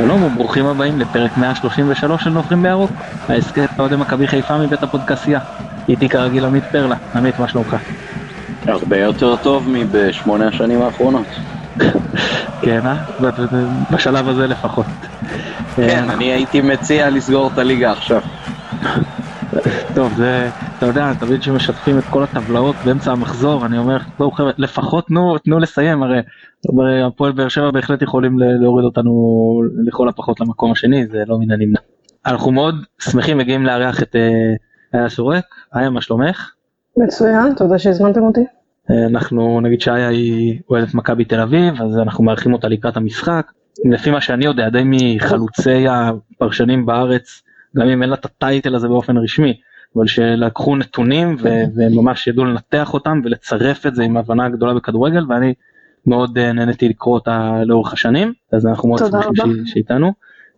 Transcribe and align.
שלום 0.00 0.22
וברוכים 0.22 0.66
הבאים 0.66 0.98
לפרק 0.98 1.36
133 1.36 2.24
של 2.24 2.30
נוברים 2.30 2.62
בירוק, 2.62 2.90
ההסכת 3.28 3.68
אוהדי 3.78 3.96
מכבי 3.96 4.26
חיפה 4.26 4.58
מבית 4.58 4.82
הפודקסייה. 4.82 5.40
איתי 5.88 6.08
כרגיל 6.08 6.44
עמית 6.44 6.64
פרלה, 6.72 6.96
עמית 7.14 7.38
מה 7.38 7.48
שלומך? 7.48 7.76
הרבה 8.66 8.98
יותר 8.98 9.36
טוב 9.36 9.68
מבשמונה 9.68 10.48
השנים 10.48 10.82
האחרונות. 10.82 11.26
כן 12.62 12.80
אה? 12.86 12.96
בשלב 13.90 14.28
הזה 14.28 14.46
לפחות. 14.46 14.86
כן, 15.76 16.10
אני 16.10 16.24
הייתי 16.24 16.60
מציע 16.60 17.10
לסגור 17.10 17.50
את 17.52 17.58
הליגה 17.58 17.92
עכשיו. 17.92 18.20
טוב, 19.98 20.14
זה, 20.14 20.48
אתה 20.78 20.86
יודע, 20.86 21.12
תמיד 21.20 21.42
שמשתפים 21.42 21.98
את 21.98 22.04
כל 22.10 22.22
הטבלאות 22.22 22.76
באמצע 22.84 23.12
המחזור, 23.12 23.66
אני 23.66 23.78
אומר, 23.78 23.98
בואו 24.18 24.30
חבר'ה, 24.30 24.50
לפחות 24.58 25.06
תנו, 25.06 25.38
תנו 25.38 25.58
לסיים, 25.58 26.02
הרי 26.02 26.20
הפועל 27.06 27.32
באר 27.32 27.48
שבע 27.48 27.70
בהחלט 27.70 28.02
יכולים 28.02 28.38
להוריד 28.38 28.84
אותנו 28.84 29.12
לכל 29.86 30.08
הפחות 30.08 30.40
למקום 30.40 30.72
השני, 30.72 31.06
זה 31.06 31.22
לא 31.26 31.38
מן 31.38 31.50
הנמנע. 31.50 31.78
אנחנו 32.26 32.52
מאוד 32.52 32.74
שמחים 32.98 33.38
מגיעים 33.38 33.66
לארח 33.66 34.02
את 34.02 34.16
אה, 34.16 34.98
איה 35.00 35.08
סורק, 35.08 35.44
איה, 35.76 35.90
מה 35.90 36.00
שלומך? 36.00 36.50
מצוין, 36.96 37.54
תודה 37.56 37.78
שהזמנתם 37.78 38.22
אותי. 38.22 38.44
אה, 38.90 39.06
אנחנו 39.06 39.60
נגיד 39.60 39.80
שאיה 39.80 40.08
היא 40.08 40.60
אוהדת 40.70 40.94
מכבי 40.94 41.24
תל 41.24 41.40
אביב, 41.40 41.82
אז 41.82 41.98
אנחנו 41.98 42.24
מארחים 42.24 42.52
אותה 42.52 42.68
לקראת 42.68 42.96
המשחק. 42.96 43.46
לפי 43.90 44.10
מה 44.10 44.20
שאני 44.20 44.44
יודע, 44.44 44.68
די 44.68 44.82
מחלוצי 44.84 45.86
הפרשנים 45.88 46.86
בארץ, 46.86 47.42
גם 47.76 47.88
אם 47.88 48.02
אין 48.02 48.10
לה 48.10 48.16
את 48.16 48.24
הטייטל 48.24 48.74
הזה 48.74 48.88
באופן 48.88 49.16
רשמי, 49.16 49.60
אבל 49.96 50.06
שלקחו 50.06 50.76
נתונים 50.76 51.36
וממש 51.74 52.26
ידעו 52.26 52.44
לנתח 52.44 52.94
אותם 52.94 53.20
ולצרף 53.24 53.86
את 53.86 53.94
זה 53.94 54.02
עם 54.02 54.16
הבנה 54.16 54.48
גדולה 54.48 54.74
בכדורגל 54.74 55.24
ואני 55.28 55.54
מאוד 56.06 56.38
uh, 56.38 56.52
נהניתי 56.52 56.88
לקרוא 56.88 57.14
אותה 57.14 57.62
לאורך 57.64 57.92
השנים 57.92 58.32
אז 58.52 58.66
אנחנו 58.66 58.88
מאוד 58.88 58.98
שמחים 58.98 59.66
שאיתנו. 59.66 60.12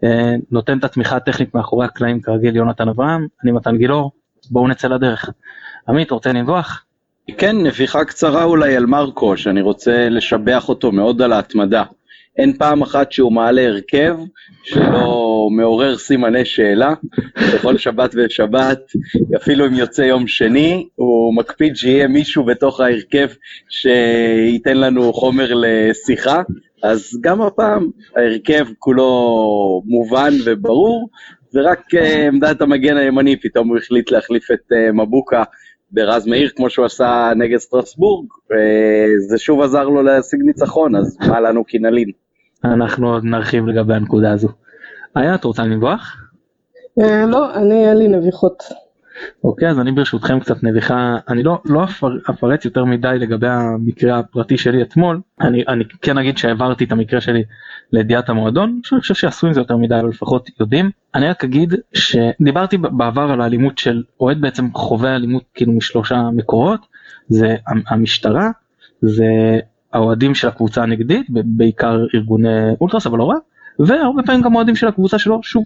Uh, 0.05 0.07
נותן 0.51 0.79
את 0.79 0.85
התמיכה 0.85 1.17
הטכנית 1.17 1.55
מאחורי 1.55 1.87
הקלעים 1.87 2.21
כרגיל 2.21 2.57
יונתן 2.57 2.89
אברהם 2.89 3.27
אני 3.43 3.53
מתן 3.53 3.77
גילאור 3.77 4.13
בואו 4.51 4.69
נצא 4.69 4.89
לדרך. 4.89 5.31
עמית 5.89 6.11
רוצה 6.11 6.33
לנבוח? 6.33 6.85
כן 7.39 7.57
נביחה 7.57 8.05
קצרה 8.05 8.45
אולי 8.45 8.77
על 8.77 8.87
מרקו 8.87 9.37
שאני 9.37 9.61
רוצה 9.61 10.09
לשבח 10.09 10.69
אותו 10.69 10.93
מאוד 10.93 11.23
על 11.23 11.33
ההתמדה. 11.33 11.85
אין 12.41 12.53
פעם 12.53 12.83
אחת 12.83 13.13
שהוא 13.13 13.33
מעלה 13.33 13.67
הרכב 13.67 14.17
שלא 14.63 15.49
מעורר 15.51 15.97
סימני 15.97 16.45
שאלה, 16.45 16.95
בכל 17.55 17.79
שבת 17.79 18.11
ושבת, 18.15 18.79
אפילו 19.37 19.67
אם 19.67 19.75
יוצא 19.75 20.03
יום 20.03 20.27
שני, 20.27 20.89
הוא 20.95 21.35
מקפיד 21.35 21.77
שיהיה 21.77 22.09
מישהו 22.09 22.45
בתוך 22.45 22.81
ההרכב 22.81 23.29
שייתן 23.69 24.77
לנו 24.77 25.13
חומר 25.13 25.53
לשיחה, 25.55 26.43
אז 26.83 27.19
גם 27.21 27.43
הפעם 27.43 27.91
ההרכב 28.17 28.67
כולו 28.79 29.83
מובן 29.87 30.33
וברור, 30.45 31.09
ורק 31.55 31.95
uh, 31.95 31.99
עמדת 32.27 32.61
המגן 32.61 32.97
הימני 32.97 33.37
פתאום 33.37 33.69
הוא 33.69 33.77
החליט 33.77 34.11
להחליף 34.11 34.51
את 34.51 34.73
uh, 34.73 34.93
מבוקה 34.93 35.43
ברז 35.93 36.27
מאיר 36.27 36.51
כמו 36.57 36.71
שהוא 36.71 36.87
עשה 36.87 37.33
נגד 37.37 37.59
סטרסבורג, 37.59 38.27
זה 39.29 39.39
שוב 39.39 39.61
עזר 39.61 39.85
לו 39.85 40.03
להשיג 40.03 40.41
ניצחון, 40.43 40.97
אז 40.97 41.17
מה 41.29 41.41
לנו 41.41 41.67
כי 41.67 41.79
נלין. 41.79 42.11
אנחנו 42.65 43.13
עוד 43.13 43.25
נרחיב 43.25 43.67
לגבי 43.67 43.95
הנקודה 43.95 44.33
הזו. 44.33 44.49
איה, 45.17 45.35
את 45.35 45.45
רוצה 45.45 45.63
לנבוח? 45.63 46.17
אה, 47.01 47.27
לא, 47.27 47.55
אני 47.55 47.89
אין 47.89 47.97
לי 47.97 48.09
נביחות. 48.09 48.63
אוקיי, 49.45 49.69
אז 49.69 49.81
אני 49.81 49.93
ברשותכם 49.93 50.41
קצת 50.41 50.63
נביחה, 50.63 51.17
אני 51.29 51.43
לא, 51.43 51.59
לא 51.65 51.85
אפרט 52.31 52.65
יותר 52.65 52.85
מדי 52.85 53.17
לגבי 53.19 53.49
המקרה 53.49 54.19
הפרטי 54.19 54.59
שלי 54.59 54.83
אתמול, 54.83 55.21
אני, 55.41 55.65
אני 55.69 55.85
כן 56.03 56.19
אגיד 56.19 56.39
שהעברתי 56.39 56.85
את 56.85 56.93
המקרה 56.93 57.21
שלי 57.21 57.45
לידיעת 57.93 58.29
המועדון, 58.29 58.81
אני 58.93 59.01
חושב 59.01 59.15
שעשו 59.15 59.47
עם 59.47 59.53
זה 59.53 59.61
יותר 59.61 59.77
מדי, 59.77 60.01
אבל 60.01 60.09
לפחות 60.09 60.51
יודעים. 60.61 60.91
אני 61.15 61.29
רק 61.29 61.45
אגיד 61.45 61.75
שדיברתי 61.95 62.79
בעבר 62.79 63.31
על 63.33 63.41
האלימות 63.41 63.79
של 63.79 64.03
אוהד 64.21 64.41
בעצם 64.41 64.75
חווה 64.75 65.17
אלימות 65.17 65.43
כאילו 65.55 65.73
משלושה 65.73 66.23
מקורות, 66.33 66.81
זה 67.29 67.57
המשטרה, 67.67 68.51
זה 69.03 69.61
האוהדים 69.93 70.35
של 70.35 70.49
הקבוצה 70.49 70.83
הנגדית, 70.83 71.27
בעיקר 71.45 71.99
ארגוני 72.15 72.71
אולטרס 72.81 73.07
אבל 73.07 73.19
לא 73.19 73.25
רק, 73.25 73.43
והרבה 73.79 74.23
פעמים 74.23 74.43
גם 74.43 74.55
אוהדים 74.55 74.77
של 74.77 74.89
הקבוצה 74.89 75.19
שלו, 75.19 75.41
שוב, 75.43 75.65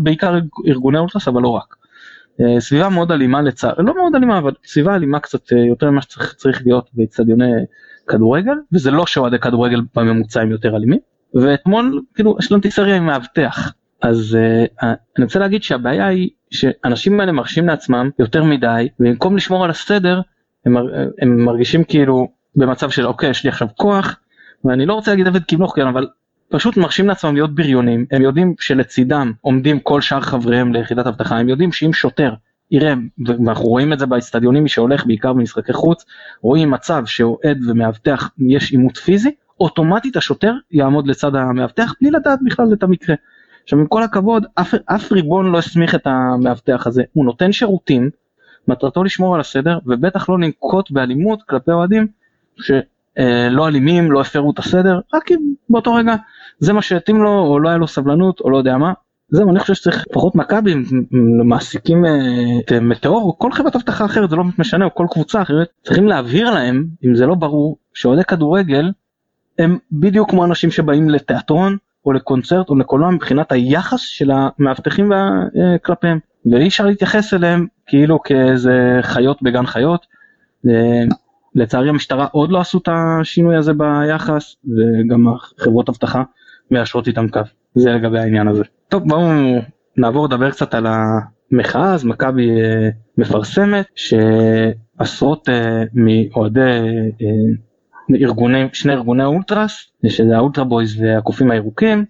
בעיקר 0.00 0.38
ארגוני 0.66 0.98
אולטרס 0.98 1.28
אבל 1.28 1.42
לא 1.42 1.48
רק. 1.48 1.76
אה, 2.40 2.60
סביבה 2.60 2.88
מאוד 2.88 3.12
אלימה 3.12 3.42
לצער, 3.42 3.72
לא 3.78 3.94
מאוד 3.94 4.14
אלימה 4.14 4.38
אבל 4.38 4.52
סביבה 4.64 4.94
אלימה 4.94 5.20
קצת 5.20 5.52
אה, 5.52 5.58
יותר 5.58 5.90
ממה 5.90 6.02
שצריך 6.02 6.62
להיות 6.66 6.90
באצטדיוני 6.92 7.52
כדורגל, 8.06 8.54
וזה 8.72 8.90
לא 8.90 9.06
שאוהדי 9.06 9.38
כדורגל 9.38 9.80
בממוצע 9.96 10.40
הם 10.40 10.50
יותר 10.50 10.76
אלימים, 10.76 10.98
ואתמול 11.34 12.02
כאילו 12.14 12.36
השלמתי 12.38 12.70
סריה 12.70 12.96
עם 12.96 13.06
מאבטח. 13.06 13.72
אז 14.02 14.38
uh, 14.80 14.84
אני 15.16 15.24
רוצה 15.24 15.38
להגיד 15.38 15.62
שהבעיה 15.62 16.06
היא 16.06 16.30
שאנשים 16.50 17.20
האלה 17.20 17.32
מרשים 17.32 17.66
לעצמם 17.66 18.10
יותר 18.18 18.44
מדי 18.44 18.88
ובמקום 19.00 19.36
לשמור 19.36 19.64
על 19.64 19.70
הסדר 19.70 20.20
הם, 20.66 20.76
הם 21.22 21.44
מרגישים 21.44 21.84
כאילו 21.84 22.28
במצב 22.56 22.90
של 22.90 23.06
אוקיי 23.06 23.30
יש 23.30 23.44
לי 23.44 23.50
עכשיו 23.50 23.68
כוח 23.76 24.16
ואני 24.64 24.86
לא 24.86 24.94
רוצה 24.94 25.10
להגיד 25.10 25.26
עבד 25.26 25.44
כמלוך 25.44 25.76
כן 25.76 25.86
אבל 25.86 26.08
פשוט 26.48 26.76
מרשים 26.76 27.08
לעצמם 27.08 27.34
להיות 27.34 27.54
בריונים 27.54 28.06
הם 28.10 28.22
יודעים 28.22 28.54
שלצידם 28.60 29.32
עומדים 29.40 29.80
כל 29.80 30.00
שאר 30.00 30.20
חבריהם 30.20 30.72
ליחידת 30.72 31.06
אבטחה 31.06 31.38
הם 31.38 31.48
יודעים 31.48 31.72
שאם 31.72 31.92
שוטר 31.92 32.34
יראה 32.70 32.94
ואנחנו 33.26 33.64
רואים 33.64 33.92
את 33.92 33.98
זה 33.98 34.06
באצטדיונים 34.06 34.62
מי 34.62 34.68
שהולך 34.68 35.06
בעיקר 35.06 35.32
במשחקי 35.32 35.72
חוץ 35.72 36.04
רואים 36.42 36.70
מצב 36.70 37.02
שאוהד 37.06 37.58
ומאבטח 37.68 38.30
יש 38.48 38.70
עימות 38.70 38.96
פיזי 38.96 39.30
אוטומטית 39.60 40.16
השוטר 40.16 40.52
יעמוד 40.70 41.06
לצד 41.06 41.34
המאבטח 41.34 41.92
בלי 42.00 42.10
לדעת 42.10 42.38
בכלל 42.44 42.66
את 42.72 42.82
המקרה. 42.82 43.16
עכשיו 43.62 43.78
עם 43.78 43.86
כל 43.86 44.02
הכבוד 44.02 44.46
אף, 44.54 44.74
אף 44.86 45.12
ריבון 45.12 45.52
לא 45.52 45.58
הסמיך 45.58 45.94
את 45.94 46.06
המאבטח 46.06 46.86
הזה 46.86 47.02
הוא 47.12 47.24
נותן 47.24 47.52
שירותים 47.52 48.10
מטרתו 48.68 49.04
לשמור 49.04 49.34
על 49.34 49.40
הסדר 49.40 49.78
ובטח 49.86 50.28
לא 50.28 50.38
לנקוט 50.38 50.90
באלימות 50.90 51.42
כלפי 51.42 51.70
אוהדים 51.70 52.06
שלא 52.60 53.68
אלימים, 53.68 54.12
לא 54.12 54.20
הפרו 54.20 54.50
את 54.50 54.58
הסדר, 54.58 55.00
רק 55.14 55.32
אם 55.32 55.36
באותו 55.70 55.94
רגע 55.94 56.14
זה 56.58 56.72
מה 56.72 56.82
שהתאים 56.82 57.22
לו, 57.22 57.38
או 57.40 57.60
לא 57.60 57.68
היה 57.68 57.78
לו 57.78 57.88
סבלנות, 57.88 58.40
או 58.40 58.50
לא 58.50 58.56
יודע 58.56 58.76
מה. 58.76 58.92
זהו, 59.28 59.50
אני 59.50 59.58
חושב 59.58 59.74
שצריך 59.74 60.04
פחות 60.12 60.34
מכבי, 60.34 60.74
מעסיקים 61.44 62.04
את 62.58 62.72
מטאור, 62.72 63.22
או 63.22 63.38
כל 63.38 63.52
חברת 63.52 63.76
אבטחה 63.76 64.04
אחרת, 64.04 64.30
זה 64.30 64.36
לא 64.36 64.44
משנה, 64.58 64.84
או 64.84 64.94
כל 64.94 65.06
קבוצה 65.10 65.42
אחרת, 65.42 65.68
צריכים 65.84 66.06
להבהיר 66.06 66.50
להם, 66.50 66.86
אם 67.04 67.14
זה 67.14 67.26
לא 67.26 67.34
ברור, 67.34 67.76
שאוהדי 67.94 68.24
כדורגל 68.24 68.90
הם 69.58 69.78
בדיוק 69.92 70.30
כמו 70.30 70.44
אנשים 70.44 70.70
שבאים 70.70 71.10
לתיאטרון, 71.10 71.76
או 72.06 72.12
לקונצרט, 72.12 72.68
או 72.68 72.76
לקולנוע, 72.76 73.10
מבחינת 73.10 73.52
היחס 73.52 74.00
של 74.00 74.30
המאבטחים 74.34 75.10
כלפיהם. 75.84 76.18
ואי 76.52 76.68
אפשר 76.68 76.86
להתייחס 76.86 77.34
אליהם 77.34 77.66
כאילו 77.86 78.22
כאיזה 78.22 78.98
חיות 79.02 79.42
בגן 79.42 79.66
חיות. 79.66 80.06
לצערי 81.54 81.88
המשטרה 81.88 82.26
עוד 82.32 82.50
לא 82.50 82.60
עשו 82.60 82.78
את 82.78 82.88
השינוי 82.92 83.56
הזה 83.56 83.72
ביחס 83.72 84.56
וגם 84.64 85.26
חברות 85.58 85.88
אבטחה 85.88 86.22
מיישרות 86.70 87.08
איתם 87.08 87.28
קו 87.28 87.40
זה 87.74 87.90
לגבי 87.90 88.18
העניין 88.18 88.48
הזה. 88.48 88.62
טוב 88.88 89.08
בואו 89.08 89.20
נעבור 89.96 90.26
לדבר 90.26 90.50
קצת 90.50 90.74
על 90.74 90.86
המחאה 90.86 91.94
אז 91.94 92.04
מכבי 92.04 92.50
אה, 92.50 92.88
מפרסמת 93.18 93.86
שעשרות 93.94 95.48
אה, 95.48 95.82
מאוהדי 95.94 96.60
אה, 97.22 98.16
ארגוני 98.20 98.64
שני 98.72 98.92
ארגוני 98.92 99.24
אולטרס 99.24 99.92
שזה 100.06 100.36
האולטרה 100.36 100.64
בויז 100.64 101.00
והקופים 101.00 101.50
הירוקים 101.50 102.04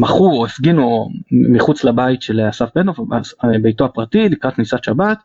מחו 0.00 0.30
או 0.30 0.46
הפגינו 0.46 1.08
מחוץ 1.32 1.84
לבית 1.84 2.22
של 2.22 2.40
אסף 2.48 2.68
בנוף 2.74 3.00
ביתו 3.62 3.84
הפרטי 3.84 4.28
לקראת 4.28 4.54
כניסת 4.54 4.84
שבת 4.84 5.18
אה, 5.18 5.22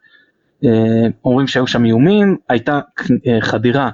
אומרים 1.25 1.47
שהיו 1.47 1.67
שם 1.67 1.85
איומים, 1.85 2.37
הייתה 2.49 2.79
אה, 3.27 3.41
חדירה 3.41 3.89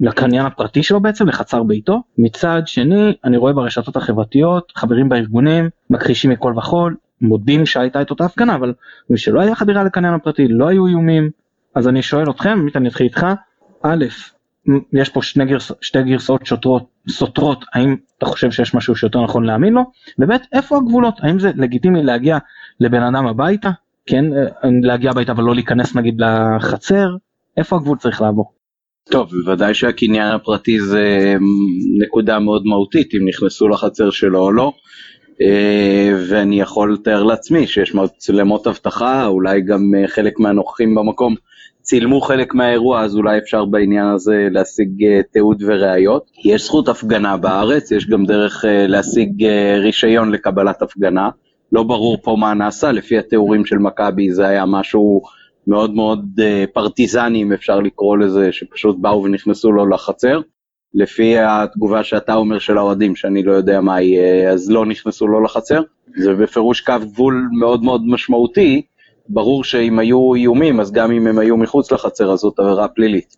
לקניין 0.00 0.46
הפרטי 0.46 0.82
שלו 0.82 1.00
בעצם, 1.00 1.28
לחצר 1.28 1.62
ביתו. 1.62 2.02
מצד 2.18 2.62
שני, 2.66 3.16
אני 3.24 3.36
רואה 3.36 3.52
ברשתות 3.52 3.96
החברתיות, 3.96 4.72
חברים 4.76 5.08
בארגונים, 5.08 5.68
מכחישים 5.90 6.30
מכל 6.30 6.54
וכול, 6.56 6.96
מודים 7.20 7.66
שהייתה 7.66 8.02
את 8.02 8.10
אותה 8.10 8.24
הפגנה, 8.24 8.54
אבל 8.54 8.74
שלא 9.16 9.40
היה 9.40 9.54
חדירה 9.54 9.84
לקניין 9.84 10.14
הפרטי, 10.14 10.48
לא 10.48 10.68
היו 10.68 10.86
איומים. 10.86 11.30
אז 11.74 11.88
אני 11.88 12.02
שואל 12.02 12.30
אתכם, 12.30 12.58
עמית 12.58 12.76
אני 12.76 12.88
אתחיל 12.88 13.06
איתך, 13.06 13.26
א', 13.82 14.04
יש 14.92 15.08
פה 15.08 15.22
שני 15.22 15.44
גרס, 15.44 15.72
שתי 15.80 16.02
גרסאות 16.02 16.46
שוטרות, 16.46 16.86
סותרות, 17.08 17.64
האם 17.74 17.96
אתה 18.18 18.26
חושב 18.26 18.50
שיש 18.50 18.74
משהו 18.74 18.96
שיותר 18.96 19.24
נכון 19.24 19.44
להאמין 19.44 19.72
לו, 19.72 19.82
וב', 20.18 20.30
איפה 20.52 20.76
הגבולות, 20.76 21.14
האם 21.22 21.38
זה 21.38 21.50
לגיטימי 21.56 22.02
להגיע 22.02 22.38
לבן 22.80 23.02
אדם 23.02 23.26
הביתה, 23.26 23.70
כן 24.08 24.24
אה, 24.32 24.68
להגיע 24.82 25.10
הביתה 25.10 25.32
אבל 25.32 25.44
לא 25.44 25.54
להיכנס 25.54 25.96
נגיד 25.96 26.20
לחצר, 26.20 27.08
איפה 27.56 27.76
הגבול 27.76 27.98
צריך 27.98 28.22
לעבור? 28.22 28.52
טוב, 29.10 29.30
בוודאי 29.30 29.74
שהקניין 29.74 30.32
הפרטי 30.32 30.80
זה 30.80 31.36
נקודה 32.02 32.38
מאוד 32.38 32.62
מהותית, 32.66 33.14
אם 33.14 33.28
נכנסו 33.28 33.68
לחצר 33.68 34.10
שלו 34.10 34.38
או 34.38 34.52
לא. 34.52 34.72
אה, 35.42 36.10
ואני 36.28 36.60
יכול 36.60 36.94
לתאר 36.94 37.22
לעצמי 37.22 37.66
שיש 37.66 37.94
מצלמות 37.94 38.66
אבטחה, 38.66 39.26
אולי 39.26 39.60
גם 39.60 39.92
אה, 39.96 40.08
חלק 40.08 40.40
מהנוכחים 40.40 40.94
במקום 40.94 41.34
צילמו 41.82 42.20
חלק 42.20 42.54
מהאירוע, 42.54 43.00
אז 43.00 43.16
אולי 43.16 43.38
אפשר 43.38 43.64
בעניין 43.64 44.06
הזה 44.06 44.48
להשיג 44.50 45.04
אה, 45.04 45.20
תיעוד 45.32 45.62
וראיות. 45.66 46.30
יש 46.44 46.64
זכות 46.64 46.88
הפגנה 46.88 47.36
בארץ, 47.36 47.90
יש 47.90 48.06
גם 48.06 48.24
דרך 48.24 48.64
להשיג 48.68 49.44
רישיון 49.78 50.30
לקבלת 50.32 50.82
הפגנה. 50.82 51.28
לא 51.72 51.82
ברור 51.82 52.18
פה 52.22 52.36
מה 52.38 52.54
נעשה, 52.54 52.92
לפי 52.92 53.18
התיאורים 53.18 53.64
של 53.64 53.78
מכבי 53.78 54.32
זה 54.32 54.46
היה 54.46 54.66
משהו 54.66 55.22
מאוד 55.66 55.94
מאוד 55.94 56.40
פרטיזני, 56.72 57.42
אם 57.42 57.52
אפשר 57.52 57.80
לקרוא 57.80 58.18
לזה, 58.18 58.52
שפשוט 58.52 58.96
באו 58.98 59.24
ונכנסו 59.24 59.72
לו 59.72 59.88
לחצר. 59.88 60.40
לפי 60.94 61.38
התגובה 61.38 62.04
שאתה 62.04 62.34
אומר 62.34 62.58
של 62.58 62.78
האוהדים, 62.78 63.16
שאני 63.16 63.42
לא 63.42 63.52
יודע 63.52 63.80
מה 63.80 64.02
יהיה, 64.02 64.50
אז 64.50 64.70
לא 64.70 64.86
נכנסו 64.86 65.26
לו 65.26 65.40
לחצר. 65.40 65.82
זה 66.16 66.34
בפירוש 66.34 66.80
קו 66.80 66.94
גבול 67.00 67.48
מאוד 67.58 67.82
מאוד 67.82 68.02
משמעותי. 68.06 68.82
ברור 69.28 69.64
שאם 69.64 69.98
היו 69.98 70.34
איומים, 70.34 70.80
אז 70.80 70.92
גם 70.92 71.12
אם 71.12 71.26
הם 71.26 71.38
היו 71.38 71.56
מחוץ 71.56 71.92
לחצר, 71.92 72.32
אז 72.32 72.38
זאת 72.38 72.58
עבירה 72.58 72.88
פלילית. 72.88 73.36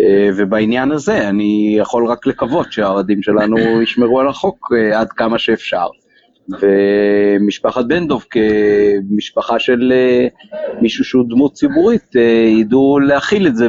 אה, 0.00 0.30
ובעניין 0.36 0.92
הזה 0.92 1.28
אני 1.28 1.74
יכול 1.78 2.06
רק 2.06 2.26
לקוות 2.26 2.72
שהאוהדים 2.72 3.22
שלנו 3.22 3.82
ישמרו 3.82 4.20
על 4.20 4.28
החוק 4.28 4.72
אה, 4.76 5.00
עד 5.00 5.12
כמה 5.12 5.38
שאפשר. 5.38 5.86
ומשפחת 6.60 7.84
בן 7.84 8.08
דב 8.08 8.18
כמשפחה 8.30 9.58
של 9.58 9.92
אה, 9.92 10.26
מישהו 10.80 11.04
שהוא 11.04 11.24
דמות 11.28 11.52
ציבורית 11.52 12.16
אה, 12.16 12.22
ידעו 12.60 12.98
להכיל 12.98 13.46
את 13.46 13.56
זה 13.56 13.66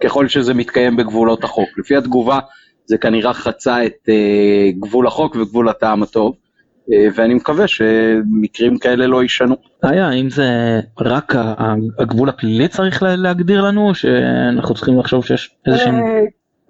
ככל 0.00 0.28
שזה 0.28 0.54
מתקיים 0.54 0.96
בגבולות 0.96 1.44
החוק. 1.44 1.68
לפי 1.78 1.96
התגובה 1.96 2.38
זה 2.86 2.98
כנראה 2.98 3.32
חצה 3.32 3.86
את 3.86 4.08
אה, 4.08 4.70
גבול 4.80 5.06
החוק 5.06 5.36
וגבול 5.36 5.68
הטעם 5.68 6.02
הטוב. 6.02 6.34
ואני 7.14 7.34
מקווה 7.34 7.68
שמקרים 7.68 8.78
כאלה 8.78 9.06
לא 9.06 9.22
יישנו. 9.22 9.56
היה, 9.82 10.08
האם 10.08 10.30
זה 10.30 10.80
רק 11.00 11.34
הגבול 11.98 12.28
הפלילי 12.28 12.68
צריך 12.68 13.02
להגדיר 13.02 13.62
לנו, 13.62 13.94
שאנחנו 13.94 14.74
צריכים 14.74 14.98
לחשוב 14.98 15.24
שיש 15.26 15.50
איזה 15.66 15.78
שהם... 15.78 15.94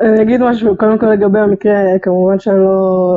אני 0.00 0.22
אגיד 0.22 0.40
משהו, 0.42 0.76
קודם 0.76 0.98
כל 0.98 1.06
לגבי 1.06 1.38
המקרה, 1.38 1.98
כמובן 2.02 2.38
שאני 2.38 2.58
לא, 2.58 3.16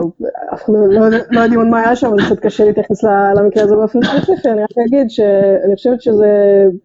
אף 0.53 0.63
אחד 0.63 0.73
לא, 0.73 1.09
לא 1.31 1.39
יודעים 1.39 1.59
עוד 1.59 1.69
מה 1.69 1.79
היה 1.79 1.95
שם, 1.95 2.07
אז 2.07 2.25
קצת 2.25 2.39
קשה 2.39 2.65
להתייחס 2.65 3.03
למקרה 3.37 3.63
הזה 3.63 3.75
באופן 3.75 3.99
ספציפי, 4.03 4.49
אני 4.49 4.61
רק 4.63 4.69
אגיד 4.87 5.09
שאני 5.09 5.75
חושבת 5.75 6.01
שזה 6.01 6.27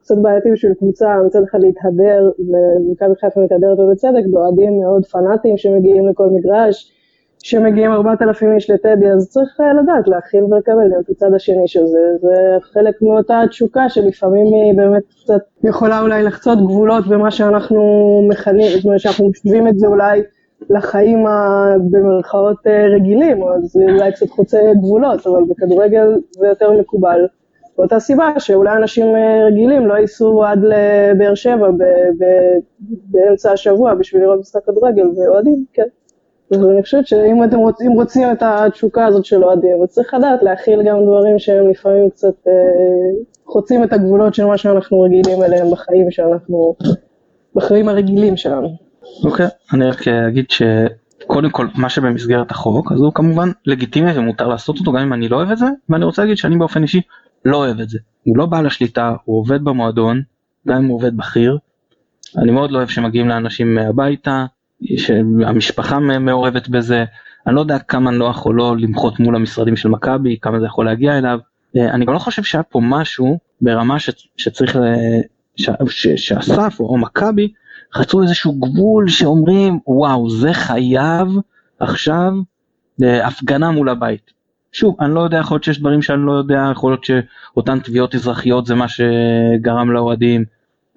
קצת 0.01 0.15
בעייתי 0.23 0.53
בשביל 0.53 0.75
קבוצה 0.75 1.15
מצד 1.27 1.43
אחד 1.51 1.59
להתהדר, 1.61 2.31
ומכבי 2.39 3.15
חיפה 3.21 3.41
מתהדרת 3.41 3.79
ובצדק, 3.79 4.23
באוהדים 4.31 4.81
מאוד 4.81 5.07
פנאטיים 5.07 5.57
שמגיעים 5.57 6.09
לכל 6.09 6.27
מגרש, 6.33 6.93
שמגיעים 7.43 7.93
4,000 7.93 8.55
איש 8.55 8.71
לטדי, 8.71 9.11
אז 9.11 9.29
צריך 9.29 9.61
אה, 9.61 9.83
לדעת 9.83 10.09
להכיל 10.09 10.45
ולקבל 10.45 10.93
את 11.01 11.11
הצד 11.11 11.35
השני 11.35 11.69
של 11.69 11.87
זה, 11.87 11.99
זה 12.21 12.35
חלק 12.61 13.03
מאותה 13.03 13.41
תשוקה 13.49 13.89
שלפעמים 13.89 14.47
היא 14.47 14.77
באמת 14.77 15.03
קצת 15.23 15.41
יכולה 15.65 16.01
אולי 16.01 16.23
לחצות 16.23 16.59
גבולות 16.59 17.07
במה 17.07 17.31
שאנחנו 17.31 17.83
מכנים, 18.29 18.67
זאת 18.77 18.85
אומרת 18.85 19.01
שאנחנו 19.01 19.29
משווים 19.29 19.69
את 19.69 19.79
זה 19.79 19.87
אולי 19.87 20.23
לחיים 20.71 21.27
ה... 21.27 21.67
במרכאות 21.91 22.67
אה, 22.67 22.87
רגילים, 22.87 23.43
אז 23.43 23.63
זה 23.63 23.83
אולי 23.83 24.13
קצת 24.13 24.31
חוצה 24.31 24.59
גבולות, 24.77 25.27
אבל 25.27 25.41
בכדורגל 25.49 26.07
זה 26.31 26.47
יותר 26.47 26.73
מקובל. 26.73 27.27
באותה 27.79 28.01
סיבה 28.01 28.41
שאולי 28.41 28.77
אנשים 28.77 29.17
אה, 29.17 29.47
רגילים 29.47 29.87
לא 29.87 29.95
ייסעו 29.95 30.45
עד 30.45 30.61
לבאר 30.63 31.35
שבע 31.35 31.69
באמצע 33.11 33.53
השבוע 33.53 33.95
בשביל 33.95 34.23
לראות 34.23 34.41
משחק 34.41 34.65
כדורגל, 34.67 35.07
ואוהדים, 35.17 35.65
כן. 35.73 35.87
אז 36.53 36.65
אני 36.73 36.83
חושבת 36.83 37.07
שאם 37.07 37.45
אתם 37.45 37.57
רוצים, 37.57 37.93
רוצים 37.93 38.33
את 38.33 38.43
התשוקה 38.43 39.07
הזאת 39.07 39.25
של 39.25 39.45
אוהדים, 39.45 39.83
אז 39.83 39.89
צריך 39.89 40.15
לדעת 40.15 40.43
להכיל 40.43 40.83
גם 40.83 40.97
דברים 41.03 41.39
שהם 41.39 41.69
לפעמים 41.71 42.11
קצת 42.11 42.47
אה, 42.47 42.53
חוצים 43.47 43.85
את 43.85 43.93
הגבולות 43.93 44.35
של 44.35 44.45
מה 44.45 44.59
שאנחנו 44.59 45.01
רגילים 45.01 45.43
אליהם 45.43 45.71
בחיים 45.71 46.11
שאנחנו, 46.11 46.75
בחיים 47.55 47.89
הרגילים 47.89 48.37
שלנו. 48.37 48.77
אוקיי, 49.25 49.47
okay, 49.47 49.51
אני 49.75 49.85
רק 49.85 50.09
אגיד 50.09 50.45
שקודם 50.51 51.51
כל 51.51 51.67
מה 51.75 51.89
שבמסגרת 51.89 52.51
החוק, 52.51 52.93
אז 52.93 53.01
הוא 53.01 53.13
כמובן 53.13 53.49
לגיטימי 53.67 54.19
ומותר 54.19 54.49
לעשות 54.49 54.79
אותו 54.79 54.93
גם 54.93 54.99
אם 54.99 55.13
אני 55.13 55.29
לא 55.29 55.37
אוהב 55.37 55.51
את 55.51 55.59
זה, 55.59 55.67
ואני 55.89 56.05
רוצה 56.05 56.23
להגיד 56.23 56.37
שאני 56.37 56.57
באופן 56.57 56.83
אישי 56.83 57.01
לא 57.45 57.57
אוהב 57.57 57.81
את 57.81 57.89
זה. 57.89 57.99
הוא 58.25 58.37
לא 58.37 58.47
בעל 58.47 58.67
השליטה, 58.67 59.15
הוא 59.25 59.39
עובד 59.39 59.65
במועדון, 59.65 60.23
גם 60.69 60.77
אם 60.77 60.85
הוא 60.85 60.97
עובד 60.97 61.17
בכיר. 61.17 61.59
אני 62.37 62.51
מאוד 62.51 62.71
לא 62.71 62.79
אוהב 62.79 62.89
שמגיעים 62.89 63.29
לאנשים 63.29 63.79
הביתה, 63.79 64.47
שהמשפחה 64.83 65.99
מעורבת 65.99 66.69
בזה, 66.69 67.05
אני 67.47 67.55
לא 67.55 67.61
יודע 67.61 67.79
כמה 67.79 68.11
נוח 68.11 68.47
או 68.47 68.53
לא 68.53 68.77
למחות 68.77 69.21
מול 69.21 69.37
המשרדים 69.37 69.77
של 69.77 69.89
מכבי, 69.89 70.37
כמה 70.43 70.61
זה 70.61 70.67
יכול 70.67 70.85
להגיע 70.87 71.19
אליו. 71.19 71.39
אה, 71.77 71.91
אני 71.91 72.05
גם 72.05 72.13
לא 72.13 72.19
חושב 72.19 72.43
שהיה 72.43 72.63
פה 72.63 72.81
משהו 72.83 73.39
ברמה 73.61 73.99
ש, 73.99 74.11
שצריך, 74.37 74.79
ש, 75.57 75.71
ש, 75.89 76.09
שאסף 76.09 76.77
או 76.81 76.99
מכבי 76.99 77.53
חצו 77.95 78.23
איזשהו 78.23 78.53
גבול 78.53 79.09
שאומרים 79.09 79.79
וואו 79.87 80.31
זה 80.31 80.53
חייב 80.53 81.29
עכשיו 81.81 82.33
אה, 83.03 83.27
הפגנה 83.27 83.71
מול 83.71 83.89
הבית. 83.89 84.31
שוב, 84.73 84.97
אני 85.01 85.15
לא 85.15 85.21
יודע, 85.21 85.39
יכול 85.39 85.55
להיות 85.55 85.65
שיש 85.65 85.81
דברים 85.81 86.03
שאני 86.03 86.27
לא 86.27 86.33
יודע, 86.33 86.69
יכול 86.73 86.93
להיות 86.93 87.05
שאותן 87.05 87.81
תביעות 87.81 88.15
אזרחיות 88.15 88.67
זה 88.67 88.75
מה 88.75 88.87
שגרם 88.89 89.91
לאוהדים. 89.91 90.45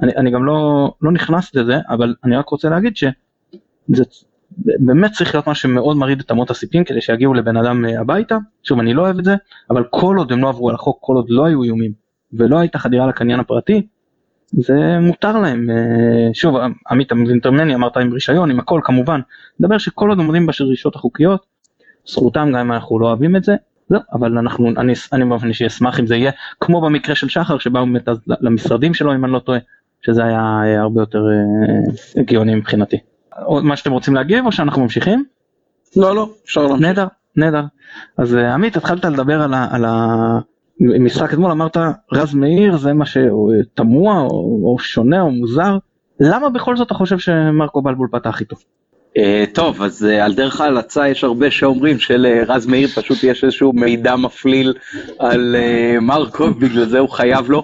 אני, 0.01 0.11
אני 0.15 0.31
גם 0.31 0.45
לא, 0.45 0.91
לא 1.01 1.11
נכנס 1.11 1.55
לזה, 1.55 1.79
אבל 1.89 2.15
אני 2.23 2.35
רק 2.35 2.49
רוצה 2.49 2.69
להגיד 2.69 2.97
ש... 2.97 3.03
זה 3.87 4.03
באמת 4.79 5.11
צריך 5.11 5.35
להיות 5.35 5.47
משהו 5.47 5.69
שמאוד 5.69 5.97
מרעיד 5.97 6.19
את 6.19 6.31
אמות 6.31 6.49
הסיפים 6.49 6.83
כדי 6.83 7.01
שיגיעו 7.01 7.33
לבן 7.33 7.57
אדם 7.57 7.85
אה, 7.85 7.99
הביתה, 7.99 8.37
שוב 8.63 8.79
אני 8.79 8.93
לא 8.93 9.01
אוהב 9.01 9.19
את 9.19 9.25
זה, 9.25 9.35
אבל 9.69 9.83
כל 9.89 10.15
עוד 10.17 10.31
הם 10.31 10.39
לא 10.39 10.49
עברו 10.49 10.69
על 10.69 10.75
החוק, 10.75 10.97
כל 11.01 11.15
עוד 11.15 11.25
לא 11.29 11.45
היו 11.45 11.63
איומים 11.63 11.91
ולא 12.33 12.59
הייתה 12.59 12.79
חדירה 12.79 13.07
לקניין 13.07 13.39
הפרטי, 13.39 13.87
זה 14.53 14.99
מותר 14.99 15.37
להם, 15.37 15.69
אה, 15.69 16.33
שוב 16.33 16.55
עמית 16.89 17.13
מבין 17.13 17.35
יותר 17.35 17.51
ממני, 17.51 17.75
אמרת 17.75 17.97
עם 17.97 18.13
רישיון, 18.13 18.51
עם 18.51 18.59
הכל 18.59 18.81
כמובן, 18.83 19.21
נדבר 19.59 19.77
שכל 19.77 20.09
עוד 20.09 20.17
עומדים 20.17 20.47
בדרישות 20.47 20.95
החוקיות, 20.95 21.45
זכותם 22.07 22.49
גם 22.53 22.59
אם 22.59 22.71
אנחנו 22.71 22.99
לא 22.99 23.07
אוהבים 23.07 23.35
את 23.35 23.43
זה, 23.43 23.55
לא, 23.89 23.99
אבל 24.13 24.37
אנחנו, 24.37 24.69
אני, 24.77 24.93
אני 25.13 25.25
באופן 25.25 25.47
אישי 25.47 25.67
אשמח 25.67 25.99
אם 25.99 26.07
זה 26.07 26.15
יהיה 26.15 26.31
כמו 26.61 26.81
במקרה 26.81 27.15
של 27.15 27.29
שחר 27.29 27.57
שבאו 27.57 27.85
באמת 27.85 28.07
למשרדים 28.27 28.93
שלו 28.93 29.15
אם 29.15 29.25
אני 29.25 29.33
לא 29.33 29.39
טועה, 29.39 29.59
שזה 30.01 30.23
היה 30.23 30.61
אה, 30.65 30.81
הרבה 30.81 31.01
יותר 31.01 31.23
הגיוני 32.17 32.55
מבחינתי. 32.55 32.97
עוד 33.45 33.63
מה 33.63 33.77
שאתם 33.77 33.91
רוצים 33.91 34.15
להגיב 34.15 34.45
או 34.45 34.51
שאנחנו 34.51 34.81
ממשיכים? 34.81 35.23
לא 35.95 36.15
לא 36.15 36.29
אפשר 36.45 36.61
להמשיך. 36.61 36.81
נהדר 36.81 37.07
נהדר. 37.35 37.63
אז 38.17 38.35
אה, 38.35 38.53
עמית 38.53 38.77
התחלת 38.77 39.05
לדבר 39.05 39.41
על, 39.41 39.53
ה, 39.53 39.67
על 39.71 39.85
המשחק 40.79 41.33
אתמול 41.33 41.51
אמרת 41.51 41.77
רז 42.11 42.33
מאיר 42.33 42.77
זה 42.77 42.93
מה 42.93 43.05
שתמוה 43.05 44.19
או, 44.21 44.61
או 44.63 44.79
שונה 44.79 45.21
או 45.21 45.31
מוזר 45.31 45.77
למה 46.19 46.49
בכל 46.49 46.77
זאת 46.77 46.87
אתה 46.87 46.93
חושב 46.93 47.19
שמרקו 47.19 47.81
בלבול 47.81 48.07
פתח 48.11 48.39
איתו? 48.39 48.55
Uh, 49.17 49.53
טוב 49.53 49.81
אז 49.81 50.07
uh, 50.09 50.23
על 50.23 50.33
דרך 50.33 50.61
ההלצה 50.61 51.07
יש 51.07 51.23
הרבה 51.23 51.51
שאומרים 51.51 51.99
שלרז 51.99 52.65
מאיר 52.65 52.87
פשוט 52.87 53.23
יש 53.23 53.43
איזשהו 53.43 53.73
מידע 53.73 54.15
מפליל 54.15 54.73
על 55.19 55.55
uh, 55.55 55.99
מרקו 55.99 56.53
בגלל 56.53 56.85
זה 56.85 56.99
הוא 56.99 57.09
חייב 57.09 57.49
לו 57.49 57.63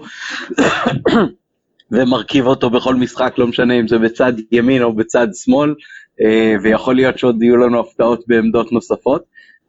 ומרכיב 1.92 2.48
אותו 2.48 2.70
בכל 2.70 2.96
משחק, 2.96 3.34
לא 3.38 3.48
משנה 3.48 3.80
אם 3.80 3.88
זה 3.88 3.98
בצד 3.98 4.34
ימין 4.52 4.84
או 4.84 4.94
בצד 4.94 5.28
שמאל, 5.34 5.76
אה, 6.22 6.56
ויכול 6.62 6.96
להיות 6.96 7.18
שעוד 7.18 7.44
יהיו 7.44 7.58
לנו 7.58 7.80
הפתעות 7.80 8.24
בעמדות 8.28 8.72
נוספות, 8.72 9.24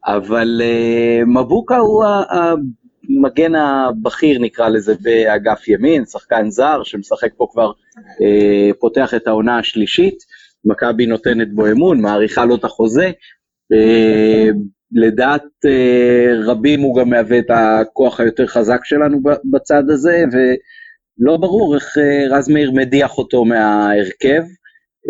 אבל 0.05 0.61
אה, 0.63 1.25
מבוקה 1.25 1.77
הוא 1.77 2.03
המגן 2.29 3.55
הבכיר 3.55 4.39
נקרא 4.39 4.69
לזה 4.69 4.93
באגף 5.01 5.67
ימין, 5.67 6.05
שחקן 6.05 6.49
זר 6.49 6.83
שמשחק 6.83 7.29
פה 7.37 7.47
כבר, 7.51 7.71
אה, 8.21 8.69
פותח 8.79 9.13
את 9.13 9.27
העונה 9.27 9.59
השלישית, 9.59 10.17
מכבי 10.65 11.05
נותנת 11.05 11.53
בו 11.53 11.67
אמון, 11.71 12.01
מעריכה 12.01 12.45
לו 12.45 12.55
את 12.55 12.63
החוזה. 12.63 13.11
לדעת 14.91 15.45
רבים 16.45 16.81
הוא 16.81 16.99
גם 16.99 17.09
מהווה 17.09 17.39
את 17.39 17.49
הכוח 17.49 18.19
היותר 18.19 18.47
חזק 18.47 18.79
שלנו 18.83 19.19
בצד 19.51 19.83
הזה, 19.89 20.23
לא 21.19 21.37
ברור 21.37 21.75
איך 21.75 21.97
אה, 21.97 22.37
רז 22.37 22.49
מאיר 22.49 22.71
מדיח 22.71 23.17
אותו 23.17 23.45
מההרכב. 23.45 24.43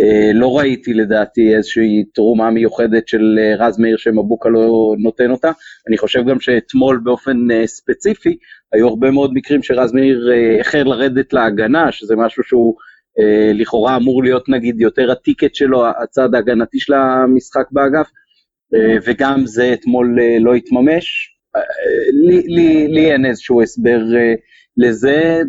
אה, 0.01 0.32
לא 0.34 0.58
ראיתי 0.58 0.94
לדעתי 0.94 1.56
איזושהי 1.56 2.04
תרומה 2.13 2.50
מיוחדת 2.50 3.08
של 3.08 3.39
אה, 3.39 3.66
רז 3.66 3.80
מאיר 3.80 3.98
שמבוקה 3.98 4.50
לא 4.50 4.96
נותן 5.00 5.32
אותה. 5.32 5.51
אני 5.88 5.98
חושב 5.98 6.25
גם 6.25 6.39
שאתמול 6.39 7.01
באופן 7.04 7.38
ספציפי 7.66 8.38
היו 8.74 8.88
הרבה 8.88 9.12
מאוד 9.12 9.32
מקרים 9.34 9.63
שרז 9.63 9.94
מאיר 9.94 10.30
החל 10.60 10.84
לרדת 10.84 11.34
להגנה, 11.34 11.92
שזה 11.92 12.16
משהו 12.16 12.44
שהוא 12.44 12.75
לכאורה 13.54 13.96
אמור 13.96 14.24
להיות 14.24 14.50
נגיד 14.50 14.82
יותר 14.82 15.12
הטיקט 15.12 15.56
שלו, 15.56 15.88
הצד 15.88 16.36
ההגנתי 16.36 16.80
של 16.80 16.94
המשחק 16.94 17.66
באגף, 17.72 18.10
וגם 19.06 19.46
זה 19.46 19.74
אתמול 19.74 20.20
לא 20.39 20.54
התממש. 20.54 21.36
לי, 22.28 22.42
לי, 22.48 22.88
לי 22.88 23.12
אין 23.12 23.25
איזשהו 23.25 23.62
הסבר 23.62 24.00
לזה 24.78 25.42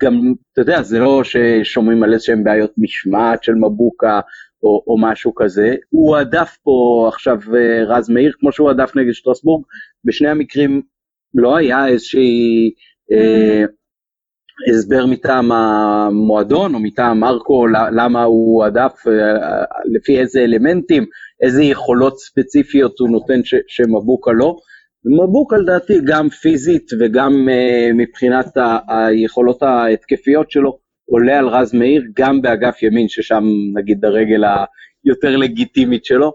גם, 0.00 0.34
אתה 0.52 0.60
יודע, 0.60 0.82
זה 0.82 0.98
לא 0.98 1.22
ששומעים 1.24 2.02
על 2.02 2.12
איזשהם 2.12 2.44
בעיות 2.44 2.72
משמעת 2.78 3.42
של 3.42 3.54
מבוקה 3.54 4.20
או, 4.62 4.84
או 4.86 4.98
משהו 5.00 5.34
כזה, 5.34 5.74
הוא 5.90 6.08
הועדף 6.08 6.56
פה 6.62 7.04
עכשיו 7.12 7.38
אה, 7.56 7.84
רז 7.84 8.10
מאיר, 8.10 8.32
כמו 8.40 8.52
שהוא 8.52 8.64
הועדף 8.70 8.96
נגד 8.96 9.12
שטרסבורג, 9.12 9.64
בשני 10.04 10.28
המקרים 10.28 10.82
לא 11.34 11.56
היה 11.56 11.88
איזושהי 11.88 12.70
אה, 13.12 13.64
הסבר 14.70 15.06
מטעם 15.06 15.52
המועדון 15.52 16.74
או 16.74 16.80
מטעם 16.80 17.20
מרקו 17.20 17.66
למה 17.96 18.22
הוא 18.24 18.64
עדף, 18.64 18.92
אה, 19.06 19.64
לפי 19.94 20.20
איזה 20.20 20.40
אלמנטים, 20.40 21.06
איזה 21.42 21.62
יכולות 21.62 22.18
ספציפיות 22.18 22.98
הוא 22.98 23.10
נותן 23.10 23.44
ש, 23.44 23.54
שמבוקה 23.66 24.32
לא. 24.32 24.56
מבוקה 25.08 25.56
לדעתי 25.56 25.98
גם 26.04 26.28
פיזית 26.28 26.90
וגם 27.00 27.32
uh, 27.32 27.92
מבחינת 27.94 28.56
ה, 28.56 28.78
היכולות 28.88 29.62
ההתקפיות 29.62 30.50
שלו 30.50 30.78
עולה 31.10 31.38
על 31.38 31.48
רז 31.48 31.74
מאיר 31.74 32.02
גם 32.16 32.42
באגף 32.42 32.82
ימין 32.82 33.08
ששם 33.08 33.44
נגיד 33.74 34.04
הרגל 34.04 34.44
היותר 35.04 35.36
לגיטימית 35.36 36.04
שלו. 36.04 36.32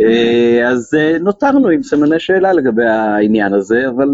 Uh, 0.00 0.64
אז 0.64 0.94
uh, 0.94 1.22
נותרנו 1.22 1.68
עם 1.68 1.82
סימני 1.82 2.20
שאלה 2.20 2.52
לגבי 2.52 2.86
העניין 2.86 3.54
הזה 3.54 3.88
אבל 3.88 4.08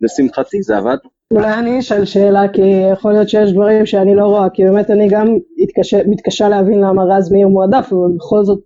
לשמחתי 0.00 0.62
זה 0.62 0.76
עבד. 0.76 0.96
אולי 1.32 1.54
אני 1.54 1.78
אשאל 1.78 2.04
שאלה, 2.04 2.48
כי 2.52 2.62
יכול 2.92 3.12
להיות 3.12 3.28
שיש 3.28 3.52
דברים 3.52 3.86
שאני 3.86 4.14
לא 4.14 4.24
רואה, 4.24 4.50
כי 4.50 4.64
באמת 4.64 4.90
אני 4.90 5.08
גם 5.08 5.36
התקשה, 5.62 6.00
מתקשה 6.06 6.48
להבין 6.48 6.80
למה 6.80 7.02
רז 7.04 7.32
מאיר 7.32 7.48
מועדף, 7.48 7.88
אבל 7.92 8.16
בכל 8.16 8.44
זאת 8.44 8.62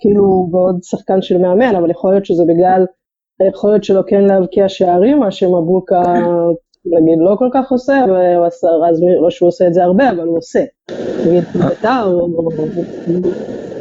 כאילו 0.00 0.48
בעוד 0.50 0.78
שחקן 0.82 1.22
של 1.22 1.38
מאמן, 1.38 1.74
אבל 1.76 1.90
יכול 1.90 2.12
להיות 2.12 2.26
שזה 2.26 2.42
בגלל 2.48 2.84
היכולת 3.40 3.84
שלו 3.84 4.02
כן 4.06 4.24
להבקיע 4.24 4.68
שערים, 4.68 5.18
מה 5.18 5.30
שמבוקה 5.30 6.02
נגיד 6.86 7.18
לא 7.20 7.36
כל 7.38 7.48
כך 7.52 7.70
עושה, 7.70 8.04
ורז 8.08 9.00
מאיר, 9.02 9.20
לא 9.20 9.30
שהוא 9.30 9.48
עושה 9.48 9.66
את 9.66 9.74
זה 9.74 9.84
הרבה, 9.84 10.10
אבל 10.10 10.26
הוא 10.26 10.38
עושה. 10.38 10.60
נגיד 11.26 11.44
בית"ר, 11.54 12.04
או 12.12 12.50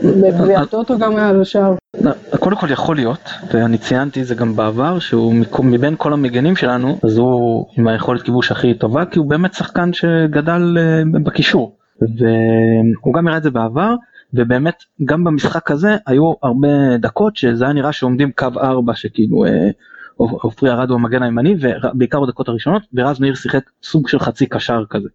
בגביע 0.04 0.60
הטוטו 0.60 0.98
גם 0.98 1.16
היה 1.16 1.32
לו 1.32 1.46
שער. 1.46 1.74
לא, 2.02 2.12
קודם 2.40 2.56
כל 2.56 2.72
יכול 2.72 2.96
להיות, 2.96 3.30
ואני 3.54 3.78
ציינתי 3.78 4.24
זה 4.24 4.36
גם 4.36 4.56
בעבר, 4.56 5.00
שהוא 5.00 5.34
מבין 5.64 5.96
כל 5.98 6.14
המגנים 6.14 6.56
שלנו, 6.56 6.98
אז 7.04 7.18
הוא 7.18 7.66
עם 7.78 7.88
היכולת 7.88 8.22
כיבוש 8.22 8.52
הכי 8.52 8.74
טובה, 8.74 9.06
כי 9.06 9.20
הוא 9.20 9.30
באמת 9.30 9.54
שחקן 9.54 9.94
שגדל 9.94 10.78
אה, 10.78 11.02
בקישור. 11.24 11.76
והוא 12.02 13.14
גם 13.14 13.28
הראה 13.28 13.38
את 13.38 13.44
זה 13.44 13.52
בעבר, 13.52 13.96
ובאמת 14.34 14.84
גם 15.06 15.24
במשחק 15.24 15.72
הזה 15.72 15.98
היו 16.06 16.34
הרבה 16.44 16.98
דקות 16.98 17.36
שזה 17.36 17.64
היה 17.64 17.74
נראה 17.74 17.92
שעומדים 17.92 18.32
קו 18.32 18.48
4 18.58 18.96
שכאילו 18.96 19.46
אה, 19.46 19.70
עופרי 20.18 20.70
ארד 20.70 20.90
הוא 20.90 21.00
המגן 21.00 21.24
הימני 21.24 21.56
ובעיקר 21.60 22.20
בדקות 22.20 22.50
הראשונות 22.50 22.84
ורז 22.94 23.20
מאיר 23.20 23.36
שיחק 23.36 23.70
סוג 23.84 24.08
של 24.08 24.20
חצי 24.20 24.46
קשר 24.46 24.84
כזה. 24.90 25.10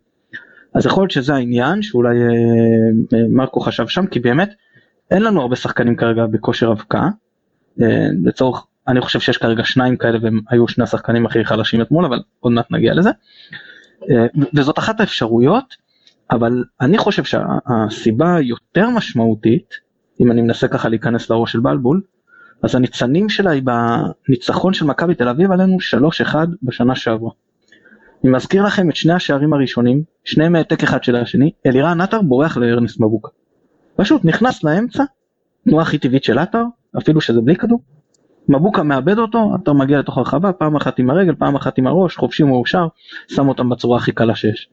אז 0.75 0.87
יכול 0.87 1.03
להיות 1.03 1.11
שזה 1.11 1.35
העניין 1.35 1.83
שאולי 1.83 2.23
אה, 2.23 3.19
מרקו 3.29 3.61
חשב 3.61 3.89
שם 3.89 4.07
כי 4.07 4.21
באמת 4.21 4.55
אין 5.11 5.23
לנו 5.23 5.41
הרבה 5.41 5.57
שחקנים 5.57 5.97
כרגע 5.97 6.27
בכושר 6.27 6.73
אבקה. 6.73 7.09
אה, 7.83 8.07
לצורך, 8.25 8.67
אני 8.89 9.01
חושב 9.01 9.21
שיש 9.21 9.39
כרגע 9.39 9.65
שניים 9.65 9.97
כאלה 9.97 10.19
והם 10.23 10.41
היו 10.49 10.69
שני 10.69 10.85
השחקנים 10.85 11.27
הכי 11.27 11.45
חלשים 11.45 11.83
אתמול, 11.83 12.05
אבל 12.05 12.23
עוד 12.41 12.53
מעט 12.53 12.71
נגיע 12.71 12.95
לזה. 12.95 13.11
אה, 14.11 14.27
וזאת 14.55 14.79
אחת 14.79 15.01
האפשרויות, 15.01 15.75
אבל 16.31 16.65
אני 16.81 16.99
חושב 16.99 17.25
שהסיבה 17.25 18.37
היותר 18.37 18.91
משמעותית, 18.91 19.75
אם 20.21 20.33
אני 20.33 20.43
מנסה 20.43 20.69
ככה 20.69 20.89
להיכנס 20.89 21.31
לראש 21.31 21.53
של 21.53 21.61
בלבול, 21.61 22.03
אז 22.63 22.75
הניצנים 22.75 23.29
שלה 23.29 23.51
היא 23.51 23.63
בניצחון 23.63 24.75
של 24.75 24.87
מכבי 24.87 25.15
תל 25.15 25.29
אביב 25.29 25.53
עלינו 25.53 25.77
3-1 26.25 26.35
בשנה 26.63 26.95
שעברה. 26.95 27.31
אני 28.25 28.33
מזכיר 28.33 28.65
לכם 28.65 28.91
את 28.91 28.97
שני 28.97 29.13
השערים 29.13 29.53
הראשונים, 29.53 30.03
שניהם 30.25 30.57
העתק 30.57 30.83
אחד 30.83 31.05
של 31.05 31.17
השני, 31.17 31.51
אלירן 31.67 32.01
עטר 32.01 32.23
בורח 32.23 32.57
לארנסט 32.57 33.01
מבוקה. 33.01 33.31
פשוט 33.97 34.25
נכנס 34.25 34.65
לאמצע, 34.65 35.05
תנועה 35.65 35.83
הכי 35.83 35.99
טבעית 35.99 36.25
של 36.25 36.39
עטר, 36.39 36.65
אפילו 36.99 37.21
שזה 37.21 37.41
בלי 37.41 37.57
כדור. 37.57 37.83
מבוקה 38.49 38.83
מאבד 38.83 39.19
אותו, 39.19 39.55
עטר 39.55 39.73
מגיע 39.73 39.99
לתוך 39.99 40.19
הרחבה, 40.19 40.53
פעם 40.53 40.77
אחת 40.77 40.99
עם 40.99 41.11
הרגל, 41.11 41.35
פעם 41.35 41.55
אחת 41.55 41.79
עם 41.79 41.87
הראש, 41.87 42.17
חופשי 42.17 42.43
מאושר, 42.43 42.87
שם 43.29 43.49
אותם 43.49 43.69
בצורה 43.69 43.97
הכי 43.97 44.13
קלה 44.13 44.35
שיש. 44.35 44.69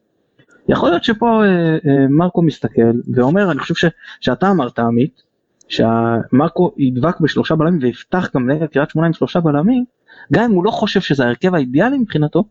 יכול 0.70 0.90
להיות 0.90 1.04
שפה 1.04 1.44
אה, 1.44 1.48
אה, 1.48 2.08
מרקו 2.10 2.42
מסתכל 2.42 2.92
ואומר, 3.14 3.52
אני 3.52 3.60
חושב 3.60 3.76
ש, 3.76 3.86
שאתה 4.22 4.52
אמרת 4.52 4.80
עמית, 4.80 5.22
שמרקו 5.68 6.72
ידבק 6.78 7.20
בשלושה 7.20 7.56
בלמים 7.56 7.80
ויפתח 7.82 8.30
גם 8.36 8.50
נגד 8.50 8.68
קריית 8.68 8.90
שמונה 8.90 9.08
עם 9.08 9.14
שלושה 9.14 9.40
בלמים, 9.40 9.86
גם 10.34 10.44
אם 10.44 10.52
הוא 10.52 10.66
לא 10.66 10.72
חושב 10.72 11.02
שזה 11.02 11.24
ההרכב 11.24 11.56
האידיאלי 11.56 11.98
מבחינתו, 11.98 12.44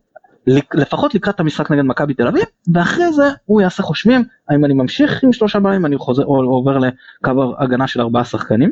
לפחות 0.73 1.15
לקראת 1.15 1.39
המשחק 1.39 1.71
נגד 1.71 1.83
מכבי 1.83 2.13
תל 2.13 2.27
אביב, 2.27 2.43
ואחרי 2.73 3.13
זה 3.13 3.23
הוא 3.45 3.61
יעשה 3.61 3.83
חושבים 3.83 4.23
האם 4.49 4.65
אני 4.65 4.73
ממשיך 4.73 5.23
עם 5.23 5.33
שלושה 5.33 5.59
בלמים, 5.59 5.85
אני 5.85 5.97
חוזר 5.97 6.23
או 6.23 6.41
עובר 6.41 6.77
לקו 6.77 7.53
הגנה 7.59 7.87
של 7.87 8.01
ארבעה 8.01 8.25
שחקנים, 8.25 8.71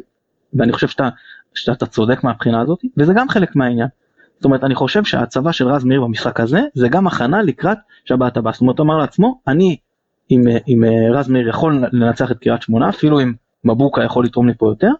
ואני 0.54 0.74
חושב 0.74 0.88
שאתה, 0.88 1.10
שאתה 1.54 1.86
צודק 1.86 2.24
מהבחינה 2.24 2.62
הזאת, 2.62 2.80
וזה 2.98 3.14
גם 3.16 3.30
חלק 3.30 3.56
מהעניין. 3.56 3.88
זאת 4.40 4.46
אומרת, 4.46 4.64
אני 4.64 4.76
חושב 4.76 5.04
שההצבה 5.04 5.54
של 5.54 5.68
רז 5.68 5.84
מאיר 5.84 6.02
במשחק 6.02 6.40
הזה, 6.40 6.62
זה 6.74 6.90
גם 6.90 7.08
הכנה 7.08 7.42
לקראת 7.42 7.78
שבת 8.06 8.38
הבא. 8.38 8.52
זאת 8.52 8.62
אומרת, 8.62 8.80
הוא 8.80 8.86
אמר 8.86 8.98
לעצמו, 8.98 9.40
אני 9.48 9.78
עם, 10.30 10.44
עם 10.66 10.84
רז 11.14 11.30
מאיר 11.30 11.50
יכול 11.50 11.84
לנצח 11.92 12.32
את 12.32 12.38
קריית 12.38 12.62
שמונה, 12.62 12.90
אפילו 12.90 13.22
אם 13.22 13.34
מבוקה 13.64 14.04
יכול 14.04 14.26
לתרום 14.26 14.48
לי 14.48 14.54
פה 14.58 14.70
יותר, 14.70 14.92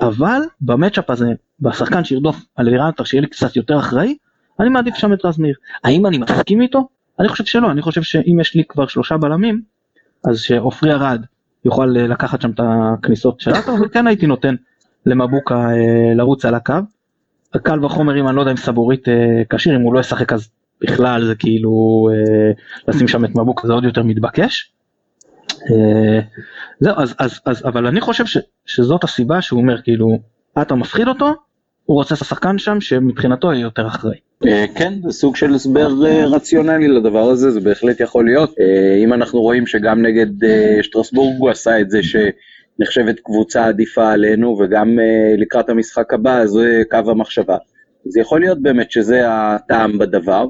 אבל 0.00 0.40
במצ'אפ 0.60 1.10
הזה, 1.10 1.32
בשחקן 1.60 2.04
שירדוף 2.04 2.36
על 2.56 2.68
אלירן 2.68 2.86
עטר 2.86 3.04
שיהיה 3.04 3.20
לי 3.20 3.26
קצת 3.26 3.56
יותר 3.56 3.78
אחראי, 3.78 4.16
אני 4.60 4.68
מעדיף 4.68 4.94
שם 4.94 5.12
את 5.12 5.24
רז 5.24 5.38
מאיר. 5.38 5.54
האם 5.84 6.06
אני 6.06 6.18
מסכים 6.18 6.60
איתו? 6.60 6.88
אני 7.20 7.28
חושב 7.28 7.44
שלא, 7.44 7.70
אני 7.70 7.82
חושב 7.82 8.02
שאם 8.02 8.40
יש 8.40 8.54
לי 8.54 8.64
כבר 8.64 8.86
שלושה 8.86 9.16
בלמים, 9.16 9.62
אז 10.24 10.38
שעופרי 10.38 10.92
ארד 10.92 11.24
יוכל 11.64 11.96
אה, 11.96 12.06
לקחת 12.06 12.40
שם 12.40 12.50
את 12.50 12.60
הכניסות 12.62 13.40
של 13.40 13.50
עטר, 13.50 13.74
וכן 13.82 14.06
הייתי 14.06 14.26
נותן 14.26 14.54
למבוקה 15.06 15.54
אה, 15.54 16.14
לרוץ 16.14 16.44
על 16.44 16.54
הקו. 16.54 16.74
קל 17.58 17.84
וחומר 17.84 18.20
אם 18.20 18.28
אני 18.28 18.36
לא 18.36 18.40
יודע 18.40 18.52
אם 18.52 18.56
סבורית 18.56 19.08
אה, 19.08 19.42
כשיר, 19.50 19.76
אם 19.76 19.80
הוא 19.80 19.94
לא 19.94 20.00
ישחק 20.00 20.32
אז 20.32 20.48
בכלל 20.80 21.24
זה 21.24 21.34
כאילו 21.34 22.08
לשים 22.88 23.08
שם 23.08 23.24
את 23.24 23.30
מבוקה 23.34 23.66
זה 23.66 23.72
עוד 23.72 23.84
יותר 23.84 24.02
מתבקש. 24.02 24.72
זהו, 26.80 26.94
אז, 26.96 27.14
אז, 27.18 27.40
אז, 27.46 27.64
אבל 27.64 27.86
אני 27.86 28.00
חושב 28.00 28.26
ש, 28.26 28.38
שזאת 28.66 29.04
הסיבה 29.04 29.42
שהוא 29.42 29.60
אומר 29.60 29.82
כאילו, 29.82 30.18
אתה 30.62 30.74
מפחיד 30.74 31.08
אותו, 31.08 31.34
הוא 31.84 31.96
רוצה 31.96 32.14
את 32.14 32.20
השחקן 32.20 32.58
שם 32.58 32.80
שמבחינתו 32.80 33.52
יהיה 33.52 33.62
יותר 33.62 33.86
אחראי. 33.86 34.16
אה, 34.46 34.64
כן, 34.74 34.92
זה 35.02 35.12
סוג 35.12 35.36
של 35.36 35.54
הסבר 35.54 36.06
אה, 36.06 36.26
רציונלי 36.26 36.88
לדבר 36.88 37.22
הזה, 37.30 37.50
זה 37.50 37.60
בהחלט 37.60 38.00
יכול 38.00 38.24
להיות. 38.24 38.54
אה, 38.60 38.96
אם 39.04 39.12
אנחנו 39.12 39.40
רואים 39.40 39.66
שגם 39.66 40.02
נגד 40.02 40.26
שטרסבורג 40.82 41.34
הוא 41.38 41.50
עשה 41.50 41.80
את 41.80 41.90
זה 41.90 42.00
שנחשבת 42.78 43.20
קבוצה 43.20 43.66
עדיפה 43.66 44.12
עלינו, 44.12 44.56
וגם 44.58 44.98
לקראת 45.38 45.68
המשחק 45.68 46.14
הבא 46.14 46.46
זה 46.46 46.82
קו 46.90 47.10
המחשבה. 47.10 47.56
אז 48.06 48.16
יכול 48.16 48.40
להיות 48.40 48.62
באמת 48.62 48.90
שזה 48.90 49.22
הטעם 49.24 49.98
בדבר. 49.98 50.46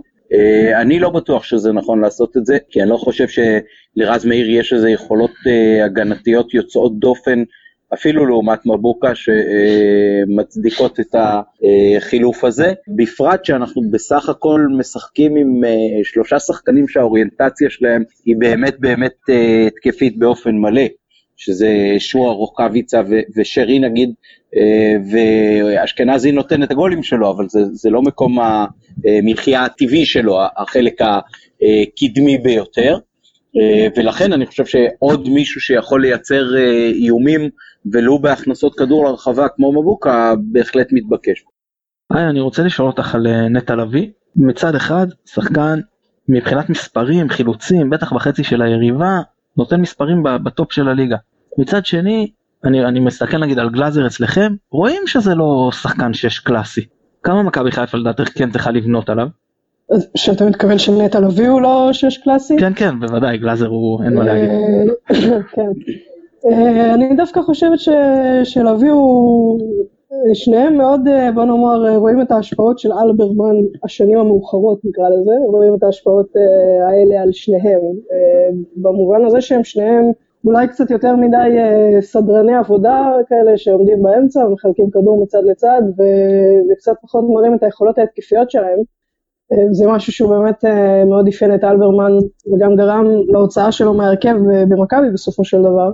אני 0.81 0.99
לא 0.99 1.11
בטוח 1.11 1.45
שזה 1.45 1.73
נכון 1.73 2.01
לעשות 2.01 2.37
את 2.37 2.47
זה, 2.47 2.59
כי 2.71 2.83
אני 2.83 2.91
לא 2.91 2.97
חושב 2.97 3.27
שלרז 3.29 4.27
מאיר 4.27 4.51
יש 4.51 4.73
איזה 4.73 4.91
יכולות 4.91 5.31
הגנתיות 5.85 6.55
יוצאות 6.55 6.99
דופן 6.99 7.43
אפילו 7.95 8.27
לעומת 8.27 8.67
מבוקה 8.67 9.13
שמצדיקות 9.15 11.01
את 11.01 11.15
החילוף 11.15 12.45
הזה, 12.45 12.73
בפרט 12.97 13.45
שאנחנו 13.45 13.83
בסך 13.91 14.29
הכל 14.29 14.67
משחקים 14.79 15.37
עם 15.37 15.65
אה, 15.65 15.71
שלושה 16.05 16.39
שחקנים 16.39 16.89
שהאוריינטציה 16.89 17.71
שלהם 17.71 18.03
היא 18.25 18.37
באמת 18.39 18.81
באמת 18.81 19.15
אה, 19.31 19.67
התקפית 19.67 20.19
באופן 20.19 20.51
מלא. 20.51 20.83
שזה 21.45 21.95
שועה 21.99 22.33
רוקאביצה 22.33 23.03
ושרי 23.37 23.79
נגיד, 23.79 24.11
אה, 24.57 24.97
ואשכנזי 25.13 26.33
נותן 26.33 26.63
את 26.63 26.71
הגולים 26.71 27.03
שלו, 27.03 27.31
אבל 27.31 27.49
זה, 27.49 27.61
זה 27.73 27.91
לא 27.91 28.03
מקום 28.03 28.39
המחיה 28.41 29.65
הטבעי 29.65 30.07
שלו, 30.07 30.41
החלק 30.57 31.01
הקדמי 31.03 32.39
ביותר. 32.39 32.99
ולכן 33.97 34.33
אני 34.33 34.47
חושב 34.47 34.67
שעוד 34.67 35.29
מישהו 35.29 35.61
שיכול 35.61 36.03
לייצר 36.03 36.57
איומים 36.95 37.51
ולו 37.93 38.19
בהכנסות 38.19 38.79
כדור 38.79 39.05
לרחבה 39.05 39.49
כמו 39.49 39.73
מבוקה, 39.73 40.35
בהחלט 40.53 40.87
מתבקש. 40.93 41.45
היי, 42.11 42.29
אני 42.29 42.41
רוצה 42.41 42.63
לשאול 42.63 42.89
אותך 42.89 43.15
על 43.15 43.27
אה, 43.27 43.49
נטע 43.49 43.75
לביא. 43.75 44.09
מצד 44.37 44.75
אחד, 44.75 45.07
שחקן 45.27 45.81
מבחינת 46.29 46.71
מספרים, 46.71 47.29
חילוצים, 47.29 47.91
בטח 47.91 48.13
בחצי 48.13 48.45
של 48.45 48.63
היריבה, 48.63 49.21
נותן 49.57 49.81
מספרים 49.81 50.23
בטופ 50.45 50.73
של 50.73 50.89
הליגה. 50.89 51.17
מצד 51.59 51.87
שני, 51.87 52.31
אני, 52.65 52.85
אני 52.85 53.01
מסתכל 53.01 53.39
נגיד 53.39 53.59
על 53.59 53.71
גלאזר 53.71 54.07
אצלכם, 54.07 54.55
רואים 54.71 55.03
שזה 55.07 55.35
לא 55.35 55.71
שחקן 55.73 56.15
שש 56.15 56.39
קלאסי. 56.39 56.87
כמה 57.23 57.43
מכבי 57.43 57.71
חיפה 57.71 57.99
לדעתך 57.99 58.29
כן 58.39 58.51
צריכה 58.51 58.71
לבנות 58.71 59.11
עליו? 59.11 59.27
שאתה 60.17 60.45
מתכוון 60.45 60.79
שנטע 60.79 61.21
לביא 61.21 61.49
הוא 61.49 61.61
לא 61.61 61.89
שש 61.93 62.19
קלאסי? 62.19 62.57
כן, 62.59 62.73
כן, 62.77 63.01
בוודאי, 63.01 63.39
גלאזר 63.39 63.67
הוא, 63.67 64.05
אין 64.05 64.15
מה 64.15 64.25
להגיד. 64.25 64.51
אה, 64.51 65.43
כן. 65.53 65.71
אה, 66.51 66.95
אני 66.95 67.17
דווקא 67.17 67.43
חושבת 67.43 67.79
שלוי 68.45 68.89
הוא, 68.89 69.61
שניהם 70.35 70.77
מאוד, 70.77 71.09
אה, 71.09 71.33
בוא 71.33 71.45
נאמר, 71.45 71.97
רואים 71.97 72.21
את 72.23 72.33
ההשפעות 72.33 72.79
של 72.79 72.93
אלברמן 72.93 73.55
השנים 73.85 74.19
המאוחרות 74.19 74.81
נקרא 74.85 75.09
לזה, 75.09 75.33
רואים 75.47 75.75
את 75.75 75.83
ההשפעות 75.83 76.27
האלה 76.89 77.23
על 77.23 77.33
שניהם, 77.33 77.81
במובן 78.77 79.25
הזה 79.25 79.41
שהם 79.41 79.65
שניהם 79.65 80.13
אולי 80.45 80.69
קצת 80.69 80.91
יותר 80.91 81.17
מדי 81.17 81.57
סדרני 82.01 82.55
עבודה 82.55 83.13
כאלה 83.29 83.57
שעומדים 83.57 84.03
באמצע 84.03 84.47
ומחלקים 84.47 84.91
כדור 84.91 85.23
מצד 85.23 85.43
לצד 85.45 85.83
וקצת 86.73 86.93
פחות 87.03 87.25
מראים 87.29 87.55
את 87.55 87.63
היכולות 87.63 87.99
ההתקפיות 87.99 88.51
שלהם. 88.51 88.79
זה 89.71 89.87
משהו 89.89 90.13
שהוא 90.13 90.31
באמת 90.31 90.65
מאוד 91.07 91.29
אפיין 91.29 91.55
את 91.55 91.65
אלברמן 91.65 92.13
וגם 92.53 92.77
גרם 92.77 93.07
להוצאה 93.29 93.73
שלו 93.73 93.95
מהרכב 93.95 94.35
במכבי 94.69 95.11
בסופו 95.13 95.45
של 95.45 95.59
דבר. 95.63 95.93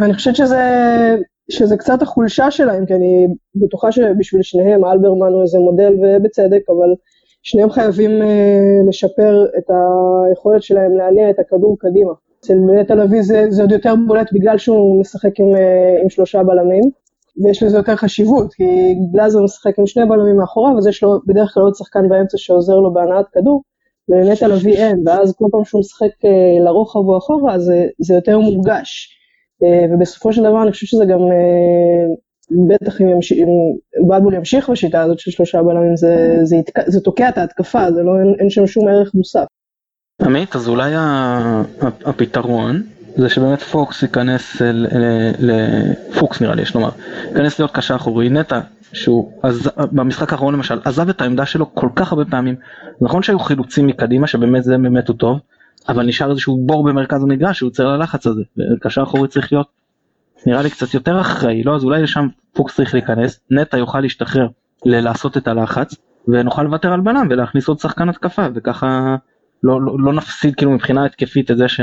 ואני 0.00 0.14
חושבת 0.14 0.36
שזה, 0.36 0.62
שזה 1.50 1.76
קצת 1.76 2.02
החולשה 2.02 2.50
שלהם, 2.50 2.86
כי 2.86 2.94
אני 2.94 3.26
בטוחה 3.54 3.92
שבשביל 3.92 4.42
שניהם 4.42 4.84
אלברמן 4.84 5.32
הוא 5.32 5.42
איזה 5.42 5.58
מודל 5.58 5.94
ובצדק, 6.02 6.62
אבל 6.68 6.94
שניהם 7.42 7.70
חייבים 7.70 8.10
לשפר 8.88 9.46
את 9.58 9.70
היכולת 10.28 10.62
שלהם 10.62 10.96
להניע 10.96 11.30
את 11.30 11.38
הכדור 11.38 11.76
קדימה. 11.78 12.12
אצל 12.40 12.54
נטע 12.54 12.94
לביא 12.94 13.22
זה, 13.22 13.46
זה 13.48 13.62
עוד 13.62 13.72
יותר 13.72 13.94
בולט 14.06 14.32
בגלל 14.32 14.58
שהוא 14.58 15.00
משחק 15.00 15.40
עם, 15.40 15.46
עם 16.02 16.10
שלושה 16.10 16.42
בלמים, 16.42 16.82
ויש 17.44 17.62
לזה 17.62 17.76
יותר 17.76 17.96
חשיבות, 17.96 18.54
כי 18.54 18.64
גלאזר 19.12 19.42
משחק 19.42 19.78
עם 19.78 19.86
שני 19.86 20.06
בלמים 20.06 20.36
מאחוריו, 20.36 20.78
אז 20.78 20.86
יש 20.86 21.02
לו 21.02 21.18
בדרך 21.26 21.50
כלל 21.54 21.62
עוד 21.62 21.74
שחקן 21.74 22.08
באמצע 22.08 22.38
שעוזר 22.38 22.76
לו 22.76 22.92
בהנעת 22.92 23.26
כדור, 23.32 23.62
ולנטע 24.08 24.48
לביא 24.48 24.74
אין, 24.74 25.02
ואז 25.06 25.34
כל 25.36 25.44
פעם 25.52 25.64
שהוא 25.64 25.80
משחק 25.80 26.24
אה, 26.24 26.64
לרוחב 26.64 26.98
או 26.98 27.18
אחורה, 27.18 27.58
זה, 27.58 27.86
זה 27.98 28.14
יותר 28.14 28.38
מורגש. 28.38 29.16
אה, 29.62 29.86
ובסופו 29.90 30.32
של 30.32 30.42
דבר 30.42 30.62
אני 30.62 30.70
חושב 30.70 30.86
שזה 30.86 31.04
גם, 31.04 31.20
אה, 31.20 32.06
בטח 32.68 33.00
אם, 33.00 33.08
ימש, 33.08 33.32
אם 33.32 33.48
בלבול 34.08 34.34
ימשיך 34.34 34.70
בשיטה 34.70 35.02
הזאת 35.02 35.18
של 35.18 35.30
שלושה 35.30 35.62
בלמים, 35.62 35.96
זה, 35.96 36.38
זה, 36.42 36.56
זה, 36.76 36.82
זה 36.86 37.00
תוקע 37.00 37.28
את 37.28 37.38
ההתקפה, 37.38 37.92
זה 37.92 38.02
לא, 38.02 38.18
אין, 38.20 38.34
אין 38.38 38.50
שם 38.50 38.66
שום 38.66 38.88
ערך 38.88 39.14
מוסף. 39.14 39.46
עמית, 40.24 40.56
אז 40.56 40.68
אולי 40.68 40.92
הפתרון 42.04 42.82
זה 43.16 43.28
שבאמת 43.28 43.62
פוקס 43.62 44.02
ייכנס, 44.02 44.62
לפוקס 45.38 46.40
נראה 46.40 46.54
לי 46.54 46.62
יש 46.62 46.74
לומר, 46.74 46.90
ייכנס 47.28 47.58
להיות 47.58 47.70
קשר 47.70 47.96
אחורי, 47.96 48.28
נטע 48.28 48.60
שהוא 48.92 49.32
עז... 49.42 49.70
במשחק 49.92 50.32
האחרון 50.32 50.54
למשל 50.54 50.80
עזב 50.84 51.08
את 51.08 51.20
העמדה 51.20 51.46
שלו 51.46 51.74
כל 51.74 51.88
כך 51.96 52.12
הרבה 52.12 52.24
פעמים, 52.24 52.54
נכון 53.00 53.22
שהיו 53.22 53.38
חילוצים 53.38 53.86
מקדימה 53.86 54.26
שבאמת 54.26 54.64
זה 54.64 54.78
באמת 54.78 55.08
הוא 55.08 55.16
טוב, 55.16 55.38
אבל 55.88 56.06
נשאר 56.06 56.30
איזשהו 56.30 56.66
בור 56.66 56.84
במרכז 56.84 57.22
המגרש 57.22 57.58
שהוא 57.58 57.66
יוצר 57.66 57.88
ללחץ 57.88 58.26
הזה, 58.26 58.42
וקשר 58.76 59.02
אחורי 59.02 59.28
צריך 59.28 59.52
להיות 59.52 59.66
נראה 60.46 60.62
לי 60.62 60.70
קצת 60.70 60.94
יותר 60.94 61.20
אחראי, 61.20 61.62
לא? 61.62 61.74
אז 61.74 61.84
אולי 61.84 62.02
לשם 62.02 62.28
פוקס 62.52 62.76
צריך 62.76 62.94
להיכנס, 62.94 63.40
נטע 63.50 63.78
יוכל 63.78 64.00
להשתחרר 64.00 64.48
לעשות 64.84 65.36
את 65.36 65.48
הלחץ 65.48 65.94
ונוכל 66.28 66.62
לוותר 66.62 66.92
על 66.92 67.00
בלם 67.00 67.26
ולהכניס 67.30 67.68
עוד 67.68 67.78
שחקן 67.78 68.08
התקפה 68.08 68.46
וככה 68.54 69.16
לא, 69.62 69.82
לא, 69.82 69.96
לא 69.98 70.12
נפסיד 70.12 70.54
כאילו 70.54 70.70
מבחינה 70.70 71.04
התקפית 71.04 71.50
את 71.50 71.56
זה 71.56 71.68
ש... 71.68 71.80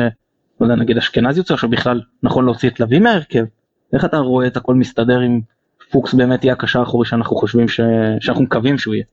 לא 0.62 0.65
יודע, 0.65 0.75
נגיד 0.75 0.98
אשכנזי 0.98 1.39
יוצא 1.39 1.53
עכשיו 1.53 1.69
בכלל 1.69 2.01
נכון 2.24 2.46
להוציא 2.46 2.69
את 2.69 2.79
לביא 2.79 3.00
מההרכב? 3.00 3.43
איך 3.93 4.05
אתה 4.05 4.17
רואה 4.17 4.48
את 4.48 4.57
הכל 4.57 4.75
מסתדר 4.75 5.19
עם 5.19 5.41
פוקס 5.91 6.13
באמת 6.13 6.43
יהיה 6.43 6.53
הקשר 6.53 6.79
האחורי 6.79 7.05
שאנחנו 7.05 7.36
חושבים 7.36 7.67
ש... 7.67 7.81
שאנחנו 8.19 8.43
מקווים 8.43 8.77
שהוא 8.77 8.96
יהיה? 8.96 9.05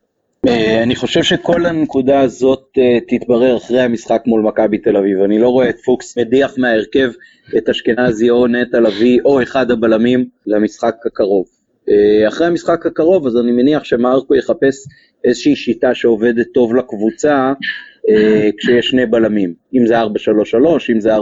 אה, 0.49 0.83
אני 0.83 0.97
חושב 0.97 1.23
שכל 1.23 1.67
הנקודה 1.67 2.21
הזאת 2.21 2.69
אה, 2.79 2.99
תתברר 3.09 3.57
אחרי 3.57 3.81
המשחק 3.81 4.23
מול 4.27 4.43
מכבי 4.43 4.79
תל 4.79 4.97
אביב. 4.97 5.23
אני 5.23 5.39
לא 5.39 5.49
רואה 5.49 5.69
את 5.69 5.77
פוקס 5.85 6.19
מדיח 6.19 6.55
מההרכב 6.59 7.11
את 7.57 7.69
אשכנזי 7.69 8.31
או 8.31 8.47
נטע 8.47 8.81
לביא 8.81 9.21
או 9.25 9.43
אחד 9.43 9.71
הבלמים 9.71 10.29
למשחק 10.47 10.95
הקרוב. 11.07 11.47
אה, 11.89 12.29
אחרי 12.29 12.47
המשחק 12.47 12.87
הקרוב 12.87 13.27
אז 13.27 13.37
אני 13.37 13.53
מניח 13.53 13.85
שמרקו 13.85 14.35
יחפש 14.35 14.77
איזושהי 15.25 15.57
שיטה 15.57 15.95
שעובדת 15.95 16.47
טוב 16.55 16.75
לקבוצה 16.75 17.53
כשיש 18.59 18.89
שני 18.89 19.07
בלמים, 19.07 19.55
אם 19.75 19.87
זה 19.87 20.03
4-3-3, 20.03 20.07
אם 20.93 21.01
זה 21.01 21.17
4-4-2, 21.17 21.21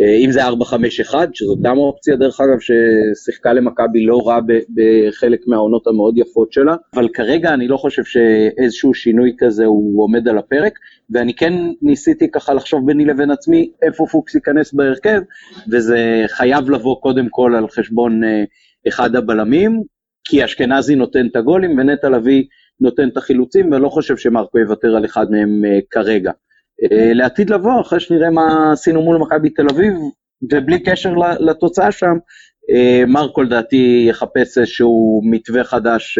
אה, 0.00 0.16
אם 0.16 0.30
זה 0.30 0.48
4-5-1, 0.48 1.14
שזאת 1.34 1.58
גם 1.62 1.78
אופציה 1.78 2.16
דרך 2.16 2.40
אגב 2.40 2.58
ששיחקה 2.60 3.52
למכבי 3.52 4.06
לא 4.06 4.28
רע 4.28 4.38
בחלק 4.74 5.40
מהעונות 5.46 5.86
המאוד 5.86 6.18
יפות 6.18 6.52
שלה, 6.52 6.76
אבל 6.94 7.08
כרגע 7.14 7.54
אני 7.54 7.68
לא 7.68 7.76
חושב 7.76 8.04
שאיזשהו 8.04 8.94
שינוי 8.94 9.32
כזה 9.38 9.64
הוא 9.64 10.04
עומד 10.04 10.28
על 10.28 10.38
הפרק, 10.38 10.78
ואני 11.10 11.34
כן 11.34 11.52
ניסיתי 11.82 12.30
ככה 12.30 12.54
לחשוב 12.54 12.86
ביני 12.86 13.04
לבין 13.04 13.30
עצמי 13.30 13.70
איפה 13.82 14.06
פוקס 14.12 14.34
ייכנס 14.34 14.72
בהרכב, 14.72 15.20
וזה 15.70 16.24
חייב 16.28 16.70
לבוא 16.70 17.00
קודם 17.00 17.26
כל 17.30 17.54
על 17.56 17.68
חשבון 17.68 18.24
אה, 18.24 18.44
אחד 18.88 19.16
הבלמים, 19.16 19.82
כי 20.24 20.44
אשכנזי 20.44 20.94
נותן 20.94 21.26
את 21.26 21.36
הגולים 21.36 21.78
ונטע 21.78 22.08
לביא 22.08 22.44
נותן 22.80 23.08
את 23.08 23.16
החילוצים, 23.16 23.72
ואני 23.72 23.82
לא 23.82 23.88
חושב 23.88 24.16
שמרקו 24.16 24.58
יוותר 24.58 24.96
על 24.96 25.04
אחד 25.04 25.30
מהם 25.30 25.62
uh, 25.64 25.82
כרגע. 25.90 26.30
Uh, 26.30 26.94
לעתיד 27.14 27.50
לבוא, 27.50 27.80
אחרי 27.80 28.00
שנראה 28.00 28.30
מה 28.30 28.72
עשינו 28.72 29.02
מול 29.02 29.18
מכבי 29.18 29.50
תל 29.50 29.66
אביב, 29.70 29.94
ובלי 30.52 30.82
קשר 30.82 31.14
לתוצאה 31.40 31.92
שם, 31.92 32.16
uh, 32.70 33.06
מרקו 33.06 33.42
לדעתי 33.42 34.06
יחפש 34.08 34.58
איזשהו 34.58 35.20
מתווה 35.24 35.64
חדש 35.64 36.18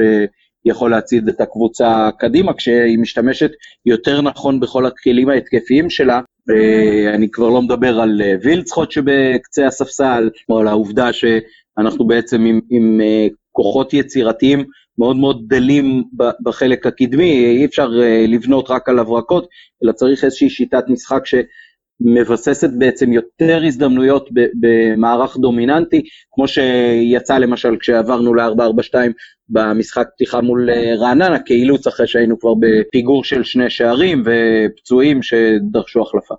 שיכול 0.66 0.90
להצעיד 0.90 1.28
את 1.28 1.40
הקבוצה 1.40 2.08
קדימה, 2.18 2.54
כשהיא 2.54 2.98
משתמשת 2.98 3.50
יותר 3.86 4.20
נכון 4.20 4.60
בכל 4.60 4.86
הכלים 4.86 5.28
ההתקפיים 5.28 5.90
שלה. 5.90 6.20
Uh, 6.50 7.14
אני 7.14 7.30
כבר 7.30 7.48
לא 7.48 7.62
מדבר 7.62 8.00
על 8.00 8.20
uh, 8.20 8.46
וילצחוט 8.46 8.90
שבקצה 8.90 9.66
הספסל, 9.66 10.30
או 10.48 10.58
על 10.58 10.68
העובדה 10.68 11.10
שאנחנו 11.12 12.06
בעצם 12.06 12.44
עם, 12.44 12.60
עם 12.70 13.00
uh, 13.00 13.34
כוחות 13.52 13.94
יצירתיים 13.94 14.64
מאוד 14.98 15.16
מאוד 15.16 15.42
דלים 15.48 16.04
בחלק 16.42 16.86
הקדמי, 16.86 17.46
אי 17.46 17.64
אפשר 17.64 17.90
אה, 18.02 18.24
לבנות 18.28 18.70
רק 18.70 18.88
על 18.88 18.98
הברקות, 18.98 19.48
אלא 19.84 19.92
צריך 19.92 20.24
איזושהי 20.24 20.50
שיטת 20.50 20.84
משחק 20.88 21.22
שמבססת 21.26 22.70
בעצם 22.78 23.12
יותר 23.12 23.62
הזדמנויות 23.66 24.28
במערך 24.60 25.36
דומיננטי, 25.36 26.02
כמו 26.32 26.48
שיצא 26.48 27.38
למשל 27.38 27.76
כשעברנו 27.80 28.34
ל-442 28.34 28.94
במשחק 29.48 30.06
פתיחה 30.14 30.40
מול 30.40 30.70
אה, 30.70 30.94
רעננה, 30.96 31.38
כאילוץ 31.38 31.86
אחרי 31.86 32.06
שהיינו 32.06 32.38
כבר 32.38 32.54
בפיגור 32.60 33.24
של 33.24 33.44
שני 33.44 33.70
שערים 33.70 34.22
ופצועים 34.26 35.22
שדרשו 35.22 36.02
החלפה. 36.02 36.34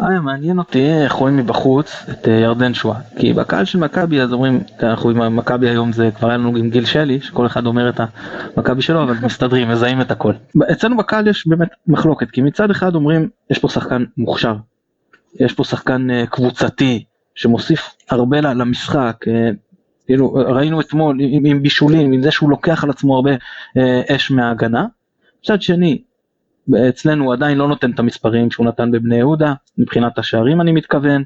היה 0.00 0.20
מעניין 0.20 0.58
אותי 0.58 0.90
איך 0.90 1.12
רואים 1.12 1.36
מבחוץ 1.36 2.04
את 2.10 2.28
אה, 2.28 2.32
ירדן 2.32 2.74
שואה 2.74 3.00
כי 3.18 3.32
בקהל 3.32 3.64
של 3.64 3.78
מכבי 3.78 4.20
אז 4.20 4.32
אומרים 4.32 4.60
אנחנו 4.82 5.10
עם 5.10 5.36
מכבי 5.36 5.68
היום 5.68 5.92
זה 5.92 6.10
כבר 6.16 6.28
היה 6.28 6.36
לנו 6.36 6.56
עם 6.56 6.70
גיל 6.70 6.84
שלי 6.84 7.20
שכל 7.20 7.46
אחד 7.46 7.66
אומר 7.66 7.88
את 7.88 8.00
המכבי 8.56 8.82
שלו 8.82 9.02
אבל 9.02 9.14
מסתדרים 9.22 9.68
מזהים 9.72 10.00
את 10.00 10.10
הכל. 10.10 10.32
אצלנו 10.72 10.96
בקהל 10.96 11.28
יש 11.28 11.46
באמת 11.46 11.68
מחלוקת 11.86 12.30
כי 12.30 12.42
מצד 12.42 12.70
אחד 12.70 12.94
אומרים 12.94 13.28
יש 13.50 13.58
פה 13.58 13.68
שחקן 13.68 14.04
מוכשר 14.16 14.56
יש 15.40 15.52
פה 15.52 15.64
שחקן 15.64 16.10
אה, 16.10 16.26
קבוצתי 16.26 17.04
שמוסיף 17.34 17.90
הרבה 18.10 18.40
למשחק 18.40 19.24
אה, 19.28 19.50
כאילו 20.06 20.32
ראינו 20.34 20.80
אתמול 20.80 21.18
עם 21.20 21.62
בישולים 21.62 22.12
עם 22.12 22.22
זה 22.22 22.30
שהוא 22.30 22.50
לוקח 22.50 22.84
על 22.84 22.90
עצמו 22.90 23.14
הרבה 23.14 23.30
אש 24.10 24.30
מההגנה. 24.30 24.86
מצד 25.44 25.62
שני 25.62 25.98
אצלנו 26.88 27.24
הוא 27.24 27.32
עדיין 27.32 27.58
לא 27.58 27.68
נותן 27.68 27.90
את 27.90 27.98
המספרים 27.98 28.50
שהוא 28.50 28.66
נתן 28.66 28.90
בבני 28.90 29.16
יהודה, 29.16 29.52
מבחינת 29.78 30.18
השערים 30.18 30.60
אני 30.60 30.72
מתכוון, 30.72 31.22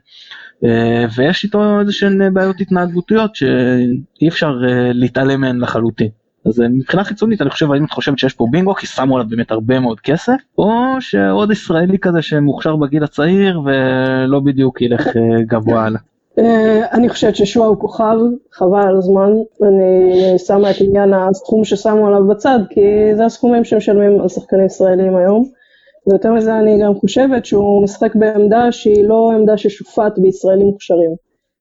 אה, 0.64 1.04
ויש 1.16 1.44
איתו 1.44 1.80
איזה 1.80 1.92
שהן 1.92 2.34
בעיות 2.34 2.60
התנהגותיות 2.60 3.36
שאי 3.36 4.28
אפשר 4.28 4.52
אה, 4.68 4.92
להתעלם 4.92 5.40
מהן 5.40 5.60
לחלוטין. 5.60 6.08
אז 6.46 6.60
אה, 6.60 6.68
מבחינה 6.68 7.04
חיצונית 7.04 7.42
אני 7.42 7.50
חושב, 7.50 7.72
האם 7.72 7.84
את 7.84 7.90
חושבת 7.90 8.18
שיש 8.18 8.34
פה 8.34 8.46
בינגו 8.50 8.74
כי 8.74 8.86
שמו 8.86 9.16
עליו 9.16 9.28
באמת 9.28 9.50
הרבה 9.50 9.80
מאוד 9.80 10.00
כסף, 10.00 10.36
או 10.58 10.96
שעוד 11.00 11.50
ישראלי 11.50 11.98
כזה 11.98 12.22
שמוכשר 12.22 12.76
בגיל 12.76 13.04
הצעיר 13.04 13.60
ולא 13.60 14.40
בדיוק 14.40 14.82
ילך 14.82 15.06
גבוה 15.46 15.84
הלאה. 15.84 16.00
אה, 16.38 16.92
אני 16.92 17.08
חושבת 17.08 17.36
ששועה 17.36 17.68
הוא 17.68 17.76
כוכב, 17.76 18.16
חבל 18.52 18.88
על 18.88 18.96
הזמן, 18.96 19.32
אני 19.62 20.38
שמה 20.38 20.70
את 20.70 20.76
עניין 20.80 21.14
הסכום 21.14 21.64
ששמו 21.64 22.06
עליו 22.06 22.26
בצד, 22.26 22.58
כי 22.70 22.80
זה 23.16 23.24
הסכומים 23.24 23.64
שמשלמים 23.64 24.20
על 24.20 24.28
שחקנים 24.28 24.66
ישראלים 24.66 25.16
היום. 25.16 25.48
ויותר 26.06 26.32
מזה 26.32 26.58
אני 26.58 26.82
גם 26.82 26.94
חושבת 26.94 27.44
שהוא 27.44 27.82
משחק 27.82 28.14
בעמדה 28.14 28.72
שהיא 28.72 29.04
לא 29.04 29.30
עמדה 29.34 29.56
ששופט 29.56 30.18
בישראלים 30.18 30.66
מוכשרים. 30.66 31.14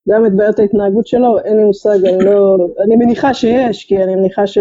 גם 0.10 0.26
את 0.26 0.36
בעיות 0.36 0.60
ההתנהגות 0.60 1.08
שלו, 1.08 1.40
אין 1.40 1.58
לי 1.58 1.64
מושג, 1.64 2.06
אני 2.06 2.26
לא... 2.26 2.58
אני 2.86 2.96
מניחה 2.96 3.34
שיש, 3.34 3.86
כי 3.86 4.04
אני 4.04 4.16
מניחה 4.16 4.48
ש, 4.48 4.58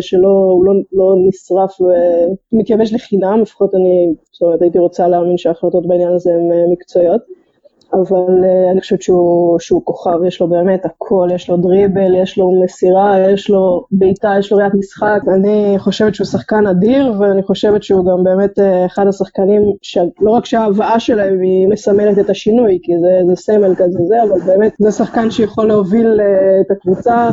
שלא, 0.00 0.60
לא, 0.64 0.72
לא 0.92 1.16
נשרף 1.28 1.76
ומתייבש 2.52 2.92
לחינם, 2.92 3.40
לפחות 3.42 3.74
אני, 3.74 4.14
זאת 4.32 4.42
אומרת, 4.42 4.62
הייתי 4.62 4.78
רוצה 4.78 5.08
להאמין 5.08 5.38
שההחלטות 5.38 5.86
בעניין 5.86 6.12
הזה 6.12 6.30
הן 6.30 6.52
אה, 6.52 6.64
מקצועיות. 6.72 7.20
אבל 7.94 8.44
uh, 8.44 8.72
אני 8.72 8.80
חושבת 8.80 9.02
שהוא, 9.02 9.58
שהוא 9.58 9.82
כוכב, 9.84 10.24
יש 10.26 10.40
לו 10.40 10.48
באמת 10.48 10.84
הכל, 10.84 11.28
יש 11.34 11.50
לו 11.50 11.56
דריבל, 11.56 12.14
יש 12.14 12.38
לו 12.38 12.62
מסירה, 12.64 13.30
יש 13.30 13.50
לו 13.50 13.84
בעיטה, 13.90 14.34
יש 14.38 14.52
לו 14.52 14.58
ראיית 14.58 14.74
משחק. 14.74 15.20
אני 15.34 15.74
חושבת 15.78 16.14
שהוא 16.14 16.26
שחקן 16.26 16.66
אדיר, 16.66 17.12
ואני 17.20 17.42
חושבת 17.42 17.82
שהוא 17.82 18.04
גם 18.04 18.24
באמת 18.24 18.58
uh, 18.58 18.86
אחד 18.86 19.06
השחקנים, 19.06 19.62
שלא 19.82 20.30
רק 20.30 20.44
שההבאה 20.44 21.00
שלהם 21.00 21.40
היא 21.40 21.68
מסמלת 21.68 22.18
את 22.18 22.30
השינוי, 22.30 22.78
כי 22.82 22.92
זה, 23.00 23.20
זה 23.28 23.42
סמל 23.42 23.74
כזה 23.74 23.98
זה, 24.08 24.22
אבל 24.22 24.40
באמת 24.40 24.72
זה 24.78 24.92
שחקן 24.92 25.30
שיכול 25.30 25.66
להוביל 25.66 26.20
uh, 26.20 26.22
את 26.60 26.70
הקבוצה 26.70 27.30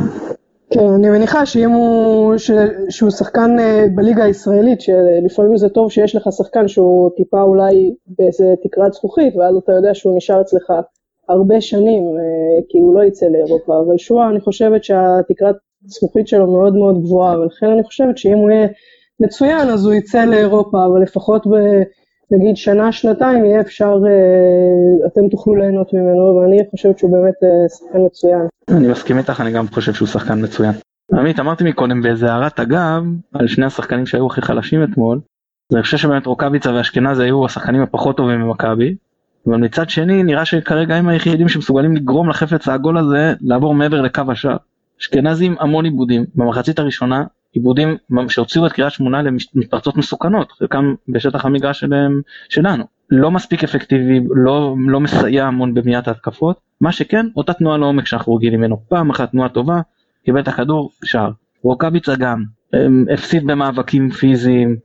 כן, 0.74 0.88
אני 0.98 1.10
מניחה 1.10 1.46
שאם 1.46 1.70
הוא, 1.70 2.36
ש, 2.36 2.50
שהוא 2.90 3.10
שחקן 3.10 3.58
אה, 3.58 3.84
בליגה 3.94 4.24
הישראלית, 4.24 4.80
שלפעמים 4.80 5.56
זה 5.56 5.68
טוב 5.68 5.90
שיש 5.90 6.16
לך 6.16 6.28
שחקן 6.32 6.68
שהוא 6.68 7.10
טיפה 7.16 7.42
אולי 7.42 7.94
באיזה 8.06 8.54
תקרת 8.62 8.92
זכוכית, 8.92 9.36
ואז 9.36 9.56
אתה 9.56 9.72
יודע 9.72 9.94
שהוא 9.94 10.16
נשאר 10.16 10.40
אצלך 10.40 10.72
הרבה 11.28 11.60
שנים, 11.60 12.04
אה, 12.04 12.62
כי 12.68 12.78
הוא 12.78 12.94
לא 12.94 13.04
יצא 13.04 13.26
לאירופה, 13.26 13.78
אבל 13.78 13.98
שואה, 13.98 14.30
אני 14.30 14.40
חושבת 14.40 14.84
שהתקרת 14.84 15.56
זכוכית 15.84 16.28
שלו 16.28 16.52
מאוד 16.52 16.76
מאוד 16.76 17.02
גבוהה, 17.02 17.40
ולכן 17.40 17.66
אני 17.66 17.84
חושבת 17.84 18.18
שאם 18.18 18.38
הוא 18.38 18.50
יהיה 18.50 18.68
מצוין, 19.20 19.68
אז 19.68 19.86
הוא 19.86 19.94
יצא 19.94 20.24
לאירופה, 20.24 20.86
אבל 20.86 21.02
לפחות 21.02 21.46
ב... 21.46 21.54
נגיד 22.32 22.56
שנה, 22.56 22.92
שנתיים, 22.92 23.44
יהיה 23.44 23.60
אפשר, 23.60 23.94
אה, 24.06 25.06
אתם 25.06 25.28
תוכלו 25.30 25.56
ליהנות 25.56 25.94
ממנו, 25.94 26.36
ואני 26.36 26.58
חושבת 26.70 26.98
שהוא 26.98 27.12
באמת 27.12 27.34
אה, 27.42 27.68
שחקן 27.68 27.98
מצוין. 28.06 28.46
אני 28.70 28.88
מסכים 28.88 29.18
איתך, 29.18 29.40
אני 29.40 29.50
גם 29.50 29.68
חושב 29.68 29.92
שהוא 29.92 30.08
שחקן 30.08 30.44
מצוין. 30.44 30.72
עמית, 31.12 31.40
אמרתי 31.40 31.64
מקודם 31.64 32.02
באיזה 32.02 32.32
הערת 32.32 32.60
אגב, 32.60 33.02
על 33.34 33.46
שני 33.46 33.66
השחקנים 33.66 34.06
שהיו 34.06 34.26
הכי 34.26 34.42
חלשים 34.42 34.84
אתמול, 34.84 35.20
אז 35.70 35.76
אני 35.76 35.82
חושב 35.82 35.96
שבאמת 35.96 36.26
רוקאביצה 36.26 36.74
ואשכנזי 36.74 37.22
היו 37.22 37.46
השחקנים 37.46 37.82
הפחות 37.82 38.16
טובים 38.16 38.40
ממכבי, 38.40 38.94
אבל 39.46 39.56
מצד 39.56 39.90
שני 39.90 40.22
נראה 40.22 40.44
שכרגע 40.44 40.94
הם 40.94 41.08
היחידים 41.08 41.48
שמסוגלים 41.48 41.96
לגרום 41.96 42.28
לחפץ 42.28 42.68
העגול 42.68 42.98
הזה 42.98 43.34
לעבור 43.40 43.74
מעבר 43.74 44.00
לקו 44.00 44.22
השער. 44.28 44.56
אשכנזי 45.00 45.46
עם 45.46 45.54
המון 45.60 45.84
עיבודים, 45.84 46.24
במחצית 46.34 46.78
הראשונה 46.78 47.24
עיבודים 47.52 47.96
שהוציאו 48.28 48.66
את 48.66 48.72
קריית 48.72 48.92
שמונה 48.92 49.22
למתפרצות 49.22 49.96
מסוכנות, 49.96 50.52
חלקם 50.52 50.94
בשטח 51.08 51.44
המגרש 51.44 51.80
שלהם, 51.80 52.20
שלנו. 52.48 52.84
לא 53.10 53.30
מספיק 53.30 53.64
אפקטיבי, 53.64 54.20
לא, 54.30 54.74
לא 54.88 55.00
מסייע 55.00 55.46
המון 55.46 55.74
בבניית 55.74 56.08
ההתקפות, 56.08 56.60
מה 56.80 56.92
שכן, 56.92 57.26
אותה 57.36 57.52
תנועה 57.52 57.78
לעומק 57.78 58.06
שאנחנו 58.06 58.34
רגילים 58.34 58.60
ממנו. 58.60 58.80
פעם 58.88 59.10
אחת 59.10 59.30
תנועה 59.30 59.48
טובה, 59.48 59.80
קיבל 60.24 60.40
את 60.40 60.48
הכדור, 60.48 60.90
שער. 61.04 61.30
רוקאביצה 61.62 62.16
גם, 62.16 62.44
הפסיד 63.12 63.46
במאבקים 63.46 64.10
פיזיים, 64.10 64.76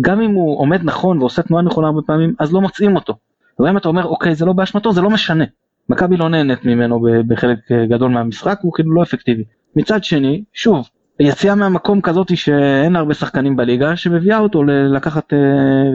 גם 0.00 0.20
אם 0.20 0.30
הוא 0.30 0.58
עומד 0.58 0.80
נכון 0.84 1.18
ועושה 1.18 1.42
תנועה 1.42 1.62
נכונה 1.62 1.86
הרבה 1.86 2.00
פעמים, 2.06 2.34
אז 2.38 2.52
לא 2.52 2.60
מוצאים 2.60 2.96
אותו. 2.96 3.14
אז 3.60 3.66
אם 3.66 3.76
אתה 3.76 3.88
אומר, 3.88 4.04
אוקיי, 4.04 4.34
זה 4.34 4.44
לא 4.44 4.52
באשמתו, 4.52 4.92
זה 4.92 5.00
לא 5.00 5.10
משנה. 5.10 5.44
מכבי 5.88 6.16
לא 6.16 6.28
נהנית 6.28 6.64
ממנו 6.64 7.06
בחלק 7.26 7.58
גדול 7.88 8.10
מהמשחק, 8.10 8.58
הוא 8.62 8.72
כאילו 8.74 8.94
לא 8.94 9.02
אפקטיבי. 9.02 9.44
מצד 9.76 10.04
שני, 10.04 10.44
שוב, 10.52 10.88
יציאה 11.20 11.54
מהמקום 11.54 12.00
כזאת 12.00 12.36
שאין 12.36 12.96
הרבה 12.96 13.14
שחקנים 13.14 13.56
בליגה 13.56 13.96
שמביאה 13.96 14.38
אותו 14.38 14.64
לקחת 14.64 15.32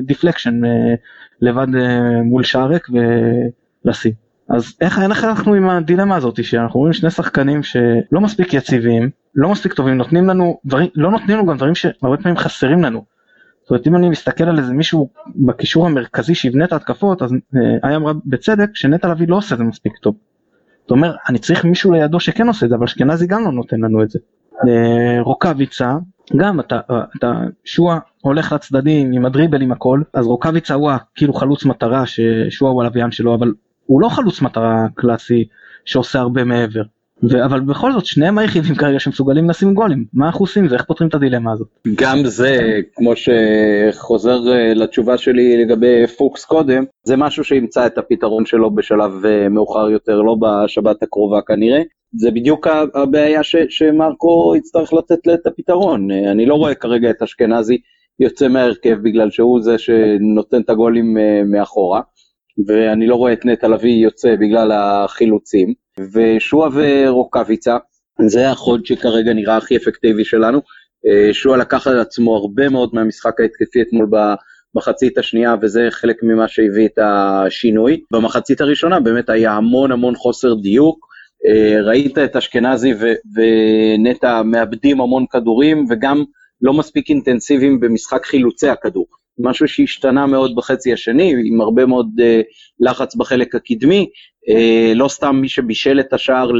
deflection 0.03 0.65
אה, 0.65 0.69
אה, 0.69 0.95
לבד 1.41 1.75
אה, 1.75 2.21
מול 2.23 2.43
שער 2.43 2.67
ריק 2.67 2.87
ולשים. 3.85 4.11
אז 4.49 4.73
איך, 4.81 4.99
איך 4.99 5.23
אנחנו 5.23 5.53
עם 5.53 5.69
הדילמה 5.69 6.15
הזאת 6.15 6.43
שאנחנו 6.43 6.79
רואים 6.79 6.93
שני 6.93 7.09
שחקנים 7.09 7.63
שלא 7.63 8.21
מספיק 8.21 8.53
יציבים, 8.53 9.09
לא 9.35 9.49
מספיק 9.49 9.73
טובים, 9.73 9.97
נותנים 9.97 10.29
לנו 10.29 10.59
דברים, 10.65 10.89
לא 10.95 11.11
נותנים 11.11 11.37
לנו 11.37 11.47
גם 11.47 11.57
דברים 11.57 11.75
שהרבה 11.75 12.17
פעמים 12.17 12.37
חסרים 12.37 12.83
לנו. 12.83 13.05
זאת 13.61 13.69
אומרת 13.69 13.87
אם 13.87 13.95
אני 13.95 14.09
מסתכל 14.09 14.43
על 14.43 14.59
איזה 14.59 14.73
מישהו 14.73 15.09
בקישור 15.35 15.85
המרכזי 15.85 16.35
שיבנה 16.35 16.65
את 16.65 16.73
ההתקפות 16.73 17.21
אז 17.21 17.31
היה 17.83 17.95
אמרה 17.95 18.13
בצדק 18.25 18.69
שנטע 18.73 19.07
לביא 19.07 19.27
לא 19.27 19.37
עושה 19.37 19.55
את 19.55 19.59
זה 19.59 19.63
מספיק 19.63 19.93
טוב. 19.97 20.15
זאת 20.81 20.91
אומרת 20.91 21.15
אני 21.29 21.39
צריך 21.39 21.65
מישהו 21.65 21.91
לידו 21.91 22.19
שכן 22.19 22.47
עושה 22.47 22.65
את 22.65 22.69
זה 22.69 22.75
אבל 22.75 22.83
אשכנזי 22.83 23.27
גם 23.27 23.43
לא 23.43 23.51
נותן 23.51 23.81
לנו 23.81 24.03
את 24.03 24.09
זה. 24.09 24.19
אה, 24.69 25.21
רוקאביצה, 25.21 25.95
גם 26.37 26.59
אתה, 26.59 26.79
אתה 27.17 27.31
שועה 27.65 27.99
הולך 28.21 28.51
לצדדים 28.53 29.11
עם 29.13 29.25
הדריבל 29.25 29.61
עם 29.61 29.71
הכל, 29.71 30.01
אז 30.13 30.25
רוקאביצה 30.25 30.73
הוא 30.73 30.91
כאילו 31.15 31.33
חלוץ 31.33 31.65
מטרה 31.65 32.05
ששועה 32.05 32.71
הוא 32.71 32.83
הלוויין 32.83 33.11
שלו, 33.11 33.35
אבל 33.35 33.53
הוא 33.85 34.01
לא 34.01 34.09
חלוץ 34.09 34.41
מטרה 34.41 34.85
קלאסי 34.95 35.45
שעושה 35.85 36.19
הרבה 36.19 36.43
מעבר. 36.43 36.83
ו- 37.23 37.45
אבל 37.45 37.59
בכל 37.59 37.91
זאת 37.91 38.05
שניהם 38.05 38.37
היחידים 38.37 38.75
כרגע 38.75 38.99
שמסוגלים 38.99 39.49
לשים 39.49 39.73
גולים 39.73 40.05
מה 40.13 40.25
אנחנו 40.25 40.43
עושים 40.43 40.67
ואיך 40.69 40.83
פותרים 40.83 41.09
את 41.09 41.15
הדילמה 41.15 41.51
הזאת. 41.51 41.67
גם 41.95 42.25
זה 42.25 42.79
כמו 42.95 43.13
שחוזר 43.15 44.53
אה, 44.53 44.73
לתשובה 44.73 45.17
שלי 45.17 45.65
לגבי 45.65 46.07
פוקס 46.07 46.45
קודם 46.45 46.83
זה 47.03 47.17
משהו 47.17 47.43
שימצא 47.43 47.85
את 47.85 47.97
הפתרון 47.97 48.45
שלו 48.45 48.71
בשלב 48.71 49.25
אה, 49.25 49.49
מאוחר 49.49 49.89
יותר 49.89 50.21
לא 50.21 50.35
בשבת 50.39 51.03
הקרובה 51.03 51.41
כנראה 51.41 51.81
זה 52.15 52.31
בדיוק 52.31 52.67
הבעיה 52.93 53.43
ש, 53.43 53.55
שמרקו 53.69 54.53
יצטרך 54.57 54.93
לתת 54.93 55.27
לה 55.27 55.33
את 55.33 55.47
הפתרון. 55.47 56.11
אני 56.11 56.45
לא 56.45 56.55
רואה 56.55 56.75
כרגע 56.75 57.09
את 57.09 57.21
אשכנזי 57.21 57.77
יוצא 58.19 58.47
מהרכב 58.47 58.97
בגלל 59.03 59.31
שהוא 59.31 59.61
זה 59.61 59.77
שנותן 59.77 60.61
את 60.61 60.69
הגולים 60.69 61.17
אה, 61.17 61.41
מאחורה, 61.45 62.01
ואני 62.67 63.07
לא 63.07 63.15
רואה 63.15 63.33
את 63.33 63.45
נטע 63.45 63.67
לביא 63.67 64.03
יוצא 64.03 64.35
בגלל 64.35 64.71
החילוצים, 64.71 65.73
ושועה 66.13 66.69
ורוקאביצה, 66.73 67.77
זה 68.25 68.49
החוד 68.49 68.85
שכרגע 68.85 69.33
נראה 69.33 69.57
הכי 69.57 69.77
אפקטיבי 69.77 70.25
שלנו. 70.25 70.61
אה, 71.07 71.33
שועה 71.33 71.57
לקח 71.57 71.87
על 71.87 71.99
עצמו 71.99 72.35
הרבה 72.35 72.69
מאוד 72.69 72.89
מהמשחק 72.93 73.39
ההתקפי 73.39 73.81
אתמול 73.81 74.07
במחצית 74.75 75.17
השנייה, 75.17 75.55
וזה 75.61 75.87
חלק 75.89 76.23
ממה 76.23 76.47
שהביא 76.47 76.85
את 76.85 76.99
השינוי. 76.99 78.01
במחצית 78.11 78.61
הראשונה 78.61 78.99
באמת 78.99 79.29
היה 79.29 79.51
המון 79.51 79.91
המון 79.91 80.15
חוסר 80.15 80.53
דיוק. 80.53 81.12
אה, 81.47 81.81
ראית 81.81 82.17
את 82.17 82.35
אשכנזי 82.35 82.93
ונטע 83.35 84.41
מאבדים 84.43 85.01
המון 85.01 85.25
כדורים 85.31 85.85
וגם 85.89 86.23
לא 86.61 86.73
מספיק 86.73 87.09
אינטנסיביים 87.09 87.79
במשחק 87.79 88.25
חילוצי 88.25 88.69
הכדור. 88.69 89.05
משהו 89.39 89.67
שהשתנה 89.67 90.25
מאוד 90.25 90.55
בחצי 90.55 90.93
השני, 90.93 91.33
עם 91.45 91.61
הרבה 91.61 91.85
מאוד 91.85 92.07
uh, 92.19 92.23
לחץ 92.79 93.15
בחלק 93.15 93.55
הקדמי. 93.55 94.09
Uh, 94.49 94.95
לא 94.95 95.07
סתם 95.07 95.35
מי 95.35 95.49
שבישל 95.49 95.99
את 95.99 96.13
השער 96.13 96.51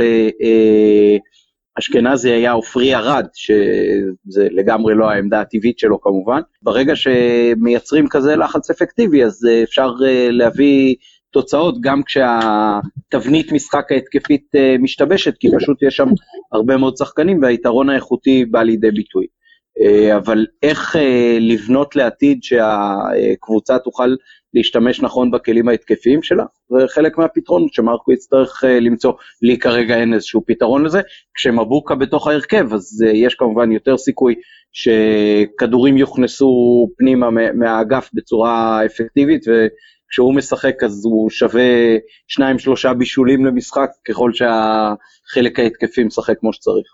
לאשכנזי 1.78 2.30
uh, 2.30 2.34
היה 2.34 2.52
עופרי 2.52 2.96
ארד, 2.96 3.28
שזה 3.34 4.48
לגמרי 4.52 4.96
לא 4.96 5.10
העמדה 5.10 5.42
הטבעית 5.42 5.80
שלו 5.80 6.02
כמובן. 6.02 6.42
ברגע 6.62 6.94
שמייצרים 6.96 8.08
כזה 8.08 8.36
לחץ 8.36 8.70
אפקטיבי, 8.70 9.24
אז 9.24 9.46
uh, 9.46 9.64
אפשר 9.64 9.90
uh, 10.00 10.32
להביא 10.32 10.96
תוצאות 11.34 11.82
גם 11.82 12.04
כשהתבנית 12.04 13.52
משחק 13.52 13.92
ההתקפית 13.92 14.56
אה, 14.56 14.76
משתבשת, 14.80 15.38
כי 15.40 15.48
פשוט 15.58 15.84
יש 15.84 15.96
שם 15.96 16.08
הרבה 16.52 16.78
מאוד 16.78 16.98
שחקנים 16.98 17.42
והיתרון 17.42 17.90
האיכותי 17.90 18.46
בא 18.46 18.64
לידי 18.64 18.92
ביטוי. 18.92 19.26
אה, 19.82 20.18
אבל 20.18 20.46
איך 20.64 20.96
אה, 20.96 21.38
לבנות 21.40 21.96
לעתיד 21.96 22.44
שהקבוצה 22.44 23.80
תוכל 23.80 24.16
להשתמש 24.54 25.02
נכון 25.02 25.32
בכלים 25.32 25.70
ההתקפיים 25.70 26.24
שלה, 26.24 26.46
זה 26.70 26.88
חלק 26.88 27.18
מהפתרון 27.18 27.68
שמרקו 27.72 28.12
יצטרך 28.12 28.64
למצוא. 28.82 29.14
לי 29.42 29.58
כרגע 29.58 29.98
אין 29.98 30.14
איזשהו 30.14 30.44
פתרון 30.46 30.84
לזה. 30.84 31.02
כשמבוקה 31.36 31.96
בתוך 31.96 32.28
ההרכב, 32.28 32.74
אז 32.74 33.06
יש 33.14 33.36
כמובן 33.36 33.72
יותר 33.72 33.98
סיכוי 33.98 34.36
שכדורים 34.74 35.98
יוכנסו 35.98 36.88
פנימה 36.98 37.30
מהאגף 37.54 38.10
בצורה 38.14 38.86
אפקטיבית, 38.86 39.44
כשהוא 40.14 40.36
משחק 40.36 40.84
אז 40.84 41.06
הוא 41.06 41.30
שווה 41.30 41.64
שניים 42.28 42.60
שלושה 42.60 42.94
בישולים 42.94 43.46
למשחק 43.46 43.90
ככל 44.08 44.32
שהחלק 44.34 45.60
ההתקפי 45.60 46.04
משחק 46.04 46.40
כמו 46.40 46.54
שצריך. 46.54 46.88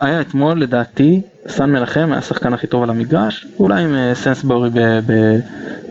היה 0.00 0.20
אתמול 0.20 0.60
לדעתי 0.60 1.20
סן 1.48 1.70
מלחם 1.70 2.08
היה 2.10 2.18
השחקן 2.18 2.52
הכי 2.52 2.66
טוב 2.66 2.82
על 2.82 2.90
המגרש 2.90 3.46
אולי 3.58 3.82
עם 3.82 3.94
אה, 3.94 4.14
סנסבורי 4.14 4.70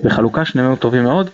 בחלוקה 0.03 0.45
שניהם 0.45 0.67
היו 0.67 0.75
טובים 0.75 1.03
מאוד. 1.03 1.29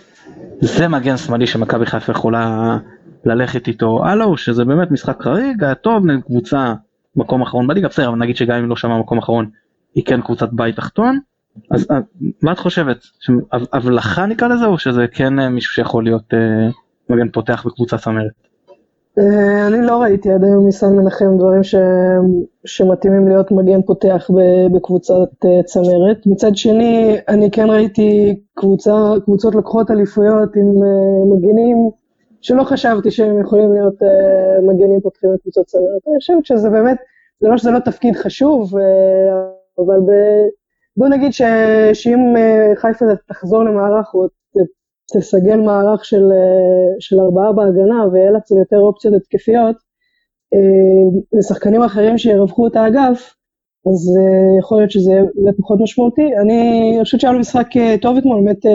זה 0.60 0.88
מגן 0.88 1.16
שמאלי 1.16 1.46
שמכבי 1.46 1.86
חיפה 1.86 2.12
יכולה 2.12 2.76
ללכת 3.24 3.68
איתו 3.68 4.04
הלו 4.04 4.36
שזה 4.36 4.64
באמת 4.64 4.90
משחק 4.90 5.22
חריג 5.22 5.64
היה 5.64 5.74
טוב 5.74 6.02
קבוצה 6.26 6.74
מקום 7.16 7.42
אחרון 7.42 7.66
בליגה 7.66 7.88
בסדר 7.88 8.14
נגיד 8.14 8.36
שגם 8.36 8.56
אם 8.56 8.68
לא 8.68 8.76
שמע 8.76 8.98
מקום 8.98 9.18
אחרון 9.18 9.50
היא 9.94 10.04
כן 10.04 10.20
קבוצת 10.20 10.48
בית 10.52 10.76
תחתון 10.76 11.18
אז 11.70 11.86
אה, 11.90 11.98
מה 12.42 12.52
את 12.52 12.58
חושבת? 12.58 12.96
הבלחה 13.72 14.26
נקרא 14.26 14.48
לזה 14.48 14.66
או 14.66 14.78
שזה 14.78 15.06
כן 15.12 15.38
אה, 15.38 15.48
מישהו 15.48 15.72
שיכול 15.72 16.04
להיות 16.04 16.34
אה, 16.34 16.68
מגן 17.08 17.28
פותח 17.28 17.66
בקבוצה 17.66 17.98
צמרת? 17.98 18.32
אני 19.66 19.86
לא 19.86 20.02
ראיתי 20.02 20.30
עד 20.32 20.44
היום 20.44 20.68
מסן 20.68 20.96
מנחם 20.96 21.38
דברים 21.38 21.62
ש... 21.62 21.74
שמתאימים 22.64 23.28
להיות 23.28 23.50
מגן 23.50 23.82
פותח 23.82 24.30
בקבוצת 24.74 25.44
צמרת. 25.64 26.26
מצד 26.26 26.56
שני, 26.56 27.16
אני 27.28 27.50
כן 27.50 27.66
ראיתי 27.70 28.40
קבוצה, 28.54 28.92
קבוצות 29.24 29.54
לוקחות 29.54 29.90
אליפויות 29.90 30.56
עם 30.56 30.68
מגנים 31.32 31.90
שלא 32.40 32.64
חשבתי 32.64 33.10
שהם 33.10 33.40
יכולים 33.40 33.72
להיות 33.72 33.94
מגנים 34.68 35.00
פותחים 35.00 35.30
בקבוצות 35.34 35.66
צמרת. 35.66 36.02
אני 36.08 36.18
חושבת 36.18 36.46
שזה 36.46 36.70
באמת, 36.70 36.96
זה 37.40 37.48
לא 37.48 37.56
שזה 37.56 37.70
לא 37.70 37.78
תפקיד 37.78 38.16
חשוב, 38.16 38.74
אבל 39.78 40.00
ב... 40.06 40.10
בוא 40.96 41.08
נגיד 41.08 41.32
ש, 41.32 41.42
שאם 41.92 42.36
אה, 42.36 42.76
חיפה 42.76 43.04
תחזור 43.28 43.64
למערך 43.64 44.14
או 44.14 44.26
תסגל 45.16 45.56
מערך 45.56 46.04
של, 46.04 46.22
אה, 46.32 47.00
של 47.00 47.20
ארבעה 47.20 47.52
בהגנה 47.52 48.06
ויהיה 48.12 48.30
לה 48.30 48.40
קצת 48.40 48.56
יותר 48.56 48.78
אופציות 48.78 49.14
התקפיות, 49.14 49.76
אה, 50.54 51.38
ושחקנים 51.38 51.82
אחרים 51.82 52.18
שירווחו 52.18 52.66
את 52.66 52.76
האגף, 52.76 53.34
אז 53.86 54.18
יכול 54.58 54.78
להיות 54.78 54.90
שזה 54.90 55.12
יהיה 55.12 55.52
פחות 55.58 55.80
משמעותי. 55.80 56.36
אני 56.42 56.98
חושבת 57.02 57.20
שהיה 57.20 57.32
לו 57.32 57.38
משחק 57.38 57.66
טוב 58.02 58.16
אתמול, 58.16 58.44
באמת, 58.44 58.66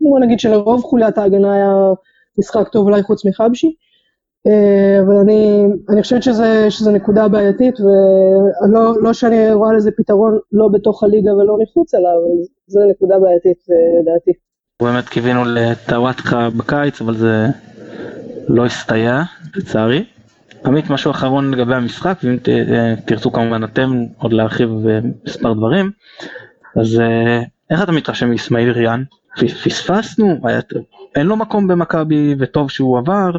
בוא 0.00 0.20
נגיד 0.20 0.40
שלרוב 0.40 0.82
חוליית 0.82 1.18
ההגנה 1.18 1.54
היה 1.54 1.70
משחק 2.38 2.68
טוב 2.68 2.86
אולי 2.86 3.02
חוץ 3.02 3.26
מחבשי. 3.26 3.74
אה, 4.48 5.00
אבל 5.00 5.14
אני, 5.14 5.64
אני 5.88 6.02
חושבת 6.02 6.22
שזה, 6.22 6.70
שזה 6.70 6.92
נקודה 6.92 7.28
בעייתית, 7.28 7.74
ולא 7.80 9.02
לא 9.02 9.12
שאני 9.12 9.52
רואה 9.52 9.72
לזה 9.72 9.90
פתרון 9.96 10.38
לא 10.52 10.68
בתוך 10.72 11.02
הליגה 11.02 11.34
ולא 11.34 11.56
מחוץ 11.62 11.94
אליו, 11.94 12.10
אבל 12.10 12.44
זו 12.66 12.80
נקודה 12.90 13.14
בעייתית 13.18 13.58
אה, 13.70 14.00
לדעתי. 14.00 14.30
באמת 14.82 15.08
קיווינו 15.08 15.44
לטוואטחה 15.44 16.48
בקיץ, 16.56 17.00
אבל 17.00 17.14
זה 17.14 17.46
לא 18.48 18.66
הסתייע, 18.66 19.22
לצערי. 19.56 20.04
עמית, 20.64 20.90
משהו 20.90 21.10
אחרון 21.10 21.50
לגבי 21.50 21.74
המשחק, 21.74 22.18
ואם 22.24 22.36
תרצו 23.04 23.32
כמובן 23.32 23.64
אתם 23.64 24.04
עוד 24.18 24.32
להרחיב 24.32 24.70
מספר 25.24 25.52
דברים, 25.52 25.90
אז 26.76 27.02
איך 27.70 27.82
אתה 27.82 27.92
מתרשם 27.92 28.30
מאסמאעיל 28.30 28.70
ריאן? 28.70 29.02
פספסנו? 29.64 30.36
אין 31.14 31.26
לו 31.26 31.36
מקום 31.36 31.68
במכבי 31.68 32.34
וטוב 32.38 32.70
שהוא 32.70 32.98
עבר? 32.98 33.30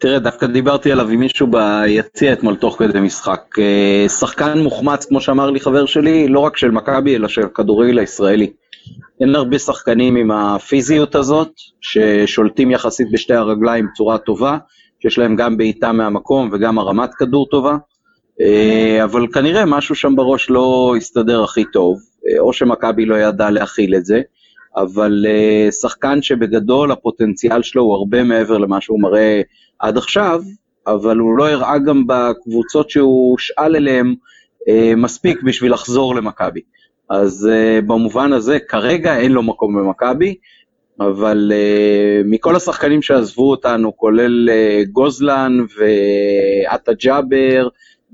תראה, 0.00 0.18
דווקא 0.18 0.46
דיברתי 0.46 0.92
עליו 0.92 1.08
עם 1.08 1.20
מישהו 1.20 1.46
ביציע 1.46 2.32
אתמול 2.32 2.56
תוך 2.56 2.76
כדי 2.78 3.00
משחק. 3.00 3.42
אה, 3.58 4.08
שחקן 4.08 4.58
מוחמץ, 4.58 5.06
כמו 5.06 5.20
שאמר 5.20 5.50
לי 5.50 5.60
חבר 5.60 5.86
שלי, 5.86 6.28
לא 6.28 6.40
רק 6.40 6.56
של 6.56 6.70
מכבי, 6.70 7.16
אלא 7.16 7.28
של 7.28 7.42
הכדורגל 7.42 7.98
הישראלי. 7.98 8.52
אין 9.20 9.34
הרבה 9.34 9.58
שחקנים 9.58 10.16
עם 10.16 10.30
הפיזיות 10.30 11.14
הזאת, 11.14 11.52
ששולטים 11.80 12.70
יחסית 12.70 13.12
בשתי 13.12 13.34
הרגליים 13.34 13.86
בצורה 13.92 14.18
טובה, 14.18 14.58
שיש 15.02 15.18
להם 15.18 15.36
גם 15.36 15.56
בעיטה 15.56 15.92
מהמקום 15.92 16.50
וגם 16.52 16.78
הרמת 16.78 17.14
כדור 17.14 17.46
טובה, 17.50 17.76
אה, 18.40 19.04
אבל 19.04 19.26
כנראה 19.32 19.66
משהו 19.66 19.94
שם 19.94 20.16
בראש 20.16 20.50
לא 20.50 20.94
הסתדר 20.96 21.44
הכי 21.44 21.64
טוב, 21.72 21.98
אה, 22.28 22.40
או 22.40 22.52
שמכבי 22.52 23.06
לא 23.06 23.14
ידע 23.14 23.50
להכיל 23.50 23.94
את 23.94 24.04
זה, 24.04 24.20
אבל 24.82 25.26
שחקן 25.80 26.22
שבגדול 26.22 26.92
הפוטנציאל 26.92 27.62
שלו 27.62 27.82
הוא 27.82 27.94
הרבה 27.94 28.24
מעבר 28.24 28.58
למה 28.58 28.80
שהוא 28.80 29.00
מראה 29.00 29.40
עד 29.78 29.96
עכשיו, 29.96 30.42
אבל 30.86 31.18
הוא 31.18 31.38
לא 31.38 31.48
הראה 31.48 31.78
גם 31.78 32.04
בקבוצות 32.06 32.90
שהוא 32.90 33.32
הושאל 33.32 33.76
אליהן 33.76 34.14
אה, 34.68 34.92
מספיק 34.96 35.42
בשביל 35.42 35.72
לחזור 35.72 36.14
למכבי. 36.14 36.60
אז 37.10 37.48
אה, 37.52 37.80
במובן 37.80 38.32
הזה, 38.32 38.58
כרגע 38.68 39.18
אין 39.18 39.32
לו 39.32 39.42
מקום 39.42 39.76
במכבי, 39.76 40.34
אבל 41.00 41.52
אה, 41.54 42.20
מכל 42.24 42.56
השחקנים 42.56 43.02
שעזבו 43.02 43.50
אותנו, 43.50 43.96
כולל 43.96 44.50
אה, 44.50 44.82
גוזלן 44.92 45.58
ועטה 45.78 46.92
ג'אבר 46.92 47.68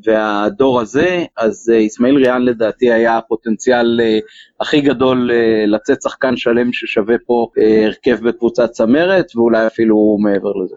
והדור 0.04 0.80
הזה, 0.80 1.24
אז 1.36 1.72
אה, 1.74 1.86
אסמאעיל 1.86 2.16
ריאן 2.16 2.42
לדעתי 2.42 2.92
היה 2.92 3.18
הפוטנציאל 3.18 4.00
אה, 4.02 4.18
הכי 4.60 4.80
גדול 4.80 5.30
אה, 5.32 5.64
לצאת 5.66 6.02
שחקן 6.02 6.36
שלם 6.36 6.72
ששווה 6.72 7.16
פה 7.26 7.48
אה, 7.58 7.86
הרכב 7.86 8.28
בקבוצת 8.28 8.70
צמרת, 8.70 9.36
ואולי 9.36 9.66
אפילו 9.66 10.18
מעבר 10.20 10.52
לזה. 10.52 10.76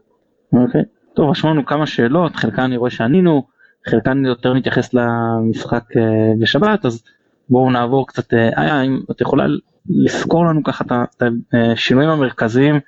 אוקיי. 0.54 0.82
טוב, 1.14 1.30
רשמו 1.30 1.50
לנו 1.50 1.66
כמה 1.66 1.86
שאלות, 1.86 2.36
חלקן 2.36 2.62
אני 2.62 2.78
רואה 2.78 2.90
שענינו, 2.90 3.44
חלקן 3.88 4.26
יותר 4.26 4.54
נתייחס 4.54 4.94
למשחק 4.94 5.84
אה, 5.98 6.34
בשבת, 6.40 6.86
אז 6.86 7.04
בואו 7.50 7.72
נעבור 7.72 8.08
קצת, 8.08 8.34
אה, 8.34 8.50
איה, 8.58 8.82
אם 8.82 9.00
את 9.12 9.22
יכולה 9.22 9.46
לזכור 9.90 10.46
לנו 10.46 10.64
ככה 10.64 10.84
את 10.84 11.24
השינויים 11.54 12.10
המרכזיים 12.10 12.80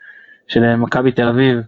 של 0.47 0.75
מכבי 0.75 1.11
תל 1.11 1.27
אביב, 1.27 1.59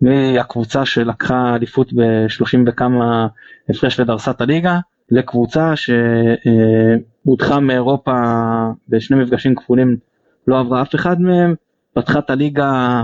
מהקבוצה 0.00 0.84
שלקחה 0.84 1.54
אליפות 1.54 1.92
ב-30 1.92 2.58
וכמה 2.66 3.26
הפרש 3.68 4.00
ודרסה 4.00 4.30
את 4.30 4.40
הליגה, 4.40 4.78
לקבוצה 5.10 5.72
שהודחה 5.76 7.60
מאירופה 7.60 8.12
בשני 8.88 9.22
מפגשים 9.22 9.54
כפולים, 9.54 9.96
לא 10.46 10.60
עברה 10.60 10.82
אף 10.82 10.94
אחד 10.94 11.20
מהם, 11.20 11.54
פתחה 11.94 12.18
את 12.18 12.30
הליגה 12.30 13.02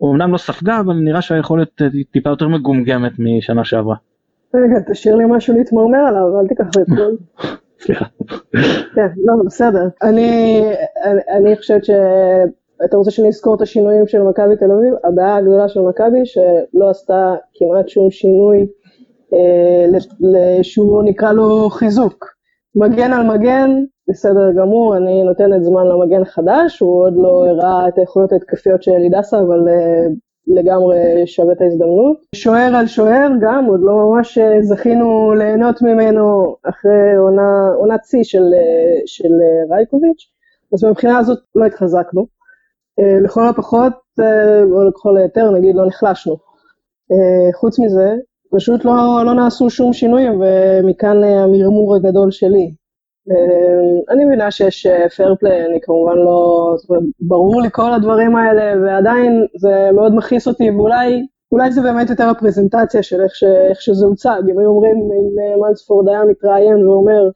אומנם 0.00 0.32
לא 0.32 0.38
ספגה, 0.38 0.80
אבל 0.80 0.94
נראה 0.94 1.22
שהיכולת 1.22 1.82
טיפה 2.10 2.30
יותר 2.30 2.48
מגומגמת 2.48 3.12
משנה 3.18 3.64
שעברה. 3.64 3.96
רגע, 4.54 4.92
תשאיר 4.92 5.16
לי 5.16 5.24
משהו 5.30 5.54
להתמרמר 5.54 5.98
עליו, 5.98 6.40
אל 6.40 6.48
תיקח 6.48 6.64
לי 6.76 6.82
את 6.82 6.88
כל. 6.88 7.46
סליחה. 7.84 8.04
כן, 8.94 9.06
לא, 9.24 9.34
בסדר. 9.46 9.88
אני, 10.02 10.60
אני, 11.04 11.20
אני 11.36 11.56
חושבת 11.56 11.84
ש... 11.84 11.90
אתה 12.84 12.96
רוצה 12.96 13.10
שאני 13.10 13.28
אזכור 13.28 13.54
את 13.54 13.60
השינויים 13.60 14.06
של 14.06 14.22
מכבי 14.22 14.56
תל 14.56 14.72
אביב? 14.72 14.94
הבעיה 15.04 15.36
הגדולה 15.36 15.68
של 15.68 15.80
מכבי 15.80 16.26
שלא 16.26 16.90
עשתה 16.90 17.34
כמעט 17.54 17.88
שום 17.88 18.10
שינוי 18.10 18.66
אה, 19.32 20.62
שהוא 20.62 21.02
נקרא 21.02 21.32
לו 21.32 21.70
חיזוק. 21.70 22.36
מגן 22.76 23.12
על 23.12 23.26
מגן, 23.26 23.70
בסדר 24.08 24.52
גמור, 24.52 24.96
אני 24.96 25.22
נותנת 25.24 25.64
זמן 25.64 25.86
למגן 25.86 26.24
חדש, 26.24 26.80
הוא 26.80 27.02
עוד 27.02 27.14
לא 27.16 27.46
הראה 27.48 27.88
את 27.88 27.98
היכולות 27.98 28.32
ההתקפיות 28.32 28.82
של 28.82 28.90
אלידסה, 28.92 29.38
אבל 29.38 29.60
uh, 29.68 30.12
לגמרי 30.46 31.26
שווה 31.26 31.52
את 31.52 31.60
ההזדמנות. 31.60 32.16
שוער 32.34 32.76
על 32.76 32.86
שוער 32.86 33.28
גם, 33.40 33.64
עוד 33.64 33.80
לא 33.82 33.92
ממש 33.96 34.38
אה, 34.38 34.62
זכינו 34.62 35.34
ליהנות 35.34 35.82
ממנו 35.82 36.56
אחרי 36.62 37.16
עונת 37.78 38.04
שיא 38.04 38.24
של, 38.24 38.44
של 39.06 39.28
רייקוביץ', 39.70 40.30
אז 40.74 40.84
מבחינה 40.84 41.18
הזאת 41.18 41.38
לא 41.54 41.64
התחזקנו. 41.64 42.35
Uh, 43.00 43.24
לכל 43.24 43.48
הפחות, 43.48 43.92
uh, 44.20 44.72
או 44.72 44.88
לכל 44.88 45.16
היותר, 45.16 45.50
נגיד, 45.50 45.76
לא 45.76 45.86
נחלשנו. 45.86 46.34
Uh, 47.12 47.56
חוץ 47.60 47.78
מזה, 47.78 48.14
פשוט 48.54 48.84
לא, 48.84 49.22
לא 49.24 49.34
נעשו 49.34 49.70
שום 49.70 49.92
שינויים, 49.92 50.40
ומכאן 50.40 51.24
המרמור 51.24 51.96
הגדול 51.96 52.30
שלי. 52.30 52.74
אה, 53.30 54.14
אני 54.14 54.24
מבינה 54.24 54.50
שיש 54.50 54.86
פייר 55.16 55.30
אה, 55.30 55.36
פליי, 55.36 55.66
אני 55.66 55.78
כמובן 55.82 56.16
לא... 56.16 56.74
זאת 56.76 56.90
אומרת, 56.90 57.02
ברור 57.20 57.62
לי 57.62 57.68
כל 57.72 57.92
הדברים 57.92 58.36
האלה, 58.36 58.80
ועדיין 58.82 59.46
זה 59.56 59.90
מאוד 59.94 60.14
מכעיס 60.14 60.48
אותי, 60.48 60.70
ואולי 60.70 61.26
אולי 61.52 61.72
זה 61.72 61.82
באמת 61.82 62.10
יותר 62.10 62.28
הפרזנטציה 62.28 63.02
של 63.02 63.20
איך, 63.20 63.34
ש, 63.34 63.44
איך 63.44 63.80
שזה 63.80 64.06
הוצג. 64.06 64.42
אם 64.50 64.58
היו 64.58 64.68
אומרים, 64.68 64.96
אם 64.96 65.38
אה, 65.42 65.68
מלספורד 65.68 66.08
היה 66.08 66.24
מתראיין 66.24 66.86
ואומר, 66.86 67.30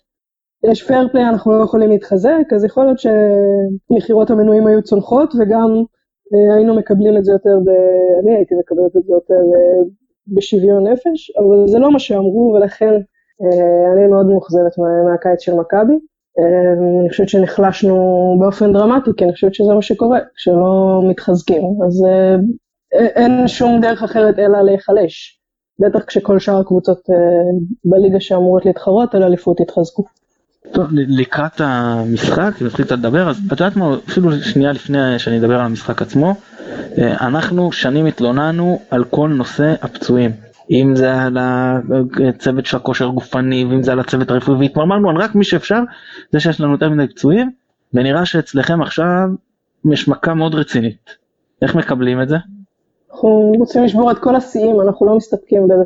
יש 0.64 0.86
פייר 0.86 1.08
פליי, 1.12 1.28
אנחנו 1.28 1.58
לא 1.58 1.64
יכולים 1.64 1.90
להתחזק, 1.90 2.52
אז 2.54 2.64
יכול 2.64 2.84
להיות 2.84 2.98
שמכירות 2.98 4.30
המנויים 4.30 4.66
היו 4.66 4.82
צונחות, 4.82 5.34
וגם 5.38 5.82
היינו 6.54 6.74
מקבלים 6.74 7.16
את 7.16 7.24
זה 7.24 7.32
יותר, 7.32 7.58
ב... 7.64 7.68
אני 8.22 8.36
הייתי 8.36 8.54
מקבלת 8.54 8.96
את 8.96 9.04
זה 9.04 9.12
יותר 9.12 9.42
בשוויון 10.28 10.86
נפש, 10.86 11.30
אבל 11.38 11.68
זה 11.68 11.78
לא 11.78 11.92
מה 11.92 11.98
שאמרו, 11.98 12.54
ולכן 12.54 12.94
אה, 13.42 13.92
אני 13.92 14.06
מאוד 14.06 14.26
מאוכזבת 14.26 14.78
מהקיץ 14.78 15.40
של 15.40 15.54
מכבי. 15.54 15.94
אה, 16.38 16.72
אני 17.00 17.10
חושבת 17.10 17.28
שנחלשנו 17.28 17.96
באופן 18.40 18.72
דרמטי, 18.72 19.10
כי 19.16 19.24
אני 19.24 19.32
חושבת 19.32 19.54
שזה 19.54 19.74
מה 19.74 19.82
שקורה, 19.82 20.18
כשלא 20.36 21.02
מתחזקים. 21.08 21.62
אז 21.86 22.04
אה, 22.08 22.36
אין 22.92 23.48
שום 23.48 23.80
דרך 23.80 24.02
אחרת 24.02 24.38
אלא 24.38 24.62
להיחלש. 24.62 25.40
בטח 25.78 26.04
כשכל 26.04 26.38
שאר 26.38 26.60
הקבוצות 26.60 27.00
בליגה 27.84 28.20
שאמורות 28.20 28.66
להתחרות 28.66 29.14
על 29.14 29.22
אליפות 29.22 29.60
יתחזקו. 29.60 30.04
טוב, 30.72 30.86
לקראת 30.92 31.60
המשחק, 31.60 32.50
התחלת 32.66 32.92
לדבר, 32.92 33.28
אז 33.28 33.40
את 33.46 33.50
יודעת 33.60 33.76
מה, 33.76 33.96
אפילו 34.08 34.32
שנייה 34.32 34.72
לפני 34.72 35.18
שאני 35.18 35.38
אדבר 35.38 35.54
על 35.54 35.66
המשחק 35.66 36.02
עצמו, 36.02 36.34
אנחנו 36.98 37.72
שנים 37.72 38.06
התלוננו 38.06 38.80
על 38.90 39.04
כל 39.04 39.28
נושא 39.28 39.74
הפצועים. 39.82 40.30
אם 40.70 40.96
זה 40.96 41.22
על 41.22 41.38
הצוות 42.28 42.66
של 42.66 42.76
הכושר 42.76 43.06
גופני 43.06 43.64
ואם 43.64 43.82
זה 43.82 43.92
על 43.92 44.00
הצוות 44.00 44.30
הרפואי 44.30 44.58
והתמרמרנו 44.58 45.10
על 45.10 45.16
רק 45.16 45.34
מי 45.34 45.44
שאפשר 45.44 45.80
זה 46.32 46.40
שיש 46.40 46.60
לנו 46.60 46.72
יותר 46.72 46.90
מדי 46.90 47.08
פצועים 47.08 47.50
ונראה 47.94 48.26
שאצלכם 48.26 48.82
עכשיו 48.82 49.28
יש 49.92 50.08
מכה 50.08 50.34
מאוד 50.34 50.54
רצינית. 50.54 51.10
איך 51.62 51.74
מקבלים 51.74 52.22
את 52.22 52.28
זה? 52.28 52.36
אנחנו 53.12 53.52
רוצים 53.58 53.84
לשבור 53.84 54.10
את 54.10 54.18
כל 54.18 54.36
השיאים, 54.36 54.80
אנחנו 54.80 55.06
לא 55.06 55.16
מסתפקים 55.16 55.64
בזה. 55.64 55.84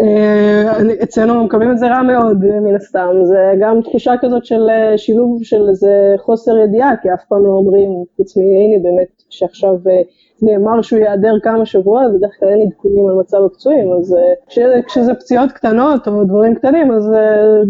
אה, 0.00 1.02
אצלנו 1.02 1.44
מקבלים 1.44 1.70
את 1.70 1.78
זה 1.78 1.86
רע 1.86 2.02
מאוד 2.02 2.44
מן 2.44 2.74
הסתם, 2.74 3.10
זה 3.22 3.52
גם 3.60 3.80
תחושה 3.82 4.14
כזאת 4.20 4.44
של 4.44 4.70
אה, 4.70 4.98
שילוב 4.98 5.44
של 5.44 5.68
איזה 5.68 6.14
חוסר 6.18 6.58
ידיעה, 6.58 6.96
כי 7.02 7.12
אף 7.14 7.24
פעם 7.28 7.44
לא 7.44 7.50
אומרים, 7.50 8.04
חוץ 8.16 8.36
מעיני 8.36 8.78
באמת, 8.82 9.22
שעכשיו 9.30 9.70
אה, 9.70 10.02
נאמר 10.42 10.82
שהוא 10.82 10.98
ייעדר 10.98 11.34
כמה 11.42 11.66
שבועות, 11.66 12.12
בדרך 12.14 12.30
כלל 12.40 12.48
אין 12.48 12.60
עדכונים 12.60 13.08
על 13.08 13.14
מצב 13.14 13.38
הפצועים, 13.46 13.92
אז 13.92 14.16
כש, 14.48 14.58
כשזה 14.86 15.14
פציעות 15.14 15.52
קטנות 15.52 16.08
או 16.08 16.24
דברים 16.24 16.54
קטנים, 16.54 16.92
אז 16.92 17.10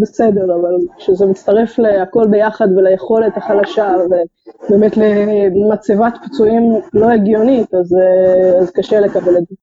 בסדר, 0.00 0.44
אבל 0.44 0.76
כשזה 0.96 1.26
מצטרף 1.26 1.78
להכל 1.78 2.26
ביחד 2.30 2.68
וליכולת 2.76 3.36
החלשה, 3.36 3.94
ובאמת 4.68 4.96
למצבת 4.96 6.14
פצועים 6.24 6.72
לא 6.94 7.10
הגיונית, 7.10 7.74
אז, 7.74 7.96
אז 8.60 8.70
קשה 8.70 9.00
לקבל 9.00 9.36
את 9.36 9.46
זה. 9.48 9.54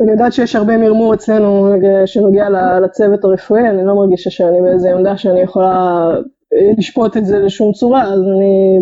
אני 0.00 0.10
יודעת 0.10 0.32
שיש 0.32 0.56
הרבה 0.56 0.76
מרמור 0.76 1.14
אצלנו 1.14 1.68
שנוגע 2.06 2.48
לצוות 2.84 3.24
הרפואי, 3.24 3.68
אני 3.68 3.84
לא 3.84 3.94
מרגישה 3.94 4.30
שאני 4.30 4.60
באיזה 4.60 4.94
עמדה 4.94 5.16
שאני 5.16 5.40
יכולה 5.40 6.10
אה, 6.54 6.70
לשפוט 6.78 7.16
את 7.16 7.26
זה 7.26 7.38
לשום 7.38 7.72
צורה, 7.72 8.02
אז 8.02 8.20
אני 8.20 8.78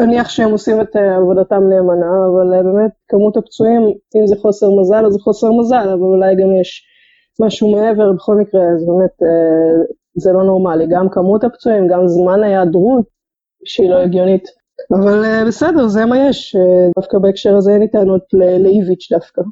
אניח 0.00 0.28
שהם 0.28 0.50
עושים 0.50 0.80
את 0.80 0.96
אה, 0.96 1.16
עבודתם 1.16 1.62
נאמנה, 1.68 2.12
אבל 2.32 2.54
אה, 2.54 2.62
באמת 2.62 2.90
כמות 3.08 3.36
הפצועים, 3.36 3.82
אם 4.16 4.26
זה 4.26 4.36
חוסר 4.36 4.66
מזל, 4.80 5.06
אז 5.06 5.12
זה 5.12 5.18
חוסר 5.18 5.52
מזל, 5.52 5.88
אבל 5.88 6.02
אולי 6.02 6.34
גם 6.34 6.56
יש 6.60 6.82
משהו 7.40 7.72
מעבר, 7.72 8.12
בכל 8.12 8.34
מקרה, 8.36 8.60
אז 8.74 8.86
באמת 8.86 9.30
זה 10.16 10.32
לא 10.32 10.44
נורמלי, 10.44 10.86
גם 10.90 11.08
כמות 11.08 11.44
הפצועים, 11.44 11.88
גם 11.88 12.08
זמן 12.08 12.42
ההיעדרות, 12.42 13.04
שהיא 13.64 13.90
לא 13.90 13.96
הגיונית. 13.96 14.44
אבל 14.92 15.44
בסדר, 15.46 15.86
זה 15.86 16.04
מה 16.04 16.28
יש, 16.28 16.56
דווקא 16.96 17.18
בהקשר 17.18 17.56
הזה 17.56 17.72
אין 17.72 17.80
לי 17.80 17.88
טענות 17.88 18.22
לאיביץ' 18.32 19.12
דווקא. 19.12 19.42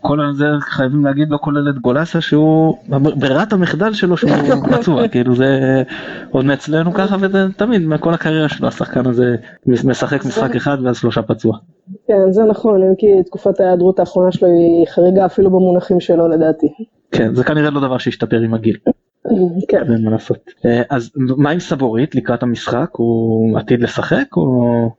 כל 0.00 0.18
זה 0.34 0.44
חייבים 0.60 1.04
להגיד 1.04 1.30
לא 1.30 1.38
כולל 1.40 1.68
את 1.70 1.78
גולסה 1.78 2.20
שהוא 2.20 2.76
ברירת 2.88 3.52
המחדל 3.52 3.92
שלו 3.92 4.16
שהוא 4.16 4.30
פצוע 4.72 5.08
כאילו 5.08 5.34
זה 5.34 5.82
עוד 6.30 6.44
מאצלנו 6.44 6.92
ככה 6.92 7.16
וזה 7.20 7.46
תמיד 7.56 7.82
מכל 7.86 8.14
הקריירה 8.14 8.48
שלו 8.48 8.68
השחקן 8.68 9.06
הזה 9.06 9.36
משחק 9.66 10.24
משחק 10.24 10.56
אחד 10.56 10.78
ואז 10.82 10.96
שלושה 10.96 11.22
פצוע. 11.22 11.58
כן 12.06 12.32
זה 12.32 12.44
נכון 12.44 12.82
אם 12.82 12.94
כי 12.98 13.06
תקופת 13.26 13.60
ההיעדרות 13.60 13.98
האחרונה 13.98 14.32
שלו 14.32 14.48
היא 14.48 14.86
חריגה 14.86 15.26
אפילו 15.26 15.50
במונחים 15.50 16.00
שלו 16.00 16.28
לדעתי. 16.28 16.66
כן 17.12 17.34
זה 17.34 17.44
כנראה 17.44 17.70
לא 17.70 17.80
דבר 17.80 17.98
שישתפר 17.98 18.40
עם 18.40 18.54
הגיל. 18.54 18.76
כן. 19.70 19.92
אין 19.92 20.04
מה 20.04 20.10
לעשות. 20.10 20.50
אה, 20.64 20.82
אז 20.90 21.10
מה 21.16 21.50
עם 21.50 21.60
סבורית 21.60 22.14
לקראת 22.14 22.42
המשחק 22.42 22.88
הוא 22.92 23.58
עתיד 23.58 23.80
לשחק 23.82 24.36
או 24.36 24.90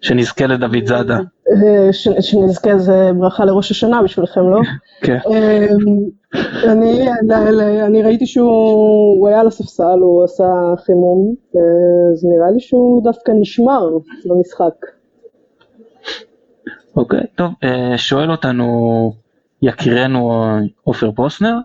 שנזכה 0.00 0.46
לדוד 0.46 0.86
זאדה? 0.86 1.18
אה, 1.52 1.92
שנזכה 2.20 2.78
זה 2.78 3.10
ברכה 3.18 3.44
לראש 3.44 3.70
השנה 3.70 4.02
בשבילכם, 4.02 4.50
לא? 4.50 4.60
כן. 5.00 5.18
אה, 5.30 5.66
אני 7.86 8.02
ראיתי 8.02 8.26
שהוא 8.26 9.28
היה 9.28 9.40
על 9.40 9.46
הספסל, 9.46 9.98
הוא 10.00 10.24
עשה 10.24 10.44
חימום, 10.86 11.34
אז 12.12 12.24
נראה 12.24 12.50
לי 12.50 12.60
שהוא 12.60 13.04
דווקא 13.04 13.32
נשמר 13.40 13.88
במשחק. 14.26 14.74
אוקיי, 16.96 17.26
טוב, 17.34 17.50
שואל 17.96 18.30
אותנו 18.30 19.12
יקירנו 19.62 20.50
עופר 20.84 21.10
פוסנר, 21.12 21.58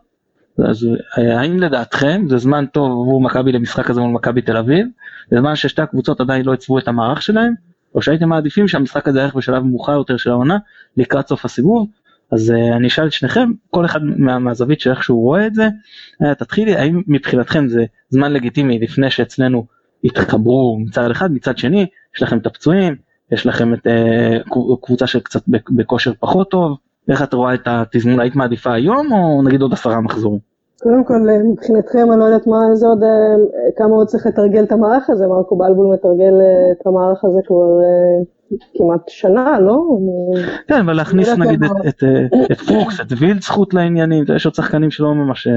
אז 0.58 0.88
האם 1.16 1.60
לדעתכם 1.60 2.26
זה 2.30 2.38
זמן 2.38 2.66
טוב 2.66 2.86
עבור 2.86 3.22
מכבי 3.22 3.52
למשחק 3.52 3.90
הזה 3.90 4.02
מול 4.02 4.12
מכבי 4.12 4.42
תל 4.42 4.58
אביב, 4.58 4.88
זה 5.32 5.40
זמן 5.40 5.56
ששתי 5.56 5.82
הקבוצות 5.82 6.22
עדיין 6.22 6.46
לא 6.46 6.54
הצבו 6.54 6.80
את 6.80 6.88
המערך 6.88 7.22
שלהם, 7.22 7.54
או 7.96 8.02
שהייתם 8.02 8.30
מעדיפים 8.30 8.68
שהמשחק 8.68 9.08
הזה 9.08 9.22
ילך 9.22 9.36
בשלב 9.36 9.64
מאוחר 9.64 9.92
יותר 9.92 10.18
של 10.18 10.30
העונה 10.30 10.58
לקראת 10.98 11.28
סוף 11.28 11.46
הסיבוב, 11.46 11.88
אז 12.32 12.50
uh, 12.50 12.76
אני 12.76 12.88
אשאל 12.88 13.08
את 13.08 13.14
שניכם, 13.14 13.52
כל 13.70 13.86
אחד 13.86 14.04
מה, 14.04 14.40
מהזווית 14.40 14.80
של 14.80 14.90
איך 14.90 15.04
שהוא 15.04 15.24
רואה 15.24 15.48
את 15.48 15.56
זה, 15.56 15.68
uh, 16.24 16.36
תתחילי, 16.36 16.76
האם 16.76 17.02
מבחינתכם 17.08 17.68
זה 17.68 17.86
זמן 18.10 18.34
לגיטימי 18.34 18.80
לפני 18.80 19.12
שאצלנו 19.12 19.66
התחברו 20.04 20.80
מצד 20.80 21.12
אחד, 21.12 21.32
מצד 21.32 21.58
שני, 21.58 21.86
יש 22.16 22.24
לכם 22.24 22.38
את 22.38 22.46
הפצועים, 22.46 22.96
יש 23.32 23.46
לכם 23.46 23.74
את 23.74 23.88
uh, 23.88 24.80
קבוצה 24.82 25.08
שקצת 25.08 25.42
בכושר 25.48 26.14
פחות 26.20 26.52
טוב, 26.52 26.78
איך 27.10 27.22
את 27.22 27.34
רואה 27.34 27.54
את 27.54 27.62
התזמון, 27.66 28.20
היית 28.20 28.36
מעדיפה 28.36 28.74
היום 28.74 29.12
או 29.12 29.42
נגיד 29.44 29.62
עוד 29.62 29.74
עשרה 29.74 30.02
מחזורים? 30.02 30.53
קודם 30.84 31.04
כל, 31.04 31.28
מבחינתכם 31.44 32.12
אני 32.12 32.20
לא 32.20 32.26
יודעת 32.26 32.48
מה 32.48 32.58
זה 32.74 32.88
עוד, 32.88 33.04
כמה 33.76 33.96
עוד 33.96 34.08
צריך 34.08 34.28
לתרגל 34.28 34.64
את 34.64 34.72
המערך 34.72 35.10
הזה, 35.10 35.28
מרקו 35.28 35.56
בלבול 35.56 35.94
מתרגל 35.94 36.34
את 36.72 36.88
המערך 36.88 37.26
הזה 37.26 37.40
כבר 37.46 37.80
כמעט 38.74 39.02
שנה, 39.08 39.60
לא? 39.60 39.98
כן, 40.68 40.80
אבל 40.80 40.94
להכניס 40.94 41.30
נגיד 41.38 41.64
את 42.52 42.60
פוקס, 42.60 43.02
את 43.02 43.14
וילד 43.20 43.42
זכות 43.42 43.74
לעניינים, 43.74 44.24
יש 44.36 44.46
עוד 44.46 44.56
שחקנים 44.56 44.92
שלא 44.92 45.14
ממש 45.14 45.48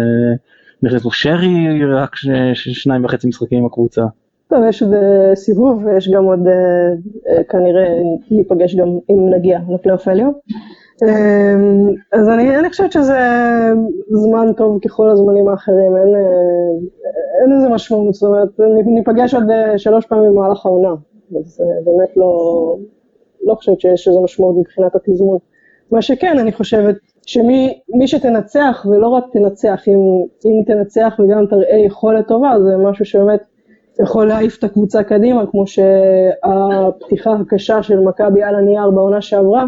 נכנסו, 0.83 1.11
שרי 1.11 1.85
רק 1.95 2.11
שניים 2.55 3.05
וחצי 3.05 3.29
משחקים 3.29 3.59
עם 3.59 3.67
הקבוצה. 3.67 4.03
טוב, 4.49 4.65
יש 4.69 4.83
עוד 4.83 4.93
סיבוב 5.35 5.85
ויש 5.85 6.09
גם 6.09 6.25
עוד, 6.25 6.41
כנראה 7.49 7.89
ניפגש 8.31 8.77
גם 8.77 8.89
אם 9.11 9.35
נגיע 9.35 9.61
לפלייאוף 9.75 10.09
העליון. 10.09 10.33
אמ, 11.03 11.89
אז 12.13 12.29
אני, 12.29 12.57
אני 12.59 12.71
חושבת 12.71 12.93
שזה 12.93 13.19
זמן 14.11 14.53
טוב 14.57 14.79
ככל 14.85 15.11
הזמנים 15.11 15.49
האחרים, 15.49 15.97
אין, 15.97 16.17
אין 17.41 17.53
איזה 17.57 17.69
משמעות, 17.69 18.15
זאת 18.15 18.23
אומרת, 18.29 18.49
ניפגש 18.87 19.35
עוד 19.35 19.51
אה, 19.51 19.79
שלוש 19.79 20.07
פעמים 20.07 20.31
במהלך 20.31 20.67
העונה, 20.67 20.95
אז 21.39 21.61
אה, 21.61 21.67
באמת 21.85 22.17
לא, 22.17 22.77
לא 23.45 23.55
חושבת 23.55 23.81
שיש 23.81 24.09
איזה 24.09 24.21
משמעות 24.21 24.57
מבחינת 24.57 24.95
התזמון. 24.95 25.39
מה 25.91 26.03
שכן, 26.03 26.39
אני 26.39 26.53
חושבת 26.53 26.97
שמי 27.27 27.81
שתנצח, 28.07 28.87
ולא 28.91 29.09
רק 29.09 29.25
תנצח, 29.33 29.83
אם, 29.89 29.99
אם 30.45 30.63
תנצח 30.67 31.17
וגם 31.19 31.47
תראה 31.47 31.77
יכולת 31.77 32.29
טובה, 32.29 32.55
זה 32.65 32.77
משהו 32.77 33.05
שבאמת 33.05 33.41
יכול 34.03 34.29
להעיף 34.29 34.59
את 34.59 34.65
הקבוצה 34.65 35.03
קדימה, 35.03 35.47
כמו 35.51 35.65
שהפתיחה 35.67 37.33
הקשה 37.33 37.83
של 37.83 38.01
מכבי 38.01 38.43
על 38.43 38.55
הנייר 38.55 38.91
בעונה 38.91 39.21
שעברה, 39.21 39.65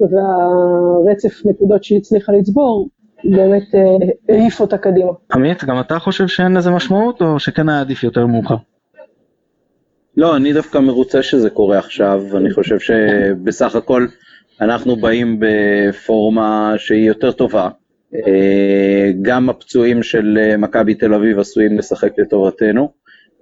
והרצף 0.00 1.46
נקודות 1.46 1.84
שהיא 1.84 1.98
הצליחה 1.98 2.32
לצבור, 2.32 2.88
באמת 3.24 3.74
אה, 3.74 4.34
העיף 4.34 4.60
אותה 4.60 4.78
קדימה. 4.78 5.12
עמית, 5.32 5.64
גם 5.64 5.80
אתה 5.80 5.98
חושב 5.98 6.26
שאין 6.26 6.56
לזה 6.56 6.70
משמעות, 6.70 7.22
או 7.22 7.38
שכן 7.38 7.68
היה 7.68 7.80
עדיף 7.80 8.02
יותר 8.04 8.26
מאוחר? 8.26 8.56
לא, 10.16 10.36
אני 10.36 10.52
דווקא 10.52 10.78
מרוצה 10.78 11.22
שזה 11.22 11.50
קורה 11.50 11.78
עכשיו, 11.78 12.22
אני 12.36 12.50
חושב 12.50 12.78
שבסך 12.78 13.76
הכל 13.76 14.06
אנחנו 14.60 14.96
באים 14.96 15.40
בפורמה 15.40 16.74
שהיא 16.76 17.08
יותר 17.08 17.32
טובה. 17.32 17.68
אה, 18.14 19.10
גם 19.22 19.50
הפצועים 19.50 20.02
של 20.02 20.54
מכבי 20.58 20.94
תל 20.94 21.14
אביב 21.14 21.38
עשויים 21.38 21.78
לשחק 21.78 22.18
לטובתנו. 22.18 22.92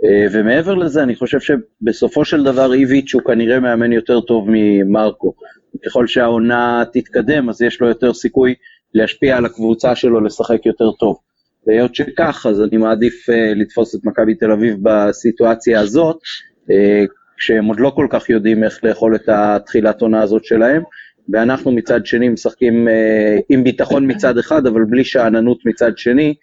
אה, 0.05 0.27
ומעבר 0.33 0.75
לזה, 0.75 1.03
אני 1.03 1.15
חושב 1.15 1.39
שבסופו 1.41 2.25
של 2.25 2.45
דבר 2.45 2.73
איביץ' 2.73 3.15
הוא 3.15 3.23
כנראה 3.23 3.61
מאמן 3.61 3.93
יותר 3.93 4.21
טוב 4.21 4.47
ממרקו. 4.49 5.35
ככל 5.87 6.07
שהעונה 6.07 6.83
תתקדם, 6.93 7.49
אז 7.49 7.63
יש 7.63 7.81
לו 7.81 7.89
יותר 7.89 8.15
סיכוי 8.15 8.55
להשפיע 8.95 9.37
על 9.37 9.45
הקבוצה 9.45 9.95
שלו 9.97 10.21
לשחק 10.21 10.67
יותר 10.67 10.93
טוב. 10.93 11.17
והיות 11.67 11.95
שכך, 11.95 12.47
אז 12.49 12.63
אני 12.63 12.77
מעדיף 12.77 13.31
uh, 13.31 13.33
לתפוס 13.57 13.95
את 13.95 14.01
מכבי 14.05 14.35
תל 14.35 14.53
אביב 14.53 14.77
בסיטואציה 14.83 15.81
הזאת, 15.81 16.17
uh, 16.17 16.73
כשהם 17.37 17.65
עוד 17.65 17.81
לא 17.81 17.93
כל 17.97 18.07
כך 18.11 18.31
יודעים 18.31 18.65
איך 18.65 18.85
לאכול 18.85 19.15
את 19.15 19.29
התחילת 19.29 20.01
עונה 20.01 20.23
הזאת 20.23 20.45
שלהם, 20.45 20.83
ואנחנו 21.29 21.73
מצד 21.73 22.07
שני 22.07 22.29
משחקים 22.29 22.89
uh, 22.89 23.43
עם 23.49 23.65
ביטחון 23.65 24.11
מצד 24.11 24.39
אחד, 24.39 24.67
אבל 24.67 24.85
בלי 24.85 25.05
שאננות 25.05 25.59
מצד 25.65 25.99
שני, 25.99 26.35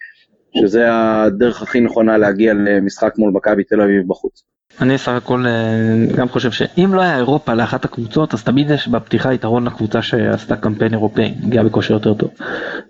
שזה 0.56 0.86
הדרך 0.90 1.62
הכי 1.62 1.80
נכונה 1.80 2.18
להגיע 2.18 2.54
למשחק 2.54 3.18
מול 3.18 3.30
מכבי 3.32 3.64
תל 3.64 3.80
אביב 3.80 4.02
בחוץ. 4.08 4.44
אני 4.80 4.98
סך 4.98 5.12
הכל 5.12 5.46
אה, 5.46 6.16
גם 6.16 6.28
חושב 6.28 6.50
שאם 6.50 6.94
לא 6.94 7.00
היה 7.00 7.16
אירופה 7.16 7.54
לאחת 7.54 7.84
הקבוצות 7.84 8.34
אז 8.34 8.44
תמיד 8.44 8.70
יש 8.70 8.88
בפתיחה 8.88 9.34
יתרון 9.34 9.66
לקבוצה 9.66 10.02
שעשתה 10.02 10.56
קמפיין 10.56 10.92
אירופאי, 10.92 11.34
הגיעה 11.42 11.64
בכושר 11.64 11.94
יותר 11.94 12.14
טוב. 12.14 12.30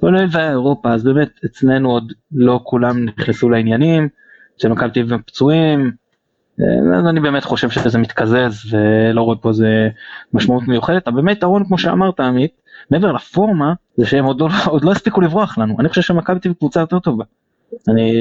אבל 0.03 0.19
אם 0.19 0.29
היה 0.35 0.51
אירופה 0.51 0.93
אז 0.93 1.05
באמת 1.05 1.29
אצלנו 1.45 1.91
עוד 1.91 2.13
לא 2.33 2.61
כולם 2.65 3.05
נכנסו 3.05 3.51
לעניינים, 3.51 4.09
שמכבי 4.59 4.91
תל 4.91 5.01
אביב 5.01 5.21
פצועים, 5.27 5.93
אה, 6.61 6.99
אז 6.99 7.07
אני 7.07 7.21
באמת 7.21 7.45
חושב 7.45 7.71
שזה 7.71 7.99
מתקזז 7.99 8.75
ולא 8.75 9.23
רואה 9.23 9.37
פה 9.37 9.49
איזה 9.49 9.89
משמעות 10.33 10.69
מיוחדת, 10.69 11.09
אבל 11.09 11.17
באמת 11.17 11.37
יתרון 11.37 11.65
כמו 11.65 11.79
שאמרת 11.79 12.21
עמית, 12.21 12.53
מעבר 12.91 13.13
לפורמה 13.13 13.73
זה 13.97 14.07
שהם 14.07 14.25
עוד 14.25 14.41
לא, 14.41 14.49
עוד 14.67 14.85
לא 14.85 14.93
הספיקו 14.93 15.21
לברוח 15.21 15.59
לנו, 15.59 15.77
אני 15.81 15.89
חושב 15.89 16.03
שמכבי 16.03 16.41
תל 16.41 16.53
קבוצה 16.53 16.81
יותר 16.81 16.99
טובה. 16.99 17.25
אני 17.89 18.13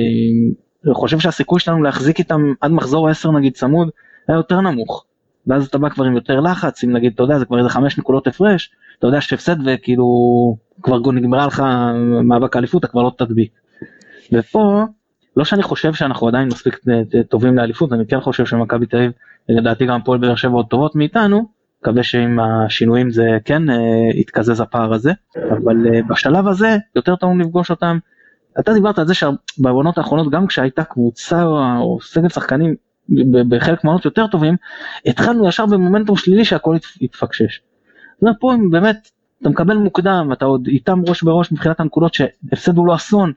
חושב 0.94 1.20
שהסיכוי 1.20 1.60
שלנו 1.60 1.84
להחזיק 1.84 2.20
איתם 2.20 2.54
עד 2.62 2.72
מחזור 2.72 3.10
10 3.10 3.32
נגיד 3.32 3.54
צמוד 3.54 3.90
היה 4.28 4.36
יותר 4.36 4.62
נמוך. 4.62 5.06
ואז 5.48 5.68
אתה 5.68 5.78
בא 5.78 5.90
כבר 5.90 6.06
עם 6.06 6.16
יותר 6.16 6.40
לחץ, 6.40 6.84
אם 6.84 6.94
נגיד, 6.94 7.12
אתה 7.14 7.24
יודע, 7.24 7.40
זה 7.40 7.46
כבר 7.46 7.58
איזה 7.58 7.70
חמש 7.70 7.98
נקודות 7.98 8.28
הפרש, 8.28 8.72
אתה 9.00 9.08
יודע 9.08 9.22
שהפסד 9.22 9.56
וכאילו 9.66 10.06
כבר 10.82 11.12
נגמרה 11.12 11.48
לך 11.48 11.64
מאבק 12.24 12.56
האליפות, 12.56 12.84
אתה 12.84 12.92
כבר 12.92 13.04
לא 13.04 13.12
תדביק. 13.18 13.52
ופה, 14.32 14.84
לא 15.38 15.46
שאני 15.46 15.64
חושב 15.64 15.94
שאנחנו 15.94 16.28
עדיין 16.28 16.48
מספיק 16.48 16.80
טובים 17.30 17.58
לאליפות, 17.58 17.94
אני 17.94 18.08
כן 18.08 18.20
חושב 18.20 18.46
שמכבי 18.46 18.86
תל 18.86 18.98
אביב, 18.98 19.12
לדעתי 19.50 19.86
גם 19.86 20.02
הפועל 20.02 20.20
באר 20.20 20.36
שבע 20.36 20.54
עוד 20.54 20.66
טובות 20.66 20.96
מאיתנו, 20.96 21.46
מקווה 21.82 22.04
שעם 22.04 22.40
השינויים 22.40 23.12
זה 23.12 23.38
כן 23.46 23.70
אה, 23.70 23.76
יתקזז 24.14 24.60
הפער 24.60 24.94
הזה, 24.94 25.12
אבל 25.36 25.88
אה, 25.94 26.00
בשלב 26.10 26.48
הזה 26.48 26.78
יותר 26.96 27.16
טוב 27.16 27.40
לפגוש 27.40 27.72
אותם 27.72 27.98
אתה 28.60 28.74
דיברת 28.74 29.00
על 29.00 29.08
זה 29.08 29.14
שבעונות 29.14 29.98
האחרונות 29.98 30.32
גם 30.32 30.48
כשהייתה 30.48 30.84
קבוצה 30.84 31.44
או 31.78 31.98
סגל 32.02 32.30
שחקנים 32.30 32.76
בחלק 33.50 33.84
מהעונות 33.84 34.06
יותר 34.06 34.28
טובים, 34.28 34.56
התחלנו 35.06 35.48
ישר 35.48 35.66
במומנטום 35.66 36.16
שלילי 36.16 36.46
שהכל 36.46 36.78
התפקשש. 37.02 37.62
אומרת, 38.22 38.36
פה 38.40 38.54
אם 38.54 38.70
באמת 38.70 39.10
אתה 39.42 39.50
מקבל 39.50 39.78
מוקדם, 39.78 40.30
אתה 40.34 40.46
עוד 40.46 40.68
איתם 40.68 41.02
ראש 41.08 41.24
בראש 41.24 41.52
מבחינת 41.52 41.80
הנקודות 41.80 42.14
שהפסד 42.14 42.78
הוא 42.78 42.88
לא 42.88 42.96
אסון, 42.96 43.34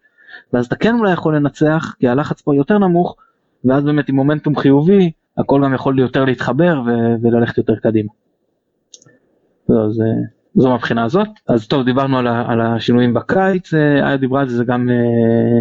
ואז 0.52 0.66
אתה 0.66 0.76
כן 0.76 0.94
אולי 0.98 1.12
יכול 1.12 1.36
לנצח, 1.36 1.94
כי 1.98 2.08
הלחץ 2.08 2.40
פה 2.40 2.54
יותר 2.54 2.78
נמוך, 2.78 3.16
ואז 3.64 3.84
באמת 3.84 4.08
עם 4.08 4.14
מומנטום 4.14 4.56
חיובי, 4.56 5.10
הכל 5.38 5.60
גם 5.64 5.74
יכול 5.74 5.98
יותר 5.98 6.24
להתחבר 6.24 6.80
וללכת 7.22 7.58
יותר 7.58 7.76
קדימה. 7.76 8.08
לא, 9.68 9.90
זה... 9.90 10.04
זו 10.54 10.68
מהבחינה 10.68 11.04
הזאת. 11.04 11.28
אז 11.48 11.66
טוב, 11.66 11.84
דיברנו 11.84 12.18
על, 12.18 12.26
על 12.28 12.60
השינויים 12.60 13.14
בקיץ, 13.14 13.74
אה, 13.74 14.08
איה 14.08 14.16
דיברה 14.16 14.40
על 14.40 14.48
זה, 14.48 14.64
גם 14.64 14.88
אה, 14.90 15.60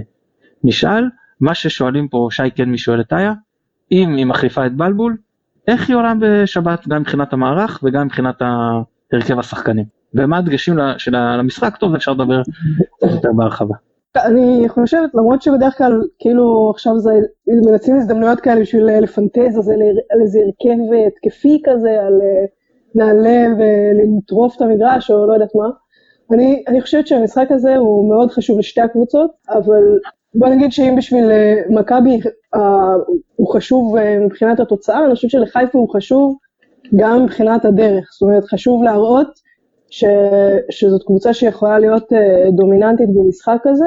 נשאל. 0.64 1.04
מה 1.40 1.56
ששואלים 1.56 2.08
פה, 2.08 2.28
שי 2.32 2.50
קנמי 2.50 2.78
שואל 2.78 3.02
את 3.02 3.14
איה, 3.14 3.34
אם 3.92 4.16
היא 4.16 4.26
מחליפה 4.26 4.66
את 4.66 4.76
בלבול, 4.76 5.18
איך 5.68 5.90
היא 5.90 5.98
עולה 5.98 6.14
בשבת 6.20 6.88
גם 6.88 7.02
מבחינת 7.02 7.34
המערך 7.34 7.80
וגם 7.84 8.06
מבחינת 8.06 8.42
הרכב 9.12 9.40
השחקנים. 9.40 9.86
ומה 10.14 10.38
הדגשים 10.38 10.76
של 10.98 11.16
המשחק, 11.16 11.78
טוב, 11.78 11.96
אפשר 11.96 12.12
לדבר 12.12 12.42
יותר 13.02 13.30
בהרחבה. 13.36 13.76
אני 14.18 14.70
חושבת, 14.70 15.10
למרות 15.14 15.42
שבדרך 15.42 15.78
כלל, 15.78 16.02
כאילו 16.20 16.72
עכשיו 16.74 17.00
זה, 17.00 17.12
מנצלים 17.48 17.98
הזדמנויות 17.98 18.40
כאלה 18.40 18.62
בשביל 18.62 18.86
לפנטז 18.86 19.70
על 20.12 20.22
איזה 20.22 20.40
הרכב 20.40 20.94
התקפי 21.08 21.62
כזה, 21.66 21.90
על... 21.90 22.14
נעלה 22.96 23.46
ולטרוף 23.58 24.56
את 24.56 24.62
המגרש 24.62 25.12
או 25.12 25.28
לא 25.28 25.34
יודעת 25.34 25.56
מה, 25.56 25.70
אני, 26.32 26.64
אני 26.68 26.82
חושבת 26.82 27.08
שהמשחק 27.08 27.48
הזה 27.50 27.76
הוא 27.76 28.10
מאוד 28.10 28.32
חשוב 28.32 28.60
לשתי 28.60 28.82
הקבוצות, 28.82 29.32
אבל 29.50 29.84
בוא 30.36 30.48
נגיד 30.48 30.72
שאם 30.72 30.96
בשביל 30.98 31.32
אה, 31.32 31.56
מכבי 31.70 32.20
uh, 32.56 32.60
הוא 33.36 33.54
חשוב 33.54 33.98
uh, 33.98 34.02
מבחינת 34.26 34.60
התוצאה, 34.60 35.06
אני 35.06 35.16
חושבת 35.16 35.32
שלחיפה 35.32 35.78
הוא 35.78 35.94
חשוב 35.94 36.38
גם 36.96 37.24
מבחינת 37.24 37.66
הדרך. 37.66 38.10
זאת 38.14 38.22
אומרת, 38.22 38.44
חשוב 38.46 38.84
להראות 38.84 39.28
ש, 39.90 40.06
שזאת 40.70 41.04
קבוצה 41.04 41.34
שיכולה 41.34 41.80
להיות 41.80 42.14
uh, 42.14 42.52
דומיננטית 42.52 43.10
במשחק 43.10 43.60
הזה, 43.66 43.86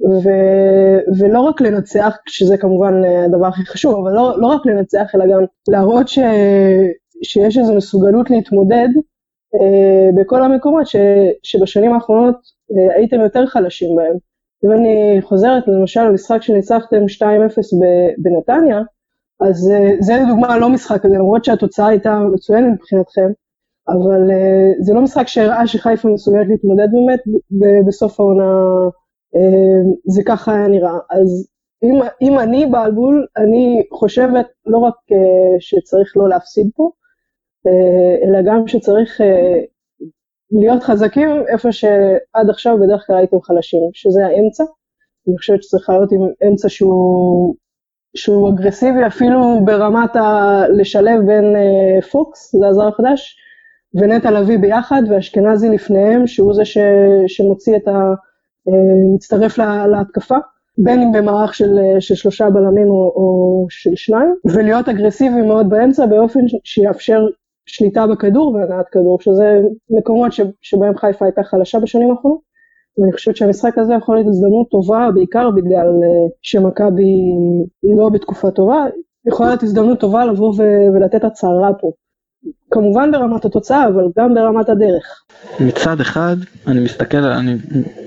ו, 0.00 0.28
ולא 1.18 1.40
רק 1.40 1.60
לנצח, 1.60 2.16
שזה 2.26 2.56
כמובן 2.56 2.94
הדבר 3.04 3.46
הכי 3.46 3.66
חשוב, 3.66 3.94
אבל 3.94 4.12
לא, 4.16 4.40
לא 4.40 4.46
רק 4.46 4.66
לנצח, 4.66 5.14
אלא 5.14 5.24
גם 5.26 5.44
להראות 5.68 6.08
ש, 6.08 6.18
שיש 7.24 7.58
איזו 7.58 7.74
מסוגלות 7.74 8.30
להתמודד 8.30 8.88
uh, 8.96 10.20
בכל 10.20 10.42
המקומות 10.42 10.86
ש, 10.86 10.96
שבשנים 11.42 11.92
האחרונות 11.92 12.34
uh, 12.34 12.96
הייתם 12.96 13.20
יותר 13.20 13.46
חלשים 13.46 13.96
בהם. 13.96 14.16
אם 14.64 14.72
אני 14.72 15.18
חוזרת 15.22 15.68
למשל 15.68 16.02
למשחק 16.02 16.42
שניצחתם 16.42 16.96
2-0 16.96 17.24
בנתניה, 18.18 18.82
אז 19.40 19.70
אה, 19.70 19.90
זה 20.00 20.12
לדוגמה 20.24 20.58
לא 20.58 20.68
משחק 20.70 21.02
כזה, 21.02 21.14
למרות 21.14 21.44
שהתוצאה 21.44 21.86
הייתה 21.86 22.18
מצוינת 22.34 22.72
מבחינתכם, 22.72 23.30
אבל 23.88 24.30
אה, 24.30 24.72
זה 24.80 24.94
לא 24.94 25.00
משחק 25.00 25.28
שהראה 25.28 25.66
שחיפה 25.66 26.08
מסוגלת 26.08 26.46
להתמודד 26.48 26.88
באמת, 26.92 27.20
ובסוף 27.50 28.20
העונה 28.20 28.52
אה, 29.36 29.92
זה 30.06 30.22
ככה 30.26 30.54
היה 30.54 30.68
נראה. 30.68 30.98
אז 31.10 31.48
אם, 31.82 32.00
אם 32.22 32.38
אני 32.38 32.66
בלבול, 32.66 33.26
אני 33.36 33.82
חושבת 33.92 34.46
לא 34.66 34.78
רק 34.78 34.94
שצריך 35.58 36.16
לא 36.16 36.28
להפסיד 36.28 36.70
פה, 36.76 36.90
אלא 38.24 38.42
גם 38.44 38.68
שצריך 38.68 39.20
להיות 40.52 40.82
חזקים 40.82 41.28
איפה 41.48 41.72
שעד 41.72 42.50
עכשיו 42.50 42.78
בדרך 42.80 43.04
כלל 43.06 43.16
הייתם 43.16 43.40
חלשים, 43.40 43.80
שזה 43.92 44.26
האמצע. 44.26 44.64
אני 45.28 45.38
חושבת 45.38 45.62
שצריך 45.62 45.90
להיות 45.90 46.12
עם 46.12 46.20
אמצע 46.48 46.68
שהוא, 46.68 47.54
שהוא 48.16 48.50
אגרסיבי 48.50 49.06
אפילו 49.06 49.60
ברמת 49.64 50.16
ה... 50.16 50.62
לשלב 50.68 51.20
בין 51.26 51.56
אה, 51.56 52.02
פוקס, 52.02 52.56
זה 52.56 52.66
הזר 52.66 52.88
החדש, 52.88 53.36
ונטע 53.94 54.30
לביא 54.30 54.58
ביחד, 54.58 55.02
ואשכנזי 55.10 55.68
לפניהם, 55.68 56.26
שהוא 56.26 56.54
זה 56.54 56.64
ש, 56.64 56.78
שמוציא 57.26 57.76
את 57.76 57.88
ה... 57.88 57.92
אה, 58.68 59.14
מצטרף 59.14 59.58
לה, 59.58 59.86
להתקפה, 59.86 60.36
בין 60.78 61.02
אם 61.02 61.12
במערך 61.12 61.54
של, 61.54 61.78
של 62.00 62.14
שלושה 62.14 62.50
בלמים 62.50 62.86
או, 62.86 63.12
או 63.16 63.66
של 63.70 63.90
שניים, 63.96 64.34
ולהיות 64.44 64.88
אגרסיבי 64.88 65.40
מאוד 65.40 65.68
באמצע 65.68 66.06
באופן 66.06 66.40
שיאפשר 66.64 67.26
שליטה 67.66 68.06
בכדור 68.06 68.54
והנעת 68.54 68.88
כדור, 68.92 69.20
שזה 69.20 69.60
מקומות 69.90 70.32
ש, 70.32 70.40
שבהם 70.62 70.96
חיפה 70.96 71.24
הייתה 71.24 71.42
חלשה 71.42 71.78
בשנים 71.78 72.10
האחרונות. 72.10 72.54
ואני 72.98 73.12
חושבת 73.12 73.36
שהמשחק 73.36 73.78
הזה 73.78 73.94
יכול 73.94 74.16
להיות 74.16 74.28
הזדמנות 74.28 74.68
טובה, 74.70 75.08
בעיקר 75.14 75.50
בגלל 75.50 75.88
uh, 75.88 76.30
שמכבי 76.42 77.14
לא 77.96 78.08
בתקופה 78.08 78.50
טובה, 78.50 78.84
יכולה 79.26 79.48
להיות 79.48 79.62
הזדמנות 79.62 80.00
טובה 80.00 80.24
לבוא 80.24 80.54
ו- 80.58 80.94
ולתת 80.94 81.24
הצהרה 81.24 81.70
פה. 81.80 81.92
כמובן 82.70 83.10
ברמת 83.12 83.44
התוצאה, 83.44 83.88
אבל 83.88 84.04
גם 84.18 84.34
ברמת 84.34 84.68
הדרך. 84.68 85.24
מצד 85.60 86.00
אחד, 86.00 86.36
אני 86.66 86.80
מסתכל, 86.80 87.16
אני 87.16 87.56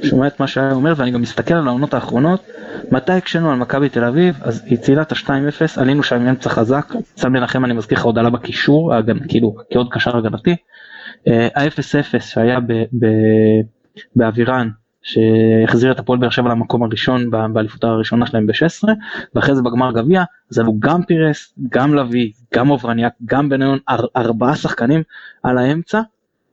שומע 0.03 0.27
את 0.27 0.39
מה 0.39 0.47
שהיה 0.47 0.71
אומר, 0.71 0.93
ואני 0.97 1.11
גם 1.11 1.21
מסתכל 1.21 1.53
על 1.53 1.67
העונות 1.67 1.93
האחרונות, 1.93 2.43
מתי 2.91 3.11
הקשינו 3.13 3.51
על 3.51 3.57
מכבי 3.57 3.89
תל 3.89 4.03
אביב, 4.03 4.35
אז 4.41 4.63
היא 4.65 4.77
ציילה 4.77 5.01
את 5.01 5.11
ה-2-0, 5.11 5.81
עלינו 5.81 6.03
שם 6.03 6.15
עם 6.15 6.27
אמצע 6.27 6.49
חזק, 6.49 6.93
שם 7.15 7.35
לנחם 7.35 7.65
אני 7.65 7.73
מזכיר 7.73 7.97
לך 7.97 8.05
עוד 8.05 8.17
עלה 8.17 8.29
בקישור, 8.29 8.93
כאילו 9.27 9.55
כעוד 9.71 9.87
קשר 9.91 10.17
הגנתי, 10.17 10.55
אה, 11.27 11.47
ה-0-0 11.55 12.19
שהיה 12.19 12.59
באבירן, 14.15 14.69
שהחזיר 15.07 15.91
את 15.91 15.99
הפועל 15.99 16.19
באר 16.19 16.29
שבע 16.29 16.49
למקום 16.49 16.83
הראשון 16.83 17.29
באליפות 17.53 17.83
הראשונה 17.83 18.25
שלהם 18.25 18.47
ב-16 18.47 18.89
ואחרי 19.35 19.55
זה 19.55 19.61
בגמר 19.61 19.91
גביע 19.91 20.23
אז 20.51 20.59
עלו 20.59 20.73
גם 20.79 21.03
פירס, 21.03 21.53
גם 21.69 21.95
לביא, 21.95 22.31
גם 22.53 22.69
אוברניאק, 22.69 23.13
גם 23.25 23.49
בניון, 23.49 23.79
ארבעה 24.15 24.55
שחקנים 24.55 25.03
על 25.43 25.57
האמצע. 25.57 26.01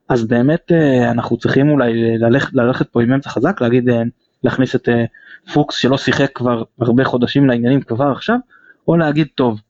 אז 0.08 0.26
באמת 0.26 0.72
אה, 0.72 1.10
אנחנו 1.10 1.36
צריכים 1.36 1.70
אולי 1.70 2.18
ללכת, 2.18 2.54
ללכת 2.54 2.88
פה 2.88 3.02
עם 3.02 3.12
אמצע 3.12 3.30
חזק, 3.30 3.60
להגיד 3.60 3.88
אה, 3.88 4.02
להכניס 4.44 4.76
את 4.76 4.88
אה, 4.88 5.04
פוקס 5.52 5.76
שלא 5.76 5.96
שיחק 5.96 6.30
כבר 6.34 6.62
הרבה 6.80 7.04
חודשים 7.04 7.46
לעניינים 7.46 7.80
כבר 7.80 8.10
עכשיו 8.10 8.36
או 8.88 8.96
להגיד 8.96 9.26
טוב 9.34 9.60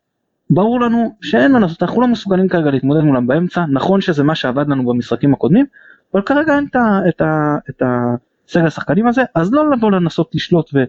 ברור 0.50 0.80
לנו 0.80 1.16
שאין 1.20 1.52
מה 1.52 1.58
לעשות, 1.58 1.82
אנחנו 1.82 2.00
לא 2.00 2.08
מסוגלים 2.08 2.48
כרגע 2.48 2.70
להתמודד 2.70 3.00
מולם 3.00 3.26
באמצע, 3.26 3.64
נכון 3.72 4.00
שזה 4.00 4.22
מה 4.22 4.34
שעבד 4.34 4.68
לנו 4.68 4.86
במשחקים 4.86 5.34
הקודמים, 5.34 5.66
אבל 6.14 6.22
כרגע 6.22 6.56
אין 6.56 6.66
את 6.70 6.76
ה... 6.76 7.00
את 7.08 7.20
ה, 7.20 7.56
את 7.70 7.82
ה 7.82 8.14
סגל 8.48 8.66
השחקנים 8.66 9.06
הזה, 9.06 9.22
אז 9.34 9.52
לא 9.52 9.70
לבוא 9.70 9.90
לנסות 9.90 10.34
לשלוט 10.34 10.70
ו, 10.74 10.84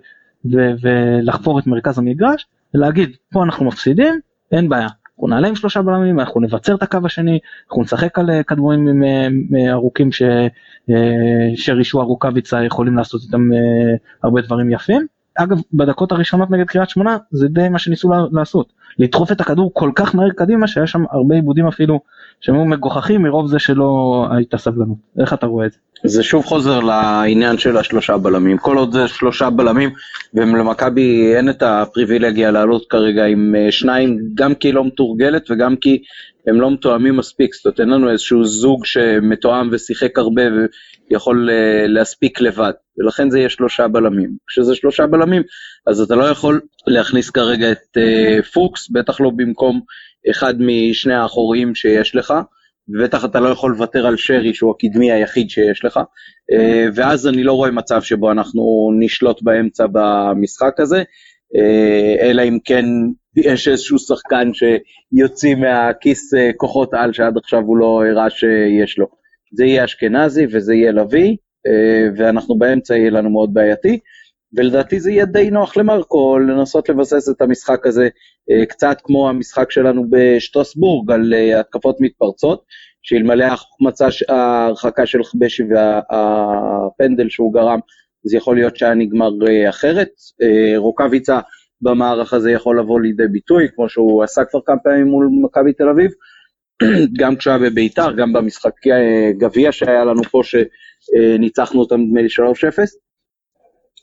ו, 0.46 0.58
ולחפור 0.82 1.60
את 1.60 1.68
מרכז 1.68 2.00
המגרש, 2.00 2.46
ולהגיד 2.74 3.16
פה 3.32 3.44
אנחנו 3.44 3.66
מפסידים, 3.66 4.20
אין 4.52 4.70
בעיה. 4.70 4.88
אנחנו 5.16 5.28
נעלה 5.28 5.48
עם 5.48 5.56
שלושה 5.56 5.82
בלמים, 5.82 6.20
אנחנו 6.20 6.42
נבצר 6.42 6.76
את 6.76 6.84
הקו 6.84 6.98
השני, 7.06 7.40
אנחנו 7.70 7.82
נשחק 7.82 8.20
על 8.20 8.30
אה, 8.30 8.44
כדורים 8.44 8.88
עם, 8.88 9.04
עם 9.04 9.48
אה, 9.56 9.72
ארוכים 9.72 10.12
ש, 10.12 10.22
אה, 10.90 11.52
שרישוע 11.56 12.04
רוקאביצה 12.04 12.64
יכולים 12.64 12.98
לעשות 12.98 13.22
איתם 13.22 13.50
הרבה 14.24 14.42
דברים 14.42 14.72
יפים. 14.72 15.08
אגב, 15.36 15.58
בדקות 15.74 16.12
הראשונות 16.12 16.52
נגד 16.52 16.66
קריית 16.66 16.90
שמונה 16.90 17.18
זה 17.32 17.48
די 17.48 17.70
מה 17.70 17.80
שניסו 17.80 18.10
לעשות. 18.32 18.74
לדחוף 19.00 19.32
את 19.32 19.42
הכדור 19.42 19.72
כל 19.74 19.92
כך 19.96 20.16
מהר 20.16 20.30
קדימה 20.30 20.68
שהיה 20.68 20.88
שם 20.88 21.04
הרבה 21.12 21.36
עיבודים 21.36 21.68
אפילו 21.68 22.00
שהם 22.42 22.56
היו 22.56 22.66
מגוחכים 22.66 23.22
מרוב 23.22 23.48
זה 23.48 23.60
שלא 23.60 24.28
הייתה 24.32 24.58
סבלנות. 24.58 24.98
איך 25.20 25.34
אתה 25.34 25.46
רואה 25.46 25.66
את 25.66 25.72
זה? 25.72 25.78
זה 26.04 26.24
שוב 26.24 26.46
חוזר 26.46 26.80
לעניין 26.80 27.58
של 27.58 27.78
השלושה 27.78 28.18
בלמים. 28.18 28.58
כל 28.58 28.78
עוד 28.78 28.92
זה 28.94 29.08
שלושה 29.08 29.50
בלמים, 29.50 29.90
ולמכבי 30.34 31.36
אין 31.36 31.50
את 31.50 31.64
הפריבילגיה 31.64 32.52
לעלות 32.52 32.86
כרגע 32.90 33.26
עם 33.26 33.56
אה, 33.58 33.72
שניים, 33.72 34.20
גם 34.34 34.56
כי 34.56 34.68
היא 34.68 34.74
לא 34.74 34.86
מתורגלת 34.86 35.52
וגם 35.52 35.76
כי 35.76 36.02
הם 36.48 36.62
לא 36.62 36.72
מתואמים 36.72 37.18
מספיק. 37.18 37.54
זאת 37.54 37.66
אומרת, 37.66 37.80
אין 37.80 37.90
לנו 37.90 38.10
איזשהו 38.10 38.46
זוג 38.46 38.86
שמתואם 38.86 39.70
ושיחק 39.72 40.18
הרבה 40.18 40.44
ויכול 41.12 41.50
אה, 41.50 41.88
להספיק 41.88 42.42
לבד. 42.42 42.72
ולכן 42.98 43.30
זה 43.30 43.40
יהיה 43.40 43.50
שלושה 43.50 43.88
בלמים. 43.88 44.30
כשזה 44.48 44.76
שלושה 44.76 45.08
בלמים, 45.08 45.44
אז 45.88 46.02
אתה 46.02 46.16
לא 46.16 46.24
יכול 46.24 46.62
להכניס 46.88 47.30
כרגע 47.30 47.72
את 47.72 47.98
uh, 47.98 48.46
פוקס, 48.54 48.90
בטח 48.90 49.22
לא 49.22 49.32
במקום 49.36 49.82
אחד 50.32 50.54
משני 50.60 51.14
האחוריים 51.14 51.76
שיש 51.76 52.16
לך, 52.16 52.34
ובטח 52.90 53.26
אתה 53.26 53.40
לא 53.40 53.50
יכול 53.50 53.72
לוותר 53.72 54.08
על 54.08 54.18
שרי 54.18 54.54
שהוא 54.54 54.76
הקדמי 54.76 55.12
היחיד 55.12 55.50
שיש 55.50 55.86
לך, 55.86 55.98
uh, 55.98 56.92
ואז 56.96 57.28
אני 57.28 57.44
לא 57.44 57.54
רואה 57.54 57.72
מצב 57.72 58.02
שבו 58.02 58.32
אנחנו 58.32 58.92
נשלוט 59.00 59.42
באמצע 59.42 59.86
במשחק 59.92 60.80
הזה, 60.80 61.02
uh, 61.02 62.22
אלא 62.22 62.42
אם 62.42 62.58
כן 62.66 62.86
יש 63.36 63.68
איזשהו 63.68 64.00
שחקן 64.00 64.52
שיוציא 64.54 65.56
מהכיס 65.56 66.34
uh, 66.34 66.38
כוחות 66.58 66.94
על 66.94 67.14
שעד 67.14 67.38
עכשיו 67.38 67.62
הוא 67.62 67.78
לא 67.78 68.04
הראה 68.06 68.30
שיש 68.30 68.98
לו. 68.98 69.08
זה 69.54 69.66
יהיה 69.66 69.86
אשכנזי 69.86 70.46
וזה 70.52 70.74
יהיה 70.74 70.92
לביא, 70.92 71.36
ואנחנו 72.18 72.58
באמצע 72.58 72.96
יהיה 72.96 73.10
לנו 73.10 73.30
מאוד 73.30 73.54
בעייתי, 73.54 74.00
ולדעתי 74.54 75.00
זה 75.00 75.12
יהיה 75.12 75.26
די 75.26 75.50
נוח 75.50 75.78
למרקו 75.78 76.40
לנסות 76.40 76.90
לבסס 76.90 77.30
את 77.30 77.42
המשחק 77.42 77.88
הזה 77.88 78.10
אה, 78.52 78.66
קצת 78.66 78.98
כמו 79.04 79.30
המשחק 79.30 79.72
שלנו 79.72 80.06
בשטרסבורג 80.10 81.12
על 81.12 81.34
אה, 81.34 81.60
התקפות 81.60 81.98
מתפרצות, 82.00 82.64
שאלמלא 83.02 83.44
החמצה, 83.44 84.08
ההרחקה 84.30 85.06
של 85.06 85.24
חבשי 85.24 85.64
והפנדל 85.64 87.30
שהוא 87.30 87.54
גרם, 87.54 87.80
זה 88.24 88.38
יכול 88.38 88.56
להיות 88.56 88.78
שהיה 88.78 88.94
נגמר 88.94 89.30
אחרת. 89.70 90.10
רוקאביצה 90.78 91.40
במערך 91.82 92.34
הזה 92.34 92.52
יכול 92.52 92.80
לבוא 92.80 93.02
לידי 93.02 93.28
ביטוי, 93.32 93.68
כמו 93.76 93.90
שהוא 93.90 94.24
עשה 94.24 94.46
כבר 94.46 94.60
כמה 94.66 94.80
פעמים 94.84 95.08
מול 95.08 95.30
מכבי 95.42 95.74
תל 95.74 95.90
אביב, 95.90 96.12
גם 97.20 97.36
כשהיה 97.36 97.58
בביתר, 97.58 98.12
גם 98.12 98.34
במשחק 98.34 98.72
גביע 99.38 99.72
שהיה 99.72 100.06
לנו 100.06 100.24
פה, 100.24 100.42
שניצחנו 101.06 101.80
אותם 101.80 102.02
נדמה 102.02 102.22
לי 102.22 102.28
3-0. 102.28 102.84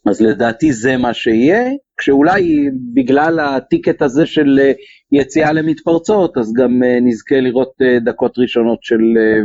אז 0.06 0.20
לדעתי 0.20 0.72
זה 0.72 0.96
מה 0.96 1.14
שיהיה, 1.14 1.62
כשאולי 1.96 2.70
בגלל 2.94 3.40
הטיקט 3.40 4.02
הזה 4.02 4.26
של 4.26 4.58
אה, 4.62 4.72
יציאה 5.12 5.52
למתפרצות, 5.52 6.38
אז 6.38 6.52
גם 6.52 6.82
אה, 6.82 6.98
נזכה 7.02 7.40
לראות 7.40 7.72
אה, 7.82 7.98
דקות 8.04 8.38
ראשונות 8.38 8.78
של 8.82 9.00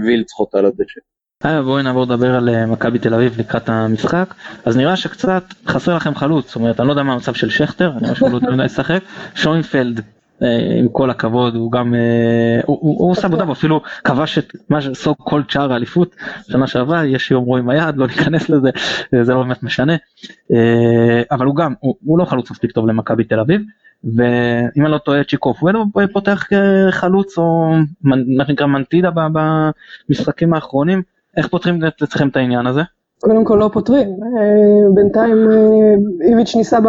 וילצחוט 0.05 0.55
על 0.55 0.66
הדשא. 0.66 0.99
בואי 1.66 1.84
נעבור 1.84 2.03
לדבר 2.03 2.36
על 2.36 2.66
מכבי 2.66 2.99
תל 2.99 3.14
אביב 3.14 3.39
לקראת 3.39 3.70
המשחק 3.70 4.34
אז 4.66 4.78
נראה 4.78 4.95
שקצת 4.95 5.43
חסר 5.68 5.95
לכם 5.95 6.16
חלוץ 6.16 6.47
זאת 6.47 6.55
אומרת 6.55 6.80
אני 6.80 6.88
לא 6.88 6.93
יודע 6.93 7.03
מה 7.03 7.14
המצב 7.14 7.34
של 7.34 7.49
שכטר 7.49 7.91
אני 7.91 8.01
רואה 8.01 8.16
שהוא 8.16 8.30
לא 8.30 8.36
יודע 8.36 8.64
לשחק 8.64 8.99
שוינפלד 9.36 9.99
אה, 9.99 10.16
עם 10.80 10.88
כל 10.92 11.10
הכבוד 11.10 11.56
הוא 11.56 11.72
גם 11.72 11.94
אה, 11.96 12.62
הוא 12.66 13.12
עושה 13.12 13.28
עבודה 13.28 13.50
ואפילו 13.50 13.82
כבש 14.04 14.38
את 14.38 14.54
מה 14.70 14.82
שסו 14.82 15.18
כל 15.18 15.42
צ'אר 15.50 15.74
האליפות 15.74 16.16
שנה 16.52 16.68
שעברה 16.68 17.06
יש 17.06 17.32
יאמרו 17.32 17.58
עם 17.58 17.70
היד 17.70 17.98
לא 17.98 18.08
ניכנס 18.08 18.50
לזה 18.50 18.70
זה 19.22 19.34
לא 19.34 19.44
באמת 19.44 19.64
משנה. 19.64 19.96
אה, 20.54 21.22
אבל 21.32 21.46
הוא 21.46 21.56
גם 21.56 21.74
הוא 21.82 22.20
לא 22.20 22.26
חלוץ 22.26 22.52
מספיק 22.52 22.72
טוב 22.72 22.88
למכבי 22.88 23.24
תל 23.24 23.40
אביב 23.40 23.62
ואם 24.04 24.86
אני 24.86 24.92
לא 24.92 24.98
טועה 24.98 25.24
צ'יקוף 25.24 25.64
הוא 25.64 26.02
פותח 26.14 26.48
חלוץ 26.92 27.38
או 27.38 27.74
מה 28.04 28.46
שנקרא 28.48 28.68
מנטידה 28.68 29.10
במשחקים 30.10 30.54
האחרונים. 30.54 31.02
איך 31.38 31.48
פותרים 31.48 31.84
אצלכם 31.86 32.28
את 32.28 32.36
העניין 32.36 32.68
הזה? 32.68 32.82
קודם 33.20 33.45
כל 33.45 33.57
לא 33.59 33.70
פותרים. 33.74 34.09
אה, 34.09 34.89
בינתיים 34.93 35.51
אה, 35.51 35.95
איביץ' 36.22 36.55
ניסה 36.55 36.80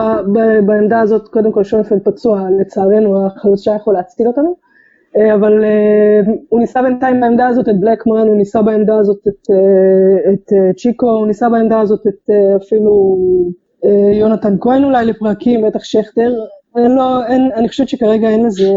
בעמדה 0.66 1.00
הזאת, 1.00 1.28
קודם 1.28 1.52
כל 1.52 1.64
שונפלד 1.64 2.00
פצוע, 2.04 2.42
לצערנו 2.60 3.26
החלוץ 3.26 3.60
שהיה 3.60 3.76
יכול 3.76 3.94
להציל 3.94 4.26
אותנו, 4.26 4.54
אה, 5.16 5.34
אבל 5.34 5.64
הוא 6.48 6.60
ניסה 6.60 6.82
בינתיים 6.82 7.20
בעמדה 7.20 7.46
הזאת 7.46 7.68
את 7.68 7.80
בלקמן, 7.80 8.26
הוא 8.26 8.36
ניסה 8.36 8.62
בעמדה 8.62 8.98
הזאת 8.98 9.28
את, 9.28 9.50
את 10.32 10.76
צ'יקו, 10.76 11.10
הוא 11.10 11.26
ניסה 11.26 11.48
בעמדה 11.48 11.80
הזאת 11.80 12.06
את 12.06 12.30
אפילו 12.56 13.18
יונתן 14.12 14.56
כהן 14.60 14.84
אולי 14.84 15.06
לפרקים, 15.06 15.62
בטח 15.62 15.84
שכטר. 15.84 16.34
לא, 16.76 17.24
אין, 17.26 17.50
אני 17.54 17.68
חושבת 17.68 17.88
שכרגע 17.88 18.28
אין 18.28 18.46
לזה 18.46 18.72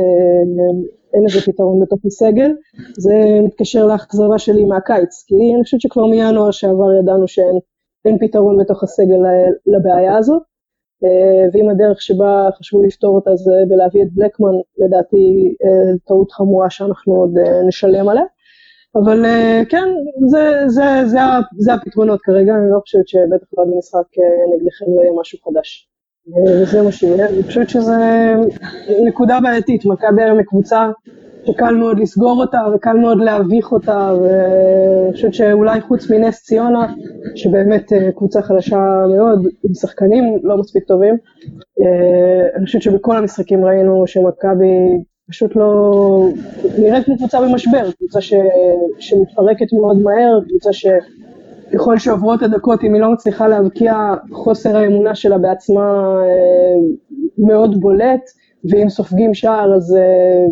אין 1.13 1.23
לזה 1.25 1.41
פתרון 1.41 1.81
בתוך 1.81 1.99
הסגל, 2.05 2.51
זה 2.97 3.13
מתקשר 3.43 3.85
לאכזבה 3.85 4.39
שלי 4.39 4.65
מהקיץ, 4.65 5.23
כי 5.27 5.35
אני 5.55 5.63
חושבת 5.63 5.81
שכבר 5.81 6.05
מינואר 6.05 6.51
שעבר 6.51 6.93
ידענו 6.93 7.27
שאין 7.27 8.17
פתרון 8.19 8.61
בתוך 8.61 8.83
הסגל 8.83 9.19
לבעיה 9.65 10.17
הזאת, 10.17 10.41
אה, 11.03 11.49
ואם 11.53 11.69
הדרך 11.69 12.01
שבה 12.01 12.49
חשבו 12.57 12.83
לפתור 12.83 13.15
אותה 13.15 13.35
זה 13.35 13.51
בלהביא 13.67 14.03
את 14.03 14.07
בלקמן, 14.13 14.55
לדעתי 14.77 15.55
אה, 15.63 15.97
טעות 16.07 16.31
חמורה 16.31 16.69
שאנחנו 16.69 17.13
עוד 17.15 17.37
אה, 17.37 17.63
נשלם 17.67 18.09
עליה. 18.09 18.23
אבל 18.95 19.25
כן, 19.69 19.87
זה, 20.27 20.49
זה, 20.67 20.83
זה, 21.05 21.19
זה 21.57 21.73
הפתרונות 21.73 22.21
כרגע, 22.21 22.53
אני 22.55 22.71
לא 22.71 22.79
חושבת 22.79 23.07
שבטח 23.07 23.47
לא 23.57 23.63
במשחק 23.63 24.07
נגדכם 24.53 24.85
לא 24.95 25.01
יהיה 25.01 25.11
משהו 25.19 25.39
חדש. 25.45 25.90
וזה 26.27 26.81
מה 26.81 26.91
שיהיה, 26.91 27.29
אני 27.29 27.43
חושבת 27.43 27.69
שזה 27.69 27.95
נקודה 29.07 29.39
בעייתית, 29.39 29.85
מכבי 29.85 30.23
היום 30.23 30.37
היא 30.37 30.45
קבוצה 30.45 30.89
שקל 31.45 31.75
מאוד 31.75 31.99
לסגור 31.99 32.41
אותה 32.41 32.59
וקל 32.75 32.93
מאוד 32.93 33.17
להביך 33.17 33.71
אותה, 33.71 34.13
ואני 34.21 35.13
חושבת 35.13 35.33
שאולי 35.33 35.81
חוץ 35.81 36.11
מנס 36.11 36.43
ציונה, 36.43 36.93
שבאמת 37.35 37.93
אה, 37.93 38.11
קבוצה 38.11 38.41
חדשה 38.41 38.77
מאוד, 39.15 39.47
עם 39.63 39.73
שחקנים 39.73 40.39
לא 40.43 40.57
מספיק 40.57 40.83
טובים, 40.83 41.17
אה, 41.81 42.47
אני 42.55 42.65
חושבת 42.65 42.81
שבכל 42.81 43.17
המשחקים 43.17 43.65
ראינו 43.65 44.07
שמכבי 44.07 45.03
פשוט 45.29 45.55
לא... 45.55 46.27
נראית 46.79 47.05
כמו 47.05 47.17
קבוצה 47.17 47.41
במשבר, 47.41 47.91
קבוצה 47.91 48.21
ש... 48.21 48.33
שמתפרקת 48.99 49.73
מאוד 49.73 49.97
מהר, 50.01 50.39
קבוצה 50.47 50.73
ש... 50.73 50.85
ככל 51.73 51.97
שעוברות 51.97 52.41
הדקות, 52.41 52.83
אם 52.83 52.93
היא 52.93 53.01
לא 53.01 53.11
מצליחה 53.13 53.47
להבקיע, 53.47 53.93
חוסר 54.31 54.77
האמונה 54.77 55.15
שלה 55.15 55.37
בעצמה 55.37 55.81
אה, 56.21 56.79
מאוד 57.37 57.79
בולט, 57.79 58.21
ואם 58.69 58.89
סופגים 58.89 59.33
שער 59.33 59.75
אז, 59.75 59.95
אה, 59.95 60.45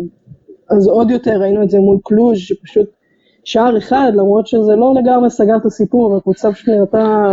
אז 0.76 0.88
עוד 0.88 1.10
יותר, 1.10 1.40
ראינו 1.40 1.62
את 1.62 1.70
זה 1.70 1.78
מול 1.78 1.98
קלוז' 2.04 2.38
שפשוט 2.38 2.90
שער 3.44 3.78
אחד, 3.78 4.12
למרות 4.14 4.46
שזה 4.46 4.76
לא 4.76 4.94
לגמרי 4.94 5.30
סגר 5.30 5.56
את 5.56 5.66
הסיפור, 5.66 6.10
והקבוצה 6.10 6.52
פשוט 6.52 6.68
נראתה 6.68 7.26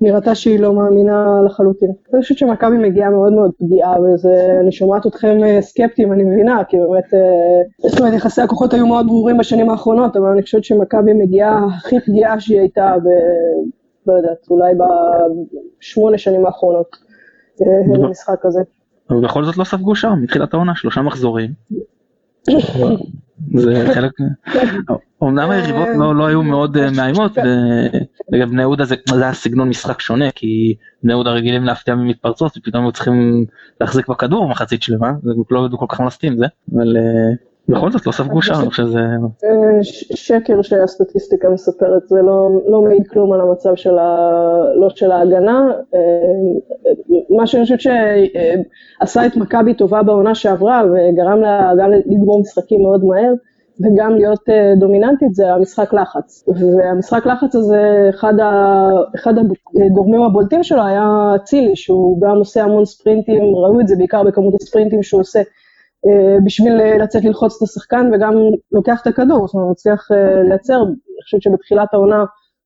נראתה 0.00 0.34
שהיא 0.34 0.60
לא 0.60 0.74
מאמינה 0.74 1.26
לחלוטין. 1.46 1.92
אני 2.14 2.22
חושבת 2.22 2.38
שמכבי 2.38 2.76
מגיעה 2.76 3.10
מאוד 3.10 3.32
מאוד 3.32 3.50
פגיעה, 3.58 3.94
ואני 4.00 4.72
שומעת 4.72 5.06
אתכם 5.06 5.44
אה, 5.44 5.62
סקפטיים, 5.62 6.12
אני 6.12 6.24
מבינה, 6.24 6.64
כי 6.68 6.76
באמת, 6.76 7.14
אה, 7.14 7.90
זאת 7.90 8.00
אומרת, 8.00 8.14
יחסי 8.14 8.42
הכוחות 8.42 8.74
היו 8.74 8.86
מאוד 8.86 9.06
ברורים 9.06 9.38
בשנים 9.38 9.70
האחרונות, 9.70 10.16
אבל 10.16 10.28
אני 10.28 10.42
חושבת 10.42 10.64
שמכבי 10.64 11.12
מגיעה 11.12 11.66
הכי 11.76 12.00
פגיעה 12.00 12.40
שהיא 12.40 12.60
הייתה, 12.60 12.94
ב... 13.04 13.08
לא 14.06 14.12
יודעת, 14.12 14.46
אולי 14.50 14.72
בשמונה 14.74 16.18
שנים 16.18 16.46
האחרונות, 16.46 16.96
אה, 17.62 17.98
במשחק 17.98 18.46
הזה. 18.46 18.60
אבל 19.10 19.20
בכל 19.20 19.44
זאת 19.44 19.56
לא 19.56 19.64
ספגו 19.64 19.94
שם, 19.94 20.12
מתחילת 20.22 20.54
העונה, 20.54 20.72
שלושה 20.74 21.02
מחזורים. 21.02 21.50
זה 23.54 23.90
חלק, 23.94 24.12
אמנם 25.22 25.50
היריבות 25.50 25.88
לא, 25.98 26.14
לא 26.14 26.26
היו 26.26 26.42
מאוד 26.42 26.76
אה, 26.76 26.90
מאיימות, 26.90 27.32
ולגבי 28.32 28.50
בני 28.50 28.62
יהודה 28.62 28.84
זה 28.84 28.96
היה 29.12 29.34
סגנון 29.34 29.68
משחק 29.68 30.00
שונה, 30.00 30.30
כי 30.30 30.74
בני 31.02 31.12
יהודה 31.12 31.30
רגילים 31.30 31.64
להפתיע 31.64 31.94
ממתפרצות, 31.94 32.56
ופתאום 32.56 32.84
היו 32.84 32.92
צריכים 32.92 33.44
להחזיק 33.80 34.08
בכדור 34.08 34.48
מחצית 34.48 34.82
שלמה, 34.82 35.12
זה 35.22 35.30
לא 35.50 35.66
ידעו 35.66 35.78
כל 35.78 35.86
כך 35.88 36.00
עם 36.22 36.36
זה, 36.38 36.46
אבל 36.74 36.96
אה, 36.96 37.47
בכל 37.68 37.92
זאת 37.92 38.06
לא 38.06 38.12
ספגו 38.12 38.34
חושב 38.34 38.70
שזה... 38.70 38.98
אה, 39.44 39.78
שקר 40.14 40.62
שהסטטיסטיקה 40.62 41.48
מספרת, 41.48 42.02
זה 42.08 42.22
לא, 42.22 42.48
לא 42.66 42.82
מעיד 42.82 43.08
כלום 43.08 43.32
על 43.32 43.40
המצב 43.40 43.74
של 43.74 43.98
ה... 43.98 44.28
לא 44.76 44.90
של 44.90 45.10
ההגנה. 45.10 45.66
מה 47.30 47.46
שאני 47.46 47.62
חושבת 47.62 47.80
שעשה 47.80 49.26
את 49.26 49.36
מכבי 49.36 49.74
טובה 49.74 50.02
בעונה 50.02 50.34
שעברה, 50.34 50.82
וגרם 50.84 51.40
לה 51.40 51.72
גם 51.78 51.90
לגמור 51.90 52.40
משחקים 52.40 52.82
מאוד 52.82 53.04
מהר, 53.04 53.32
וגם 53.80 54.14
להיות 54.14 54.48
uh, 54.48 54.80
דומיננטית 54.80 55.34
זה 55.34 55.52
המשחק 55.52 55.92
לחץ. 55.92 56.44
והמשחק 56.48 57.26
לחץ 57.26 57.54
הזה, 57.54 58.06
אחד, 58.10 58.40
ה, 58.40 58.88
אחד 59.16 59.34
הגורמים 59.86 60.22
הבולטים 60.22 60.62
שלו 60.62 60.82
היה 60.84 61.32
אצילי, 61.36 61.76
שהוא 61.76 62.20
גם 62.20 62.36
עושה 62.36 62.62
המון 62.62 62.84
ספרינטים, 62.84 63.42
ראו 63.42 63.80
את 63.80 63.88
זה 63.88 63.96
בעיקר 63.96 64.22
בכמות 64.22 64.54
הספרינטים 64.54 65.02
שהוא 65.02 65.20
עושה 65.20 65.40
בשביל 66.44 66.80
uh, 66.80 67.02
לצאת 67.02 67.24
ללחוץ 67.24 67.56
את 67.56 67.62
השחקן, 67.62 68.10
וגם 68.14 68.34
לוקח 68.72 69.02
את 69.02 69.06
הכדור, 69.06 69.46
זאת 69.46 69.54
אומרת, 69.54 69.70
מצליח 69.70 70.08
uh, 70.10 70.48
לייצר, 70.48 70.82
אני 70.82 71.22
חושבת 71.24 71.42
שבתחילת 71.42 71.94
העונה 71.94 72.24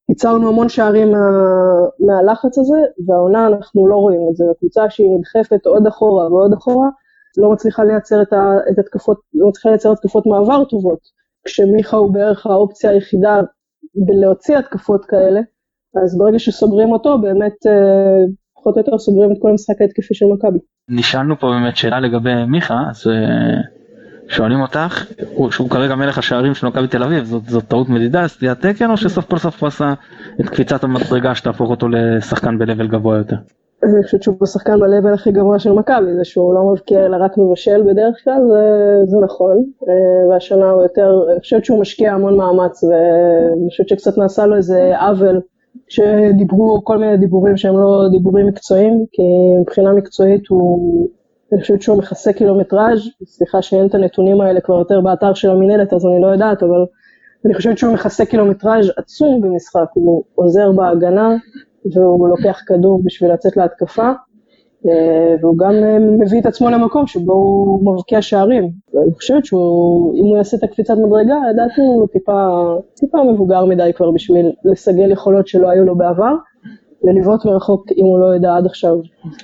ייצרנו 0.09 0.49
המון 0.49 0.68
שערים 0.68 1.12
מה, 1.12 1.18
מהלחץ 2.01 2.59
הזה, 2.59 2.76
והעונה 3.07 3.47
אנחנו 3.47 3.89
לא 3.89 3.97
רואים 3.97 4.20
את 4.30 4.37
זה, 4.37 4.45
הקבוצה 4.51 4.91
שהיא 4.91 5.18
נדחפת 5.18 5.66
עוד 5.66 5.87
אחורה 5.87 6.33
ועוד 6.33 6.53
אחורה, 6.53 6.89
לא 7.39 7.53
מצליחה 7.53 7.85
לייצר 7.85 8.22
את, 8.22 8.33
ה, 8.33 8.53
את 8.70 8.78
התקפות, 8.78 9.20
לא 9.35 9.49
מצליחה 9.49 9.68
לייצר 9.68 9.93
התקפות 9.93 10.26
מעבר 10.26 10.64
טובות, 10.64 10.99
כשמיכה 11.45 11.97
הוא 11.97 12.14
בערך 12.14 12.47
האופציה 12.47 12.91
היחידה 12.91 13.41
בלהוציא 14.07 14.59
התקפות 14.59 15.05
כאלה, 15.05 15.41
אז 16.05 16.18
ברגע 16.18 16.39
שסוגרים 16.39 16.93
אותו, 16.93 17.18
באמת 17.18 17.66
אה, 17.66 18.24
פחות 18.62 18.76
או 18.76 18.80
יותר 18.80 18.98
סוגרים 18.98 19.32
את 19.32 19.36
כל 19.40 19.50
המשחק 19.50 19.80
ההתקפי 19.80 20.14
של 20.14 20.26
מכבי. 20.26 20.58
נשאלנו 20.88 21.38
פה 21.38 21.46
באמת 21.46 21.76
שאלה 21.76 22.00
לגבי 22.00 22.44
מיכה, 22.46 22.82
אז 22.90 23.06
אה, 23.06 23.60
שואלים 24.28 24.60
אותך, 24.60 25.06
הוא, 25.34 25.50
שהוא 25.50 25.70
כרגע 25.70 25.94
מלך 25.94 26.18
השערים 26.18 26.54
של 26.54 26.66
מכבי 26.66 26.88
תל 26.88 27.02
אביב, 27.02 27.24
זאת, 27.24 27.42
זאת 27.46 27.64
טעות 27.64 27.88
מדידה, 27.88 28.28
סטיית 28.28 28.60
תקן, 28.60 28.90
או 28.90 28.96
שסוף 28.96 29.24
כל 29.24 29.38
סוף 29.38 29.62
הוא 29.62 29.66
עשה 29.66 29.94
את 30.40 30.48
קפיצת 30.48 30.84
המדרגה 30.84 31.34
שתהפוך 31.34 31.70
אותו 31.70 31.88
לשחקן 31.88 32.58
ב-level 32.58 32.86
גבוה 32.86 33.18
יותר? 33.18 33.36
אני 33.84 34.02
חושבת 34.04 34.22
שהוא 34.22 34.36
השחקן 34.42 34.80
ב-level 34.80 35.14
הכי 35.14 35.32
גבוה 35.32 35.58
של 35.58 35.72
מכבי, 35.72 36.14
זה 36.16 36.24
שהוא 36.24 36.54
לא 36.54 36.72
מבקיע 36.72 37.06
אלא 37.06 37.16
רק 37.20 37.38
מבשל 37.38 37.82
בדרך 37.82 38.16
כלל, 38.24 38.40
זה, 38.48 38.64
זה 39.06 39.16
נכון, 39.24 39.64
אה, 39.88 40.28
והשנה 40.30 40.70
הוא 40.70 40.82
יותר, 40.82 41.10
אני 41.32 41.40
חושבת 41.40 41.64
שהוא 41.64 41.80
משקיע 41.80 42.12
המון 42.12 42.36
מאמץ, 42.36 42.84
ואני 42.84 43.68
חושבת 43.70 43.88
שקצת 43.88 44.18
נעשה 44.18 44.46
לו 44.46 44.56
איזה 44.56 44.98
עוול, 45.00 45.40
שדיברו 45.89 46.81
כל 46.85 46.99
מיני 46.99 47.16
דיבורים 47.16 47.57
שהם 47.57 47.77
לא 47.77 48.09
דיבורים 48.11 48.47
מקצועיים, 48.47 49.05
כי 49.12 49.23
מבחינה 49.61 49.93
מקצועית 49.93 50.49
הוא, 50.49 51.09
אני 51.53 51.61
חושבת 51.61 51.83
שהוא 51.83 51.99
מכסה 51.99 52.33
קילומטראז', 52.33 53.01
סליחה 53.25 53.62
שאין 53.62 53.87
את 53.87 53.95
הנתונים 53.95 54.41
האלה 54.41 54.61
כבר 54.61 54.79
יותר 54.79 55.01
באתר 55.01 55.35
של 55.35 55.51
המינהלת, 55.51 55.93
אז 55.93 56.07
אני 56.07 56.23
לא 56.23 56.27
יודעת, 56.27 56.62
אבל 56.62 56.85
אני 57.45 57.55
חושבת 57.55 57.79
שהוא 57.79 57.95
מכסה 57.95 58.27
קילומטראז' 58.27 58.93
עצום 58.97 59.41
במשחק, 59.41 59.87
הוא 59.95 60.25
עוזר 60.35 60.73
בהגנה, 60.73 61.37
והוא 61.95 62.29
לוקח 62.29 62.61
כדור 62.66 63.03
בשביל 63.05 63.33
לצאת 63.33 63.57
להתקפה, 63.57 64.11
והוא 65.41 65.59
גם 65.59 65.74
אה, 65.85 65.99
מביא 65.99 66.41
את 66.41 66.47
עצמו 66.47 66.70
למקום 66.70 67.07
שבו 67.07 67.33
הוא 67.33 67.95
מבקיע 67.95 68.22
שערים. 68.22 68.70
ואני 68.95 69.14
חושבת 69.14 69.45
שאם 69.45 70.24
הוא 70.24 70.37
יעשה 70.37 70.57
את 70.57 70.62
הקפיצת 70.62 70.95
מדרגה, 70.95 71.35
לדעתי 71.51 71.80
הוא 71.80 72.09
טיפה, 72.12 72.49
טיפה 72.95 73.18
מבוגר 73.33 73.64
מדי 73.64 73.91
כבר 73.97 74.11
בשביל 74.11 74.47
לסגל 74.64 75.11
יכולות 75.11 75.49
שלא 75.49 75.70
היו 75.70 75.85
לו 75.85 75.97
בעבר, 75.97 76.35
ולבעוט 77.05 77.45
מרחוק 77.45 77.87
אם 77.97 78.05
הוא 78.05 78.18
לא 78.18 78.37
ידע 78.37 78.57
עד 78.57 78.66
עכשיו, 78.66 78.95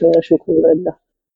נראה 0.03 0.23
שהוא 0.23 0.39
כבר 0.45 0.55
לא 0.63 0.81
ידע. 0.81 0.91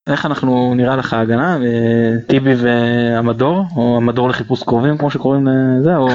איך 0.07 0.26
אנחנו 0.26 0.74
נראה 0.74 0.96
לך 0.96 1.12
ההגנה? 1.12 1.59
אה, 1.64 2.16
טיבי 2.26 2.55
והמדור? 2.55 3.61
או 3.76 3.96
המדור 3.96 4.28
לחיפוש 4.28 4.62
קרובים 4.62 4.98
כמו 4.98 5.11
שקוראים 5.11 5.46
לזה? 5.46 5.96
או 5.96 6.09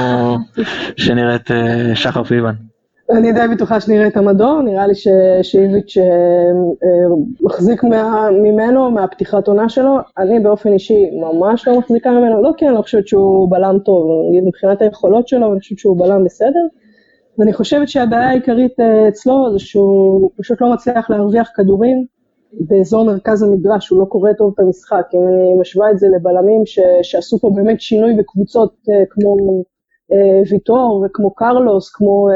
שנראית 1.04 1.50
שחר 1.96 2.24
פיבן? 2.24 2.54
אני 3.12 3.32
די 3.32 3.48
בטוחה 3.56 3.80
שנראה 3.80 4.08
את 4.08 4.18
המדור, 4.18 4.62
נראה 4.62 4.88
לי 4.88 4.94
שאיביץ' 5.42 5.98
אה, 5.98 6.04
אה, 6.04 7.16
מחזיק 7.42 7.84
ממנו, 8.44 8.92
מהפתיחת 8.92 9.48
עונה 9.48 9.70
שלו. 9.70 9.98
אני 10.18 10.40
באופן 10.40 10.74
אישי 10.74 11.10
ממש 11.12 11.68
לא 11.68 11.80
מחזיקה 11.80 12.12
ממנו, 12.12 12.42
לא 12.42 12.52
כי 12.58 12.68
אני 12.68 12.76
לא 12.76 12.82
חושבת 12.82 13.08
שהוא 13.08 13.52
בלם 13.52 13.80
טוב, 13.86 14.08
נגיד 14.30 14.44
מבחינת 14.44 14.82
היכולות 14.82 15.28
שלו, 15.28 15.52
אני 15.52 15.60
חושבת 15.60 15.80
שהוא 15.80 16.00
בלם 16.00 16.24
בסדר. 16.24 16.60
ואני 17.38 17.54
חושבת 17.54 17.90
שהבעיה 17.90 18.30
העיקרית 18.30 18.80
אה, 18.80 19.08
אצלו 19.08 19.52
זה 19.54 19.60
שהוא 19.60 20.30
פשוט 20.38 20.62
לא 20.62 20.74
מצליח 20.74 21.10
להרוויח 21.10 21.52
כדורים 21.56 22.06
באזור 22.54 23.06
מרכז 23.06 23.44
המדרש, 23.44 23.90
הוא 23.90 24.00
לא 24.00 24.06
קורא 24.06 24.34
טוב 24.34 24.52
את 24.56 24.60
המשחק. 24.60 25.06
אם 25.14 25.28
אני 25.28 25.60
משווה 25.62 25.92
את 25.92 26.00
זה 26.00 26.08
לבלמים 26.16 26.66
ש, 26.66 26.80
שעשו 27.02 27.40
פה 27.40 27.52
באמת 27.56 27.82
שינוי 27.82 28.14
בקבוצות 28.14 28.74
כמו... 29.10 29.36
אה, 30.14 30.42
ויטור 30.52 31.06
וכמו 31.06 31.36
קרלוס, 31.36 31.92
כמו 31.96 32.30
אה, 32.30 32.36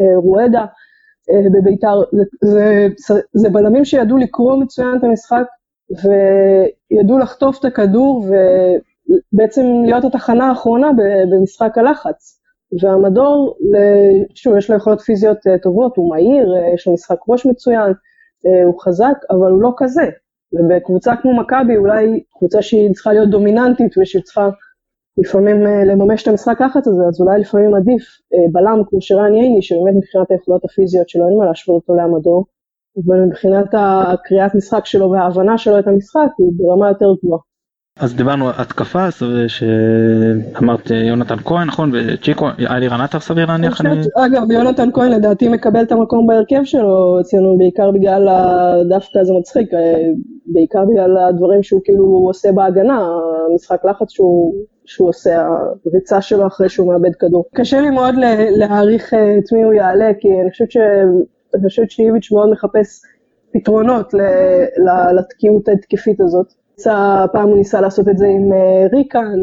אה, 0.00 0.16
רואדה 0.16 0.64
בביתר, 1.52 2.00
זה, 2.44 2.86
זה, 3.08 3.20
זה 3.32 3.50
בלמים 3.50 3.84
שידעו 3.84 4.18
לקרוא 4.18 4.56
מצוין 4.56 4.96
את 4.98 5.04
המשחק 5.04 5.44
וידעו 5.90 7.18
לחטוף 7.18 7.60
את 7.60 7.64
הכדור 7.64 8.26
ובעצם 9.32 9.66
להיות 9.86 10.04
התחנה 10.04 10.48
האחרונה 10.48 10.90
במשחק 11.32 11.78
הלחץ. 11.78 12.40
והמדור, 12.82 13.56
שוב, 14.34 14.56
יש 14.56 14.70
לו 14.70 14.76
יכולות 14.76 15.00
פיזיות 15.00 15.38
טובות, 15.62 15.96
הוא 15.96 16.10
מהיר, 16.10 16.54
יש 16.74 16.86
לו 16.86 16.94
משחק 16.94 17.18
ראש 17.28 17.46
מצוין, 17.46 17.92
הוא 18.64 18.80
חזק, 18.80 19.16
אבל 19.30 19.50
הוא 19.50 19.62
לא 19.62 19.72
כזה. 19.76 20.04
ובקבוצה 20.52 21.16
כמו 21.16 21.36
מכבי, 21.36 21.76
אולי 21.76 22.22
קבוצה 22.38 22.62
שהיא 22.62 22.94
צריכה 22.94 23.12
להיות 23.12 23.30
דומיננטית 23.30 23.98
ושהיא 23.98 24.22
צריכה 24.22 24.48
לפעמים 25.18 25.56
לממש 25.62 26.22
את 26.22 26.28
המשחק 26.28 26.60
לחץ 26.60 26.88
הזה, 26.88 27.02
אז 27.08 27.20
אולי 27.20 27.40
לפעמים 27.40 27.74
עדיף 27.74 28.02
בלם 28.52 28.82
כמו 28.90 29.02
שרן 29.02 29.34
ייני, 29.34 29.62
שבאמת 29.62 29.94
מבחינת 29.96 30.30
היכולות 30.30 30.64
הפיזיות 30.64 31.08
שלו 31.08 31.28
אין 31.28 31.38
מה 31.38 31.44
להשוות 31.44 31.82
אותו 31.82 31.94
לעמדור, 31.94 32.44
אבל 33.06 33.20
מבחינת 33.20 33.66
הקריאת 33.72 34.54
משחק 34.54 34.86
שלו 34.86 35.10
וההבנה 35.10 35.58
שלו 35.58 35.78
את 35.78 35.86
המשחק 35.86 36.28
הוא 36.36 36.52
ברמה 36.56 36.88
יותר 36.88 37.06
גבוהה. 37.22 37.40
אז 38.00 38.16
דיברנו 38.16 38.50
התקפה, 38.50 39.08
שאמרת 39.48 40.90
יונתן 40.90 41.36
כהן 41.44 41.68
נכון 41.68 41.92
וצ'יקו, 41.94 42.46
אלירן 42.70 43.00
עטר 43.00 43.20
סביר 43.20 43.46
להניח. 43.46 43.80
אני... 43.80 44.00
אגב 44.16 44.50
יונתן 44.50 44.88
כהן 44.92 45.12
לדעתי 45.12 45.48
מקבל 45.48 45.82
את 45.82 45.92
המקום 45.92 46.26
בהרכב 46.26 46.64
שלו 46.64 47.20
אצלנו 47.20 47.58
בעיקר 47.58 47.90
בגלל, 47.90 48.28
דווקא 48.88 49.24
זה 49.24 49.32
מצחיק, 49.40 49.68
בעיקר 50.46 50.84
בגלל 50.84 51.18
הדברים 51.18 51.62
שהוא 51.62 51.80
כאילו 51.84 52.04
עושה 52.04 52.52
בהגנה, 52.52 53.08
המשחק 53.50 53.84
לחץ 53.84 54.10
שהוא, 54.10 54.54
שהוא 54.88 55.08
עושה, 55.08 55.48
הריצה 55.86 56.20
שלו 56.22 56.46
אחרי 56.46 56.68
שהוא 56.68 56.92
מאבד 56.92 57.14
כדור. 57.14 57.44
קשה 57.54 57.80
לי 57.80 57.90
מאוד 57.90 58.14
להעריך 58.56 59.14
את 59.14 59.52
מי 59.52 59.62
הוא 59.62 59.72
יעלה, 59.74 60.10
כי 60.20 60.28
אני 60.42 60.50
חושבת, 60.50 60.70
ש... 60.70 60.76
אני 61.54 61.68
חושבת 61.68 61.90
שאיביץ' 61.90 62.32
מאוד 62.32 62.50
מחפש 62.50 63.02
פתרונות 63.52 64.14
לתקיעות 65.16 65.68
ההתקפית 65.68 66.20
הזאת. 66.20 66.46
פעם 67.32 67.48
הוא 67.48 67.56
ניסה 67.56 67.80
לעשות 67.80 68.08
את 68.08 68.18
זה 68.18 68.26
עם 68.26 68.52
ריקן, 68.92 69.38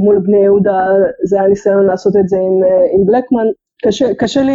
מול 0.00 0.18
בני 0.18 0.38
יהודה 0.38 0.86
זה 1.24 1.40
היה 1.40 1.48
ניסיון 1.48 1.86
לעשות 1.86 2.16
את 2.16 2.28
זה 2.28 2.36
עם, 2.36 2.60
עם 2.92 3.06
בלקמן. 3.06 3.46
קשה, 3.84 4.14
קשה 4.14 4.42
לי 4.42 4.52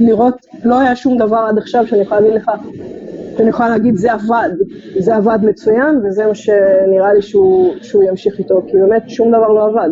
לראות, 0.00 0.34
לא 0.64 0.80
היה 0.80 0.96
שום 0.96 1.18
דבר 1.18 1.46
עד 1.48 1.58
עכשיו 1.58 1.86
שאני 1.86 2.00
יכולה 2.00 2.20
להגיד 2.20 2.36
לך, 2.36 2.50
שאני 3.36 3.48
יכולה 3.48 3.68
להגיד 3.68 3.96
זה 3.96 4.12
עבד, 4.12 4.50
זה 4.98 5.16
עבד 5.16 5.38
מצוין 5.42 6.00
וזה 6.04 6.26
מה 6.26 6.34
שנראה 6.34 7.14
לי 7.14 7.22
שהוא, 7.22 7.74
שהוא 7.82 8.02
ימשיך 8.02 8.38
איתו, 8.38 8.62
כי 8.66 8.72
באמת 8.72 9.10
שום 9.10 9.28
דבר 9.28 9.48
לא 9.48 9.66
עבד. 9.66 9.90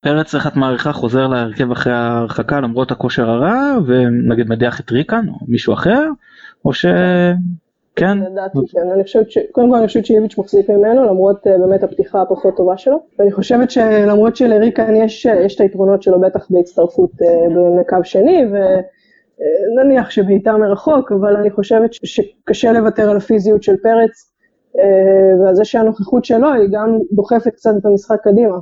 פרץ 0.00 0.34
איך 0.34 0.46
את 0.46 0.56
מעריכה 0.56 0.92
חוזר 0.92 1.26
להרכב 1.26 1.70
אחרי 1.70 1.92
ההרחקה 1.92 2.60
למרות 2.60 2.90
הכושר 2.90 3.30
הרע 3.30 3.78
ונגיד 3.86 4.48
מדיח 4.48 4.80
את 4.80 4.90
ריקן 4.90 5.28
או 5.28 5.34
מישהו 5.48 5.74
אחר 5.74 6.08
או 6.64 6.72
ש... 6.72 6.86
כן. 7.96 8.18
לדעתי 8.18 8.58
כן, 8.72 8.90
אני 8.94 9.04
חושבת 9.04 9.30
ש... 9.30 9.38
קודם 9.52 9.70
כל 9.70 9.76
אני 9.76 9.86
חושבת 9.86 10.06
שאיביץ' 10.06 10.38
מחזיק 10.38 10.70
ממנו 10.70 11.04
למרות 11.04 11.46
באמת 11.60 11.82
הפתיחה 11.82 12.22
הפחות 12.22 12.56
טובה 12.56 12.76
שלו 12.76 12.96
ואני 13.18 13.32
חושבת 13.32 13.70
שלמרות 13.70 14.36
שלריקן 14.36 14.96
יש, 14.96 15.26
יש 15.26 15.54
את 15.54 15.60
היתרונות 15.60 16.02
שלו 16.02 16.20
בטח 16.20 16.46
בהצטרפות 16.50 17.10
בקו 17.80 17.96
שני 18.04 18.44
ונניח 19.78 20.10
שבעיטה 20.10 20.52
מרחוק 20.56 21.12
אבל 21.12 21.36
אני 21.36 21.50
חושבת 21.50 21.90
שקשה 21.94 22.72
לוותר 22.72 23.10
על 23.10 23.16
הפיזיות 23.16 23.62
של 23.62 23.76
פרץ 23.82 24.32
ועל 25.40 25.54
זה 25.54 25.64
שהנוכחות 25.64 26.24
שלו 26.24 26.52
היא 26.52 26.68
גם 26.72 26.98
דוחפת 27.12 27.54
קצת 27.54 27.70
את 27.80 27.86
המשחק 27.86 28.20
קדימה 28.22 28.58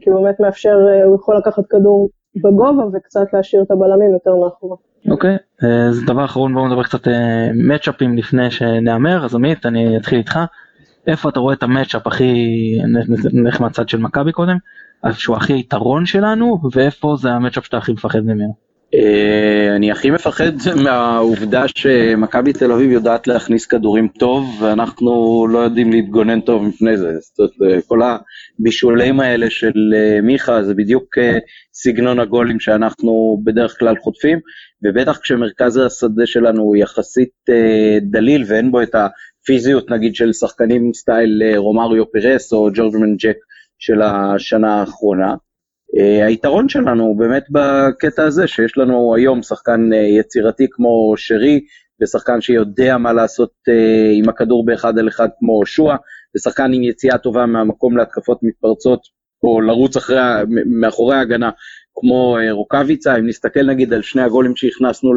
כי 0.00 0.10
הוא 0.10 0.22
באמת 0.22 0.40
מאפשר, 0.40 0.76
הוא 1.04 1.16
יכול 1.16 1.36
לקחת 1.36 1.66
כדור 1.66 2.10
בגובה 2.38 2.84
וקצת 2.92 3.26
להשאיר 3.32 3.62
את 3.62 3.70
הבלמים 3.70 4.12
יותר 4.12 4.30
מאחורה. 4.36 4.76
אוקיי, 5.10 5.36
אז 5.88 6.04
דבר 6.06 6.24
אחרון 6.24 6.54
בואו 6.54 6.68
נדבר 6.68 6.82
קצת 6.82 7.08
מצ'אפים 7.54 8.18
לפני 8.18 8.50
שנאמר, 8.50 9.24
אז 9.24 9.34
עמית 9.34 9.66
אני 9.66 9.96
אתחיל 9.96 10.18
איתך, 10.18 10.38
איפה 11.06 11.28
אתה 11.28 11.40
רואה 11.40 11.54
את 11.54 11.62
המצ'אפ 11.62 12.06
הכי, 12.06 12.34
נלך 13.32 13.60
מהצד 13.60 13.88
של 13.88 13.98
מכבי 13.98 14.32
קודם, 14.32 14.56
שהוא 15.12 15.36
הכי 15.36 15.58
יתרון 15.58 16.06
שלנו 16.06 16.60
ואיפה 16.72 17.16
זה 17.18 17.32
המצ'אפ 17.32 17.64
שאתה 17.64 17.76
הכי 17.76 17.92
מפחד 17.92 18.20
ממנו. 18.20 18.67
אני 19.76 19.90
הכי 19.90 20.10
מפחד 20.10 20.52
מהעובדה 20.84 21.64
שמכבי 21.76 22.52
תל 22.52 22.72
אביב 22.72 22.90
יודעת 22.90 23.26
להכניס 23.26 23.66
כדורים 23.66 24.08
טוב 24.08 24.62
ואנחנו 24.62 25.46
לא 25.50 25.58
יודעים 25.58 25.90
להתגונן 25.90 26.40
טוב 26.40 26.64
מפני 26.64 26.96
זה. 26.96 27.12
זאת 27.20 27.38
אומרת, 27.60 27.84
כל 27.86 28.00
הבישולים 28.02 29.20
האלה 29.20 29.50
של 29.50 29.94
מיכה 30.22 30.62
זה 30.62 30.74
בדיוק 30.74 31.18
סגנון 31.74 32.20
הגולים 32.20 32.60
שאנחנו 32.60 33.42
בדרך 33.44 33.78
כלל 33.78 33.96
חוטפים, 33.96 34.38
ובטח 34.84 35.18
כשמרכז 35.18 35.76
השדה 35.76 36.26
שלנו 36.26 36.62
הוא 36.62 36.76
יחסית 36.76 37.30
דליל 38.02 38.44
ואין 38.46 38.70
בו 38.70 38.82
את 38.82 38.94
הפיזיות 38.94 39.90
נגיד 39.90 40.14
של 40.14 40.32
שחקנים 40.32 40.92
סטייל 40.94 41.42
רומריו 41.56 42.12
פירס 42.12 42.52
או 42.52 42.68
ג'ורג'מן 42.74 43.16
ג'ק 43.16 43.36
של 43.78 44.02
השנה 44.02 44.80
האחרונה. 44.80 45.34
Uh, 45.96 46.26
היתרון 46.26 46.68
שלנו 46.68 47.04
הוא 47.04 47.18
באמת 47.18 47.44
בקטע 47.50 48.24
הזה 48.24 48.46
שיש 48.46 48.78
לנו 48.78 49.14
היום 49.14 49.42
שחקן 49.42 49.92
uh, 49.92 49.96
יצירתי 49.96 50.66
כמו 50.70 51.14
שרי, 51.16 51.60
ושחקן 52.02 52.40
שיודע 52.40 52.96
מה 52.98 53.12
לעשות 53.12 53.50
uh, 53.68 53.72
עם 54.18 54.28
הכדור 54.28 54.66
באחד 54.66 54.98
על 54.98 55.08
אחד 55.08 55.28
כמו 55.38 55.66
שועה, 55.66 55.96
ושחקן 56.36 56.72
עם 56.72 56.82
יציאה 56.82 57.18
טובה 57.18 57.46
מהמקום 57.46 57.96
להתקפות 57.96 58.38
מתפרצות, 58.42 59.00
או 59.42 59.60
לרוץ 59.60 59.96
אחרי, 59.96 60.18
מאחורי 60.66 61.16
ההגנה 61.16 61.50
כמו 61.94 62.36
רוקאביצה, 62.50 63.16
אם 63.16 63.26
נסתכל 63.26 63.62
נגיד 63.62 63.92
על 63.92 64.02
שני 64.02 64.22
הגולים 64.22 64.56
שהכנסנו 64.56 65.10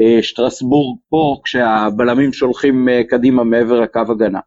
לשטרסבורג 0.00 0.98
פה, 1.08 1.36
כשהבלמים 1.44 2.32
שולחים 2.32 2.88
קדימה 3.08 3.44
מעבר 3.44 3.80
לקו 3.80 4.00
הגנה. 4.08 4.40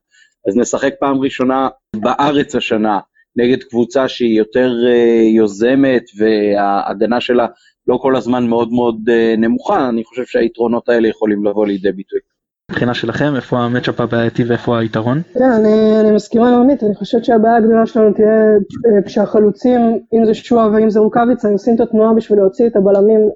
אז 0.48 0.58
נשחק 0.58 0.94
פעם 1.00 1.20
ראשונה 1.20 1.68
בארץ 1.96 2.56
השנה, 2.56 3.00
נגד 3.38 3.64
קבוצה 3.64 4.08
שהיא 4.08 4.38
יותר 4.38 4.72
uh, 4.84 5.36
יוזמת 5.36 6.04
וההגנה 6.18 7.22
שלה 7.22 7.48
לא 7.88 7.98
כל 8.02 8.16
הזמן 8.16 8.48
מאוד 8.48 8.72
מאוד 8.72 8.96
uh, 9.08 9.40
נמוכה, 9.40 9.90
אני 9.90 10.04
חושב 10.04 10.26
שהיתרונות 10.26 10.90
האלה 10.90 11.08
יכולים 11.08 11.46
לבוא 11.46 11.68
לידי 11.68 11.92
ביטוי. 11.92 12.20
מבחינה 12.72 12.94
שלכם, 12.94 13.36
איפה 13.36 13.58
המצ'אפ 13.58 14.02
הבעייתי 14.02 14.44
ואיפה 14.44 14.80
היתרון? 14.80 15.22
כן, 15.34 15.52
אני, 15.52 16.00
אני 16.00 16.12
מסכימה 16.12 16.50
עם 16.50 16.62
עמית, 16.62 16.84
אני 16.84 16.96
חושבת 16.96 17.26
שהבעיה 17.26 17.56
הגדולה 17.56 17.86
שלנו 17.86 18.14
תהיה 18.14 19.02
כשהחלוצים, 19.06 20.00
אם 20.14 20.26
זה 20.26 20.34
שועה 20.34 20.72
ואם 20.72 20.90
זה 20.90 21.00
רוקאביצה, 21.00 21.50
עושים 21.50 21.76
את 21.76 21.80
התנועה 21.80 22.14
בשביל 22.14 22.40
להוציא 22.40 22.68
את 22.68 22.76
הבלמים 22.76 23.30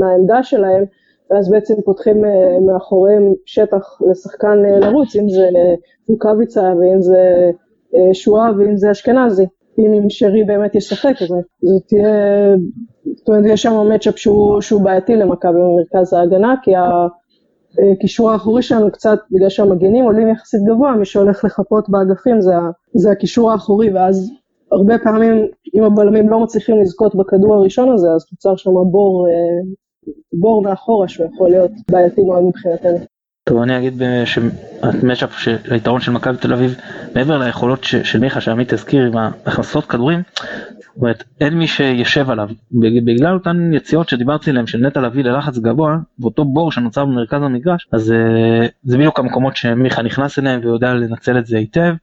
מהעמדה 0.00 0.42
שלהם, 0.42 0.84
ואז 1.30 1.50
בעצם 1.50 1.74
פותחים 1.84 2.24
מאחוריהם 2.66 3.22
שטח 3.46 3.98
לשחקן 4.10 4.58
לרוץ, 4.80 5.16
אם 5.16 5.28
זה 5.28 5.48
רוקאביצה 6.08 6.62
ואם 6.62 7.02
זה 7.02 7.50
שואה 8.12 8.50
ואם 8.58 8.76
זה 8.76 8.90
אשכנזי, 8.90 9.46
אם 9.78 10.06
שרי 10.08 10.44
באמת 10.44 10.74
ישחק, 10.74 11.22
אז 11.22 11.28
זה 11.62 11.74
תהיה, 11.88 12.54
זאת 13.16 13.28
אומרת, 13.28 13.44
יש 13.46 13.62
שם 13.62 13.88
מצ'אפ 13.94 14.18
שהוא, 14.18 14.60
שהוא 14.60 14.82
בעייתי 14.82 15.16
למכבי 15.16 15.52
במרכז 15.52 16.12
ההגנה, 16.12 16.54
כי 16.62 16.70
הקישור 17.96 18.30
האחורי 18.30 18.62
שלנו 18.62 18.92
קצת, 18.92 19.18
בגלל 19.30 19.48
שהמגנים 19.48 20.04
עולים 20.04 20.28
יחסית 20.28 20.60
גבוה, 20.64 20.96
מי 20.96 21.04
שהולך 21.04 21.44
לחפות 21.44 21.88
באגפים 21.88 22.40
זה, 22.40 22.52
זה 22.94 23.10
הקישור 23.10 23.52
האחורי, 23.52 23.90
ואז 23.90 24.30
הרבה 24.72 24.98
פעמים, 24.98 25.46
אם 25.74 25.82
הבלמים 25.82 26.28
לא 26.28 26.40
מצליחים 26.40 26.80
לזכות 26.80 27.14
בכדור 27.14 27.54
הראשון 27.54 27.92
הזה, 27.92 28.10
אז 28.10 28.26
נוצר 28.32 28.56
שם 28.56 28.70
בור, 28.90 29.26
בור 30.32 30.62
מאחורה 30.62 31.08
שהוא 31.08 31.26
יכול 31.34 31.50
להיות 31.50 31.70
בעייתי 31.90 32.22
מאוד 32.22 32.42
מבחינתנו. 32.44 32.98
טוב 33.50 33.62
אני 33.62 33.78
אגיד 33.78 34.02
שהמצ'אפ 34.24 35.48
היתרון 35.70 36.00
של 36.00 36.12
מכבי 36.12 36.36
תל 36.36 36.52
אביב 36.52 36.74
מעבר 37.14 37.38
ליכולות 37.38 37.84
של 37.84 38.18
מיכה 38.18 38.40
שעמית 38.40 38.72
הזכיר 38.72 39.06
עם 39.06 39.16
ההכנסות 39.16 39.86
כדורים 39.86 40.22
זאת 40.78 40.96
אומרת 40.96 41.24
אין 41.40 41.54
מי 41.54 41.66
שישב 41.66 42.30
עליו. 42.30 42.48
בגלל 43.04 43.34
אותן 43.34 43.74
יציאות 43.74 44.08
שדיברתי 44.08 44.50
עליהן 44.50 44.66
של 44.66 44.78
נטע 44.78 45.00
לביא 45.00 45.24
ללחץ 45.24 45.58
גבוה 45.58 45.96
ואותו 46.18 46.44
בור 46.44 46.72
שנוצר 46.72 47.04
במרכז 47.04 47.42
המגרש 47.42 47.88
אז 47.92 48.14
זה 48.82 48.98
בדיוק 48.98 49.18
המקומות 49.18 49.56
שמיכה 49.56 50.02
נכנס 50.02 50.38
אליהם 50.38 50.60
ויודע 50.60 50.94
לנצל 50.94 51.38
את 51.38 51.46
זה 51.46 51.58
היטב 51.58 51.94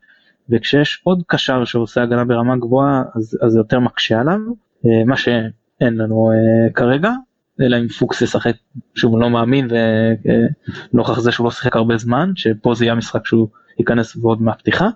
וכשיש 0.50 1.02
עוד 1.04 1.24
קשר 1.28 1.66
שעושה 1.66 2.04
הגנה 2.04 2.26
ברמה 2.26 2.58
גבוהה 2.58 3.04
אז 3.16 3.38
זה 3.48 3.60
יותר 3.60 3.80
מקשה 3.80 4.20
עליו 4.20 4.40
מה 5.06 5.18
שאין 5.18 5.52
לנו 5.82 6.32
כרגע 6.76 7.12
אלא 7.62 7.78
אם 7.78 7.88
פוקס 7.88 8.22
ישחק 8.22 8.56
שהוא 8.96 9.20
לא 9.20 9.30
מאמין 9.30 9.68
ונוכח 10.94 11.20
זה 11.20 11.32
שהוא 11.32 11.46
לא 11.46 11.52
שיחק 11.52 11.76
הרבה 11.76 11.98
זמן 11.98 12.32
שפה 12.36 12.74
זה 12.76 12.86
יהיה 12.86 12.94
המשחק 12.94 13.26
שהוא 13.26 13.48
ייכנס 13.80 14.16
ועוד 14.16 14.42
מהפתיחה. 14.42 14.88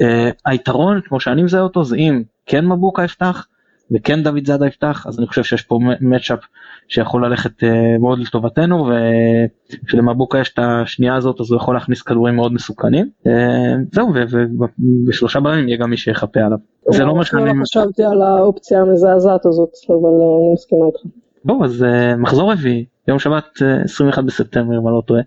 Uh, 0.00 0.04
היתרון 0.46 1.00
כמו 1.04 1.20
שאני 1.20 1.42
מזהה 1.42 1.62
אותו 1.62 1.84
זה 1.84 1.96
אם 1.96 2.22
כן 2.46 2.66
מבוקה 2.66 3.04
יפתח 3.04 3.46
וכן 3.92 4.22
דוד 4.22 4.46
זאדה 4.46 4.66
יפתח 4.66 5.06
אז 5.08 5.18
אני 5.18 5.26
חושב 5.26 5.44
שיש 5.44 5.62
פה 5.62 5.78
מצ'אפ 6.00 6.38
שיכול 6.88 7.26
ללכת 7.26 7.62
uh, 7.62 7.66
מאוד 8.00 8.18
לטובתנו 8.18 8.90
וכשלמבוקה 9.82 10.38
יש 10.38 10.52
את 10.52 10.58
השנייה 10.62 11.14
הזאת 11.16 11.40
אז 11.40 11.50
הוא 11.50 11.56
יכול 11.56 11.74
להכניס 11.74 12.02
כדורים 12.02 12.36
מאוד 12.36 12.52
מסוכנים 12.52 13.10
uh, 13.26 13.30
זהו 13.92 14.12
ובשלושה 14.14 15.40
בלמים 15.40 15.68
יהיה 15.68 15.78
גם 15.78 15.90
מי 15.90 15.96
שיחפה 15.96 16.40
עליו. 16.40 16.58
זה 16.90 17.04
לא 17.04 17.10
אומר 17.10 17.24
שאני... 17.24 17.44
לא 17.44 17.62
חשבתי 17.62 18.02
על 18.04 18.22
האופציה 18.22 18.80
המזעזעת 18.80 19.46
הזאת 19.46 19.70
אבל 19.88 19.96
אני 19.96 20.52
מסכימה 20.54 20.86
איתך. 20.86 21.23
בואו 21.44 21.64
אז 21.64 21.82
uh, 21.82 22.16
מחזור 22.16 22.52
רביעי 22.52 22.84
יום 23.08 23.18
שבת 23.18 23.56
uh, 23.56 23.84
21 23.84 24.24
בספטמבר 24.24 24.78
אם 24.78 24.88
אני 24.88 24.96
לא 24.96 25.02
טועה 25.06 25.20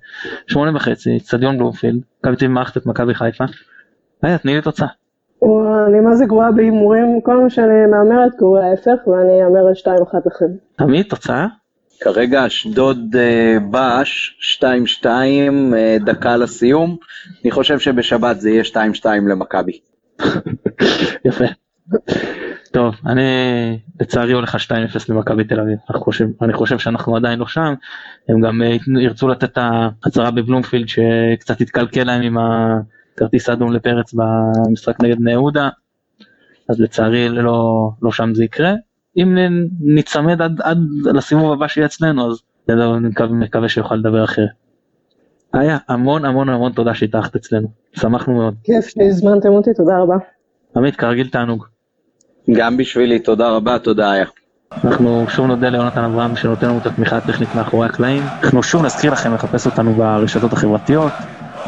שמונה 0.47 0.75
וחצי 0.75 1.17
אצטדיון 1.17 1.57
בלומפילד 1.57 2.01
מכבי 2.19 2.35
תל 2.35 2.47
מערכת 2.47 2.77
את 2.77 2.85
מכבי 2.85 3.15
חיפה. 3.15 3.43
היה 4.23 4.37
תני 4.37 4.55
לי 4.55 4.61
תוצאה. 4.61 4.87
אני 5.87 5.99
מה 5.99 6.15
זה 6.15 6.25
גרועה 6.25 6.51
בהימורים, 6.51 7.21
כל 7.23 7.43
מה 7.43 7.49
שאני 7.49 7.85
מהמרת 7.91 8.31
קורה 8.39 8.65
ההפך, 8.65 9.07
ואני 9.07 9.43
אאמר 9.43 9.67
על 9.67 9.73
2-1 9.73 10.17
לכם. 10.25 10.45
עמית, 10.79 11.09
תוצאה? 11.09 11.47
כרגע 11.99 12.47
אשדוד 12.47 13.15
אה, 13.15 13.57
בש, 13.71 14.37
2-2, 15.03 15.05
אה, 15.05 15.97
דקה 16.05 16.37
לסיום. 16.37 16.97
אני 17.43 17.51
חושב 17.51 17.79
שבשבת 17.79 18.39
זה 18.39 18.49
יהיה 18.49 18.63
2-2 18.63 19.05
למכבי. 19.29 19.79
יפה. 21.27 21.45
טוב, 22.71 22.95
אני 23.05 23.23
לצערי 24.01 24.33
הולך 24.33 24.55
על 24.55 24.77
2-0 24.89 25.05
למכבי 25.09 25.43
תל 25.43 25.59
אביב. 25.59 25.77
אני 25.89 25.99
חושב, 25.99 26.25
אני 26.41 26.53
חושב 26.53 26.79
שאנחנו 26.79 27.15
עדיין 27.15 27.39
לא 27.39 27.47
שם. 27.47 27.73
הם 28.29 28.41
גם 28.41 28.61
אה, 28.61 28.75
ירצו 29.01 29.27
לתת 29.27 29.43
את 29.43 29.57
ההצהרה 29.57 30.31
בבלומפילד 30.31 30.87
שקצת 30.87 31.61
התקלקל 31.61 32.03
להם 32.03 32.21
עם 32.21 32.37
הכרטיס 32.37 33.49
האדום 33.49 33.73
לפרץ 33.73 34.13
במשחק 34.13 35.01
נגד 35.01 35.17
בני 35.19 35.31
יהודה. 35.31 35.69
אז 36.69 36.79
לצערי 36.79 37.29
לא, 37.29 37.89
לא 38.01 38.11
שם 38.11 38.33
זה 38.33 38.43
יקרה. 38.43 38.73
אם 39.17 39.37
ניצמד 39.79 40.41
עד, 40.41 40.61
עד 40.61 40.77
לסיבוב 41.05 41.51
הבא 41.51 41.67
שיהיה 41.67 41.87
אצלנו 41.87 42.31
אז 42.31 42.41
אני 42.69 43.07
מקווה, 43.07 43.27
מקווה 43.27 43.69
שיוכל 43.69 43.95
לדבר 43.95 44.23
אחרת. 44.23 44.49
היה 45.53 45.77
המון 45.87 46.25
המון 46.25 46.49
המון 46.49 46.71
תודה 46.71 46.93
שהתארחת 46.93 47.35
אצלנו, 47.35 47.67
שמחנו 47.93 48.33
מאוד. 48.33 48.55
כיף 48.63 48.87
שהזמנתם 48.87 49.49
אותי, 49.49 49.73
תודה 49.73 49.99
רבה. 49.99 50.15
עמית, 50.75 50.95
כרגיל 50.95 51.29
תענוג. 51.29 51.76
גם 52.51 52.77
בשבילי, 52.77 53.19
תודה 53.19 53.49
רבה, 53.49 53.79
תודה 53.79 54.11
היה. 54.11 54.25
אנחנו 54.85 55.25
שוב 55.29 55.45
נודה 55.45 55.69
ליונתן 55.69 56.03
אברהם 56.03 56.35
שנותן 56.35 56.67
לנו 56.67 56.79
את 56.79 56.85
התמיכה 56.85 57.17
הטכנית 57.17 57.55
מאחורי 57.55 57.85
הקלעים. 57.87 58.29
אנחנו 58.43 58.63
שוב 58.63 58.85
נזכיר 58.85 59.11
לכם 59.11 59.33
לחפש 59.33 59.65
אותנו 59.65 59.95
ברשתות 59.95 60.53
החברתיות. 60.53 61.13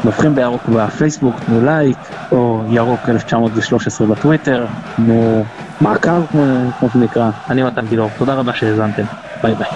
נובחים 0.04 0.34
בירוק 0.34 0.68
בפייסבוק, 0.68 1.40
תנו 1.40 1.60
לייק, 1.60 1.98
או 2.32 2.64
ירוק 2.68 3.08
1913 3.08 4.06
בטוויטר, 4.06 4.66
תנו 4.96 5.44
מעקב 5.80 6.26
כמו 6.78 6.90
שזה 6.90 6.98
נקרא. 6.98 7.30
אני 7.50 7.62
מתן 7.62 7.86
גילאור, 7.86 8.10
תודה 8.18 8.34
רבה 8.34 8.54
שהאזנתם, 8.54 9.02
ביי 9.42 9.54
ביי. 9.54 9.68